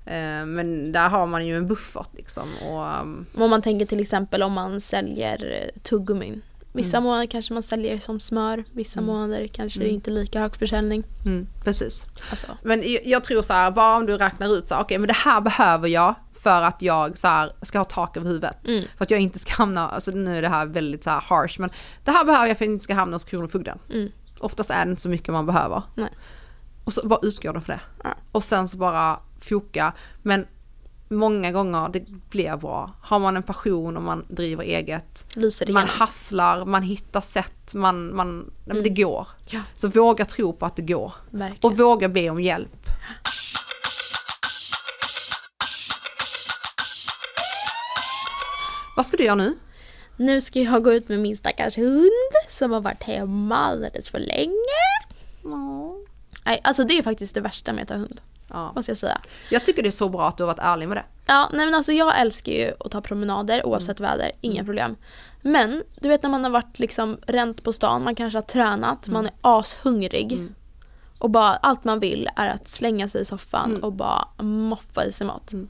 Eh, 0.06 0.46
men 0.46 0.92
där 0.92 1.10
har 1.10 1.28
man 1.28 1.48
ju 1.48 1.58
en 1.58 1.68
buffert 1.68 2.10
liksom. 2.14 2.50
Och, 2.70 2.88
ehm, 2.88 3.26
Om 3.36 3.50
man 3.50 3.62
tänker 3.62 3.86
till 3.86 4.00
exempel 4.00 4.44
om 4.44 4.54
man 4.54 4.82
säljer 4.82 5.52
eh, 5.52 5.82
tuggummin 5.82 6.42
Vissa 6.74 6.98
Mm. 6.98 7.04
månader 7.08 7.26
kanske 7.28 7.54
man 7.54 7.64
säljer 7.64 7.98
som 7.98 8.20
smör, 8.20 8.64
vissa 8.74 9.00
Mm. 9.00 9.14
månader 9.16 9.48
kanske 9.48 9.80
det 9.80 9.86
Mm. 9.86 9.96
inte 9.96 10.12
är 10.12 10.14
lika 10.14 10.40
hög 10.40 10.56
försäljning. 10.56 11.04
Mm, 11.26 11.48
precis. 11.64 12.06
Alltså, 12.30 12.48
Men 12.64 12.84
jag- 13.04 13.24
tror 13.24 13.42
så 13.42 13.54
här, 13.54 13.72
bara 13.72 13.98
om 13.98 14.06
du 14.06 14.18
räknar 14.18 14.56
ut 14.56 14.68
så 14.68 14.76
här, 14.76 14.82
okej 14.82 14.98
men 14.98 15.08
det 15.08 15.14
här 15.14 15.42
behöver 15.42 15.88
jag 15.88 16.16
för 16.34 16.62
att 16.62 16.82
jag 16.82 17.18
så 17.18 17.28
här, 17.28 17.54
ska 17.62 17.78
ha 17.78 17.86
tak 17.86 18.18
över 18.18 18.28
huvudet. 18.28 18.68
Mm. 18.68 18.84
För 18.98 19.04
att 19.06 19.12
jag 19.12 19.20
inte 19.20 19.40
ska 19.40 19.54
hamna, 19.54 19.90
alltså 19.90 20.12
nu 20.12 20.38
är 20.38 20.42
det 20.42 20.50
här 20.50 20.66
väldigt 20.66 21.04
så 21.04 21.10
här 21.10 21.22
harsh, 21.22 21.60
men 21.62 21.70
det 22.04 22.12
här 22.12 22.26
behöver 22.26 22.48
jag 22.48 22.58
för 22.58 22.64
att 22.66 22.68
jag 22.68 22.74
inte 22.76 22.84
ska 22.84 22.94
hamna 22.94 23.16
hos 23.16 23.26
Kronofogden. 23.26 23.80
mm. 23.94 24.10
Oftast 24.40 24.70
är 24.70 24.86
det 24.86 24.90
inte 24.92 25.02
så 25.02 25.10
mycket 25.10 25.30
man 25.30 25.46
behöver. 25.46 25.84
Nej. 25.96 26.10
Och 26.84 26.94
så 26.94 27.08
bara 27.08 27.20
utgår 27.24 27.54
det 27.54 27.62
för 27.62 27.74
det. 27.74 27.80
Ja. 28.04 28.10
Och 28.32 28.44
sen 28.44 28.68
så 28.68 28.78
bara 28.78 29.20
foka. 29.40 29.94
Men 30.22 30.48
många 31.12 31.52
gånger, 31.52 31.90
det 31.94 32.06
blir 32.30 32.56
bra. 32.58 32.92
Har 33.02 33.20
man 33.20 33.38
en 33.38 33.44
passion 33.44 33.98
och 33.98 34.04
man 34.04 34.26
driver 34.30 34.64
eget, 34.64 35.26
lyser 35.36 35.66
man 35.66 35.84
igenom. 35.84 36.00
hasslar, 36.00 36.66
man 36.66 36.82
hittar 36.84 37.22
sätt, 37.22 37.74
man, 37.76 38.16
man, 38.16 38.38
nej, 38.40 38.48
men 38.66 38.84
det 38.84 38.90
Mm. 38.90 39.02
går. 39.04 39.28
Ja. 39.50 39.60
Så 39.76 39.88
våga 39.88 40.26
tro 40.26 40.54
på 40.54 40.66
att 40.66 40.76
det 40.76 40.82
går. 40.82 41.14
Verkligen. 41.30 41.72
Och 41.72 41.78
våga 41.78 42.10
be 42.10 42.30
om 42.30 42.42
hjälp. 42.42 42.78
Vad 48.96 49.06
ska 49.06 49.18
du 49.18 49.24
göra 49.24 49.36
nu? 49.36 49.58
Nu 50.18 50.42
ska 50.42 50.60
jag 50.60 50.84
gå 50.84 50.94
ut 50.94 51.10
med 51.10 51.20
min 51.20 51.38
stackars 51.38 51.78
hund 51.78 52.12
som 52.50 52.72
har 52.72 52.82
varit 52.82 53.04
hemma 53.04 53.56
alldeles 53.58 54.10
för 54.10 54.20
länge. 54.20 54.54
Nej, 56.46 56.62
alltså 56.64 56.84
det 56.84 56.98
är 56.98 57.04
faktiskt 57.04 57.36
det 57.36 57.42
värsta 57.42 57.74
med 57.74 57.84
att 57.84 57.90
ha 57.90 57.98
hund. 57.98 58.22
Ja. 58.54 58.72
Vad 58.76 58.84
ska 58.84 58.92
jag 58.92 58.98
säga? 58.98 59.22
Jag 59.50 59.66
tycker 59.66 59.84
det 59.84 59.90
är 59.90 59.92
så 59.92 60.10
bra 60.10 60.28
att 60.28 60.38
du 60.38 60.44
har 60.44 60.48
varit 60.48 60.60
ärlig 60.60 60.88
med 60.88 60.98
det. 60.98 61.04
Ja, 61.26 61.50
nej 61.54 61.66
men 61.66 61.76
alltså 61.76 61.92
jag 61.92 62.20
älskar 62.20 62.52
ju 62.52 62.72
att 62.80 62.92
ta 62.92 63.02
promenader 63.02 63.66
oavsett 63.66 64.00
väder, 64.00 64.32
inga 64.42 64.64
problem. 64.64 64.96
Men 65.42 65.84
du 66.00 66.10
vet 66.10 66.24
när 66.24 66.30
man 66.30 66.44
har 66.44 66.52
varit 66.52 66.80
liksom 66.80 67.18
ränt 67.28 67.64
på 67.64 67.74
stan, 67.74 68.04
man 68.04 68.16
kanske 68.16 68.38
har 68.38 68.44
tränat, 68.44 69.08
man 69.08 69.26
är 69.26 69.34
ashungrig. 69.42 70.32
Mm. 70.32 70.56
Och 71.20 71.30
bara 71.30 71.56
allt 71.56 71.84
man 71.84 72.00
vill 72.00 72.30
är 72.36 72.48
att 72.48 72.70
slänga 72.70 73.08
sig 73.08 73.22
i 73.22 73.26
soffan 73.26 73.70
Mm. 73.70 73.84
och 73.84 73.94
bara 73.94 74.28
moffa 74.44 75.06
i 75.06 75.12
sig 75.12 75.28
mat. 75.28 75.52
Mm. 75.54 75.68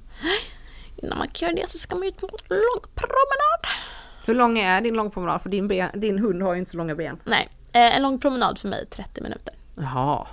Innan 0.96 1.18
man 1.18 1.28
kan 1.28 1.50
göra 1.50 1.62
det 1.62 1.70
så 1.72 1.78
ska 1.78 1.96
man 1.96 2.08
ut 2.08 2.18
på 2.18 2.28
en 2.28 2.56
lång 2.56 2.82
promenad. 2.96 3.78
Hur 4.26 4.36
lång 4.36 4.60
är 4.60 4.82
din 4.82 4.94
långpromenad? 4.94 5.42
För 5.42 5.50
din, 5.50 5.68
ben, 5.68 6.00
din 6.02 6.20
hund 6.20 6.42
har 6.44 6.54
ju 6.54 6.60
inte 6.60 6.72
så 6.72 6.78
långa 6.78 6.96
ben. 6.96 7.20
Nej, 7.24 7.50
eh, 7.74 7.96
en 7.96 8.02
lång 8.04 8.20
promenad 8.20 8.60
för 8.60 8.68
mig 8.68 8.86
30 8.86 9.22
minuter. 9.22 9.54
Jaha. 9.76 10.28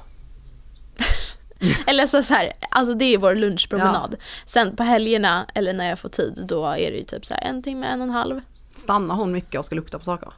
Eller 1.86 2.06
så, 2.06 2.22
så 2.22 2.34
här, 2.34 2.52
alltså 2.70 2.94
det 2.94 3.04
är 3.14 3.18
vår 3.18 3.34
lunchpromenad. 3.34 4.16
Sen 4.46 4.76
på 4.76 4.82
helgerna 4.82 5.46
eller 5.54 5.72
när 5.72 5.88
jag 5.88 5.98
får 5.98 6.08
tid 6.08 6.44
då 6.48 6.66
är 6.66 6.90
det 6.90 6.96
ju 6.98 7.04
typ 7.04 7.26
så 7.26 7.34
här 7.34 7.42
en 7.44 7.62
timme, 7.62 7.86
en 7.86 8.00
och 8.00 8.06
en 8.06 8.12
halv. 8.12 8.40
Stannar 8.74 9.14
hon 9.14 9.32
mycket 9.32 9.58
och 9.58 9.64
ska 9.64 9.74
lukta 9.74 9.98
på 9.98 10.04
saker? 10.04 10.32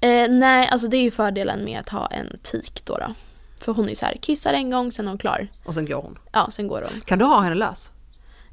Eh, 0.00 0.28
nej, 0.30 0.68
alltså 0.68 0.88
det 0.88 0.96
är 0.96 1.02
ju 1.02 1.10
fördelen 1.10 1.64
med 1.64 1.80
att 1.80 1.88
ha 1.88 2.06
en 2.06 2.38
tik 2.42 2.84
då. 2.84 2.96
då. 2.98 3.14
För 3.60 3.72
hon 3.72 3.88
är 3.88 3.94
så 3.94 4.06
här, 4.06 4.16
kissar 4.20 4.52
en 4.52 4.70
gång, 4.70 4.92
sen 4.92 5.04
är 5.04 5.08
hon 5.08 5.18
klar. 5.18 5.48
Och 5.64 5.74
sen 5.74 5.86
går 5.86 6.02
hon. 6.02 6.18
Ja, 6.32 6.48
sen 6.50 6.68
går 6.68 6.86
hon. 6.92 7.00
Kan 7.00 7.18
du 7.18 7.24
ha 7.24 7.40
henne 7.40 7.54
lös? 7.54 7.90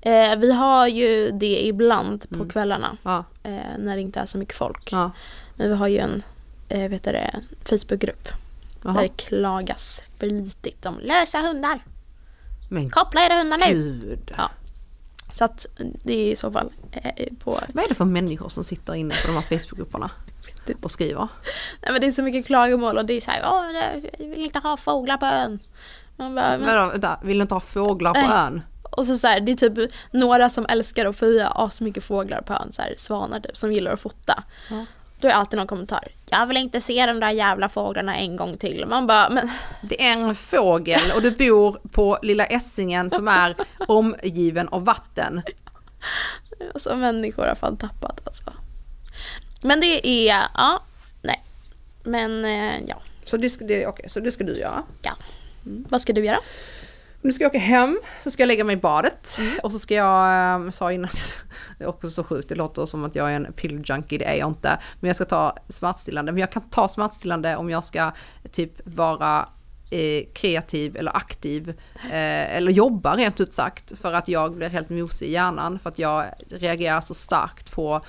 Eh, 0.01 0.35
vi 0.35 0.51
har 0.51 0.87
ju 0.87 1.31
det 1.31 1.65
ibland 1.67 2.29
på 2.29 2.35
Mm. 2.35 2.49
kvällarna 2.49 2.97
Ja. 3.03 3.23
eh, 3.43 3.51
när 3.79 3.95
det 3.95 4.01
inte 4.01 4.19
är 4.19 4.25
så 4.25 4.37
mycket 4.37 4.55
folk. 4.57 4.89
ja. 4.91 5.11
Men 5.55 5.69
vi 5.69 5.75
har 5.75 5.87
ju 5.87 5.97
en 5.97 6.23
eh, 6.69 6.89
vet 6.89 7.03
det, 7.03 7.31
Facebookgrupp 7.65 8.23
där 8.83 8.89
Jaha. 8.89 9.01
det 9.01 9.07
klagas 9.07 10.01
flitigt 10.19 10.85
om 10.85 10.99
lösa 10.99 11.37
hundar. 11.39 11.85
Men 12.71 12.89
Koppla 12.89 13.21
era 13.25 13.35
hundar 13.35 13.57
nu! 13.57 14.17
Ja. 14.37 14.49
Så 15.33 15.43
att 15.43 15.65
det 16.03 16.13
är 16.13 16.31
i 16.31 16.35
så 16.35 16.51
fall 16.51 16.71
eh, 16.91 17.33
på... 17.39 17.59
Vad 17.73 17.85
är 17.85 17.89
det 17.89 17.95
för 17.95 18.05
människor 18.05 18.49
som 18.49 18.63
sitter 18.63 18.95
inne 18.95 19.13
på 19.13 19.27
de 19.27 19.33
här 19.33 19.41
Facebookgrupperna? 19.41 20.11
Och 20.81 20.91
skriver? 20.91 21.27
Nej 21.81 21.91
men 21.91 22.01
det 22.01 22.07
är 22.07 22.11
så 22.11 22.23
mycket 22.23 22.45
klagomål 22.45 22.97
och 22.97 23.05
det 23.05 23.13
är 23.13 23.21
så 23.21 23.31
här, 23.31 23.41
åh 23.51 23.71
jag 23.71 24.27
vill 24.27 24.43
inte 24.43 24.59
ha 24.59 24.77
fåglar 24.77 25.17
på 25.17 25.25
ön. 25.25 25.59
Man 26.15 26.35
bara, 26.35 26.57
men, 26.57 26.75
då, 26.75 26.91
vänta, 26.91 27.19
vill 27.23 27.37
du 27.37 27.41
inte 27.41 27.55
ha 27.55 27.59
fåglar 27.59 28.13
på 28.13 28.33
ön? 28.33 28.61
Och 28.83 29.05
så, 29.05 29.17
så 29.17 29.27
här, 29.27 29.39
det 29.39 29.51
är 29.51 29.55
typ 29.55 29.91
några 30.11 30.49
som 30.49 30.65
älskar 30.69 31.05
att 31.05 31.15
få 31.15 31.25
i 31.25 31.45
asmycket 31.55 32.03
fåglar 32.03 32.41
på 32.41 32.53
ön, 32.53 32.71
så 32.71 32.81
här, 32.81 32.95
svanar 32.97 33.39
typ, 33.39 33.57
som 33.57 33.73
gillar 33.73 33.93
att 33.93 34.01
fota. 34.01 34.43
Ja. 34.69 34.85
Då 35.21 35.27
är 35.27 35.31
alltid 35.31 35.57
någon 35.57 35.67
kommentar. 35.67 36.07
Jag 36.29 36.45
vill 36.47 36.57
inte 36.57 36.81
se 36.81 37.05
de 37.05 37.19
där 37.19 37.31
jävla 37.31 37.69
fåglarna 37.69 38.15
en 38.15 38.35
gång 38.35 38.57
till. 38.57 38.85
Man 38.85 39.07
bara, 39.07 39.29
men 39.29 39.49
Det 39.81 40.05
är 40.07 40.11
en 40.11 40.35
fågel 40.35 41.01
och 41.15 41.21
du 41.21 41.31
bor 41.31 41.79
på 41.91 42.19
lilla 42.21 42.45
Essingen 42.45 43.09
som 43.09 43.27
är 43.27 43.55
omgiven 43.87 44.67
av 44.67 44.85
vatten. 44.85 45.41
alltså 46.73 46.95
människor 46.95 47.45
har 47.47 47.55
fan 47.55 47.77
tappat 47.77 48.27
alltså. 48.27 48.53
Men 49.61 49.79
det 49.81 50.07
är, 50.07 50.41
ja, 50.57 50.81
nej. 51.21 51.43
Men 52.03 52.45
eh, 52.45 52.79
ja, 52.87 52.95
Så 53.25 53.37
det 53.37 53.49
ska, 53.49 53.65
det, 53.65 53.87
okej, 53.87 54.09
så 54.09 54.19
det 54.19 54.31
ska 54.31 54.43
du 54.43 54.57
göra. 54.59 54.83
ja. 55.01 55.11
Vad 55.63 56.01
ska 56.01 56.13
du 56.13 56.25
göra? 56.25 56.39
Nu 57.21 57.31
ska 57.31 57.43
jag 57.43 57.49
åka 57.49 57.59
hem, 57.59 57.99
så 58.23 58.31
ska 58.31 58.43
jag 58.43 58.47
lägga 58.47 58.63
mig 58.63 58.73
i 58.73 58.79
badet 58.79 59.37
och 59.63 59.71
så 59.71 59.79
ska 59.79 59.95
jag, 59.95 60.25
eh, 60.25 60.65
jag 60.65 60.73
sa 60.73 60.91
innan, 60.91 61.09
det 61.77 61.83
är 61.83 61.87
också 61.87 62.09
så 62.09 62.23
sjukt, 62.23 62.49
det 62.49 62.55
låter 62.55 62.85
som 62.85 63.05
att 63.05 63.15
jag 63.15 63.31
är 63.31 63.35
en 63.35 63.53
pilljunkie, 63.53 64.19
det 64.19 64.25
är 64.25 64.35
jag 64.35 64.49
inte. 64.49 64.79
Men 64.99 65.07
jag 65.07 65.15
ska 65.15 65.25
ta 65.25 65.57
smärtstillande, 65.69 66.31
men 66.31 66.39
jag 66.39 66.51
kan 66.51 66.69
ta 66.69 66.87
smärtstillande 66.87 67.55
om 67.55 67.69
jag 67.69 67.83
ska 67.83 68.11
typ 68.51 68.73
vara 68.83 69.49
eh, 69.89 70.23
kreativ 70.33 70.97
eller 70.97 71.17
aktiv 71.17 71.69
eh, 72.03 72.55
eller 72.55 72.71
jobba 72.71 73.15
rent 73.15 73.39
ut 73.39 73.53
sagt 73.53 73.99
för 73.99 74.13
att 74.13 74.27
jag 74.27 74.55
blir 74.55 74.69
helt 74.69 74.89
mosig 74.89 75.27
i 75.27 75.31
hjärnan 75.31 75.79
för 75.79 75.89
att 75.89 75.99
jag 75.99 76.25
reagerar 76.49 77.01
så 77.01 77.13
starkt 77.13 77.71
på 77.71 78.01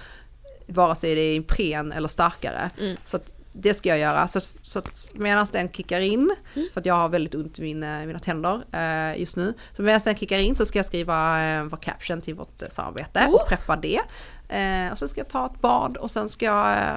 vare 0.67 0.95
sig 0.95 1.15
det 1.15 1.21
är 1.21 1.37
Ipren 1.37 1.93
eller 1.93 2.09
starkare. 2.09 2.71
Mm. 2.79 2.97
Så 3.05 3.17
att 3.17 3.35
det 3.53 3.75
ska 3.75 3.89
jag 3.89 3.99
göra. 3.99 4.29
Så, 4.29 4.41
så 4.63 4.79
att 4.79 5.09
medan 5.13 5.47
den 5.53 5.69
kickar 5.73 6.01
in, 6.01 6.35
Mm. 6.55 6.69
för 6.75 6.81
att 6.81 6.87
jag 6.87 6.95
har 6.95 7.09
väldigt 7.09 7.35
ont 7.35 7.59
i 7.59 7.63
mina, 7.63 8.07
mina 8.07 8.19
tänder 8.19 8.65
eh, 8.73 9.21
just 9.21 9.37
nu. 9.37 9.55
Så 9.77 9.83
medan 9.83 10.01
den 10.05 10.17
kickar 10.17 10.39
in 10.39 10.55
så 10.55 10.67
ska 10.67 10.79
jag 10.79 10.87
skriva 10.87 11.43
eh, 11.45 11.63
vår 11.65 11.77
caption 11.77 12.21
till 12.21 12.35
vårt 12.35 12.63
eh, 12.63 12.69
samarbete 12.69 13.27
och 13.29 13.35
Oh. 13.35 13.49
preppa 13.49 13.77
det. 13.77 14.01
Eh, 14.49 14.93
och 14.93 14.99
sen 14.99 15.09
ska 15.09 15.21
jag 15.21 15.29
ta 15.29 15.47
ett 15.47 15.61
bad 15.61 15.97
och 15.97 16.11
sen 16.11 16.29
ska 16.29 16.45
jag 16.47 16.73
eh, 16.73 16.95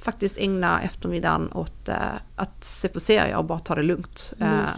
faktiskt 0.00 0.38
ägna 0.38 0.82
eftermiddagen 0.82 1.52
åt 1.52 1.88
eh, 1.88 1.96
att 2.36 2.64
se 2.64 2.88
på 2.88 3.00
serier 3.00 3.36
och 3.36 3.44
bara 3.44 3.58
ta 3.58 3.74
det 3.74 3.82
lugnt. 3.82 4.32
Eh, 4.40 4.70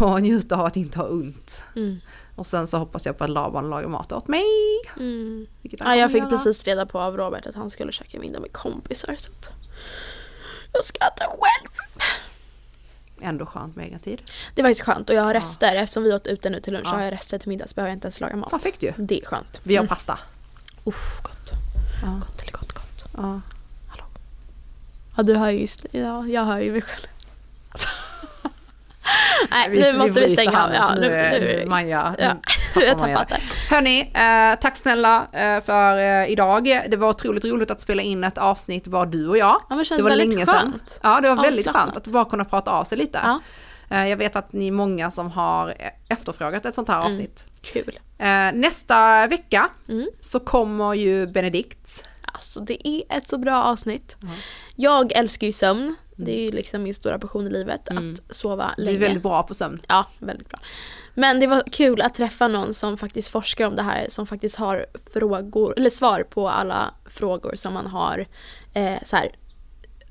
och 0.00 0.22
njuta 0.22 0.56
av 0.56 0.64
att 0.64 0.76
inte 0.76 0.98
ha 0.98 1.06
ont. 1.06 1.64
Mm. 1.76 2.00
Och 2.36 2.46
sen 2.46 2.66
så 2.66 2.78
hoppas 2.78 3.06
jag 3.06 3.18
på 3.18 3.24
att 3.24 3.30
Laban 3.30 3.70
lagar 3.70 3.88
mat 3.88 4.12
åt 4.12 4.28
mig. 4.28 4.44
Mm. 4.98 5.46
Ja, 5.62 5.96
jag 5.96 6.10
fick 6.10 6.20
göra. 6.20 6.30
precis 6.30 6.64
reda 6.66 6.86
på 6.86 7.00
av 7.00 7.16
Robert 7.16 7.46
att 7.46 7.54
han 7.54 7.70
skulle 7.70 7.92
käka 7.92 8.20
middag 8.20 8.40
med 8.40 8.52
kompisar. 8.52 9.14
Så 9.18 9.30
jag 10.72 10.84
ska 10.84 10.98
äta 11.06 11.24
själv. 11.24 11.70
Ändå 13.22 13.46
skönt 13.46 13.76
med 13.76 13.86
egen 13.86 13.98
tid. 14.00 14.22
Det 14.54 14.62
var 14.62 14.68
faktiskt 14.70 14.86
skönt 14.86 15.10
och 15.10 15.16
jag 15.16 15.22
har 15.22 15.34
Ja. 15.34 15.40
rester. 15.40 15.76
Eftersom 15.76 16.02
vi 16.02 16.12
åt 16.14 16.26
ute 16.26 16.50
nu 16.50 16.60
till 16.60 16.72
lunch 16.72 16.86
Ja. 16.86 16.90
så 16.90 16.96
har 16.96 17.02
jag 17.04 17.12
rester 17.12 17.38
till 17.38 17.48
middag 17.48 17.66
så 17.68 17.74
behöver 17.74 17.90
jag 17.90 17.96
inte 17.96 18.06
ens 18.06 18.20
laga 18.20 18.36
mat. 18.36 18.50
Perfekt 18.50 18.82
ju. 18.82 18.92
Det 18.96 19.20
är 19.22 19.26
skönt. 19.26 19.60
Vi 19.62 19.76
har 19.76 19.82
Mm. 19.82 19.88
pasta. 19.88 20.18
Uff, 20.84 21.20
gott. 21.22 21.50
Ja. 22.04 22.20
Gott 22.26 22.42
eller 22.42 22.52
gott, 22.52 22.72
gott. 22.72 23.04
Ja. 23.16 23.40
Ja, 25.16 25.22
du 25.22 25.36
hör 25.36 25.50
ju, 25.50 25.66
ja, 25.90 26.26
jag 26.26 26.44
hör 26.44 26.58
ju 26.58 26.72
mig 26.72 26.82
själv. 26.82 27.06
Nej, 29.50 29.68
nu 29.92 29.98
måste 29.98 30.20
vi 30.20 30.32
stänga 30.32 30.64
av. 30.64 30.72
Ja, 30.74 30.94
nu, 31.00 31.06
är 31.14 31.40
nu, 31.40 31.66
Maja, 31.66 32.16
Ja, 32.18 32.36
nu 32.76 32.82
jag 32.84 32.98
tappat 32.98 33.28
det. 33.28 33.40
Hörni, 33.70 34.00
eh, 34.00 34.60
tack 34.60 34.76
snälla 34.76 35.26
eh, 35.32 35.60
för 35.64 35.98
eh, 35.98 36.30
idag. 36.32 36.64
Det 36.88 36.96
var 36.96 37.08
otroligt 37.08 37.44
roligt 37.44 37.70
att 37.70 37.80
spela 37.80 38.02
in 38.02 38.24
ett 38.24 38.38
avsnitt 38.38 38.86
bara 38.86 39.04
du 39.06 39.28
och 39.28 39.38
jag. 39.38 39.62
Ja, 39.68 39.76
det 39.76 39.96
det 39.96 40.02
var 40.02 40.16
länge 40.16 40.46
skönt. 40.46 40.88
sedan. 40.88 41.00
Ja, 41.14 41.20
det 41.20 41.28
var 41.34 41.42
väldigt 41.42 41.68
skönt 41.70 41.96
att 41.96 42.06
bara 42.06 42.24
kunna 42.24 42.44
prata 42.44 42.70
av 42.70 42.84
sig 42.84 42.98
lite. 42.98 43.20
Ja. 43.24 43.40
Eh, 43.96 44.06
jag 44.08 44.16
vet 44.16 44.36
att 44.36 44.52
ni 44.52 44.66
är 44.66 44.72
många 44.72 45.10
som 45.10 45.30
har 45.30 45.74
efterfrågat 46.08 46.66
ett 46.66 46.74
sånt 46.74 46.88
här 46.88 47.00
Mm. 47.00 47.12
avsnitt. 47.12 47.46
Kul. 47.72 47.98
Eh, 48.18 48.52
nästa 48.54 49.26
vecka 49.26 49.68
Mm. 49.88 50.08
så 50.20 50.40
kommer 50.40 50.94
ju 50.94 51.26
Benedikt. 51.26 52.04
Alltså 52.32 52.60
det 52.60 52.88
är 52.88 53.02
ett 53.16 53.28
så 53.28 53.38
bra 53.38 53.62
avsnitt. 53.62 54.16
Ja. 54.20 54.28
Jag 54.76 55.12
älskar 55.12 55.46
ju 55.46 55.52
sömn. 55.52 55.96
Det 56.24 56.40
är 56.40 56.44
ju 56.44 56.50
liksom 56.50 56.82
min 56.82 56.94
stora 56.94 57.18
passion 57.18 57.46
i 57.46 57.50
livet. 57.50 57.88
Mm. 57.90 58.12
Att 58.12 58.34
sova 58.34 58.74
Du 58.76 58.82
länge. 58.84 58.96
är 58.96 59.00
väldigt 59.00 59.22
bra 59.22 59.42
på 59.42 59.54
sömn. 59.54 59.80
Ja, 59.88 60.06
väldigt 60.18 60.48
bra. 60.48 60.58
Men 61.14 61.40
det 61.40 61.46
var 61.46 61.62
kul 61.72 62.00
att 62.02 62.14
träffa 62.14 62.48
någon 62.48 62.74
som 62.74 62.96
faktiskt 62.96 63.28
forskar 63.28 63.66
om 63.66 63.76
det 63.76 63.82
här, 63.82 64.06
som 64.08 64.26
faktiskt 64.26 64.56
har 64.56 64.86
frågor, 65.12 65.74
eller 65.76 65.90
svar 65.90 66.22
på 66.30 66.48
alla 66.48 66.94
frågor 67.06 67.54
som 67.54 67.74
man 67.74 67.86
har. 67.86 68.26
Eh, 68.74 68.94
så 69.04 69.16
här, 69.16 69.30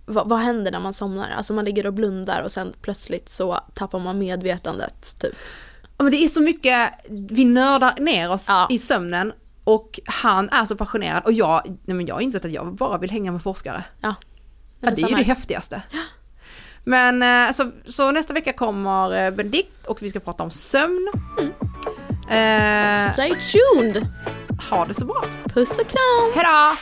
vad, 0.06 0.30
vad 0.30 0.40
händer 0.40 0.72
när 0.72 0.80
man 0.80 0.94
somnar? 0.94 1.30
Alltså 1.38 1.54
man 1.54 1.66
ligger 1.66 1.88
och 1.88 1.94
blundar 1.94 2.42
och 2.44 2.52
sen 2.52 2.74
plötsligt 2.82 3.30
så 3.32 3.60
tappar 3.74 4.00
man 4.00 4.20
medvetandet. 4.20 5.20
Typ. 5.20 5.34
Ja, 5.98 6.04
Men 6.04 6.12
det 6.12 6.24
är 6.24 6.28
så 6.28 6.42
mycket, 6.42 6.90
vi 7.10 7.46
nördar 7.46 7.96
ner 8.00 8.32
oss 8.32 8.46
Ja. 8.50 8.68
i 8.70 8.80
sömnen 8.80 9.34
och 9.64 10.00
han 10.06 10.50
är 10.50 10.66
så 10.66 10.76
passionerad 10.76 11.24
och 11.26 11.34
jag, 11.34 11.62
nej 11.86 11.96
men 11.96 12.08
jag 12.08 12.16
har 12.16 12.22
insett 12.22 12.46
att 12.46 12.52
jag 12.52 12.76
bara 12.76 12.98
vill 12.98 13.12
hänga 13.12 13.32
med 13.32 13.42
forskare. 13.42 13.84
Ja. 14.02 14.16
Ja, 14.80 14.92
det 14.92 15.02
är 15.02 15.10
ju 15.10 15.16
det 15.16 15.24
häftigaste. 15.24 15.82
Men 16.84 17.24
eh, 17.24 17.48
alltså, 17.48 17.72
så 17.86 18.12
nästa 18.12 18.34
vecka 18.34 18.54
kommer 18.54 19.26
eh, 19.26 19.32
Benedikt 19.32 19.88
och 19.88 20.02
vi 20.02 20.10
ska 20.10 20.20
prata 20.20 20.44
om 20.44 20.52
sömn. 20.52 21.12
Mm. 21.40 21.52
Eh, 22.30 23.14
Stay 23.14 23.30
tuned! 23.30 24.08
Ha 24.70 24.86
det 24.86 24.94
så 24.94 25.06
bra! 25.06 25.26
Puss 25.46 25.80
och 25.80 25.88
kram! 25.88 26.32
Hejdå! 26.36 26.76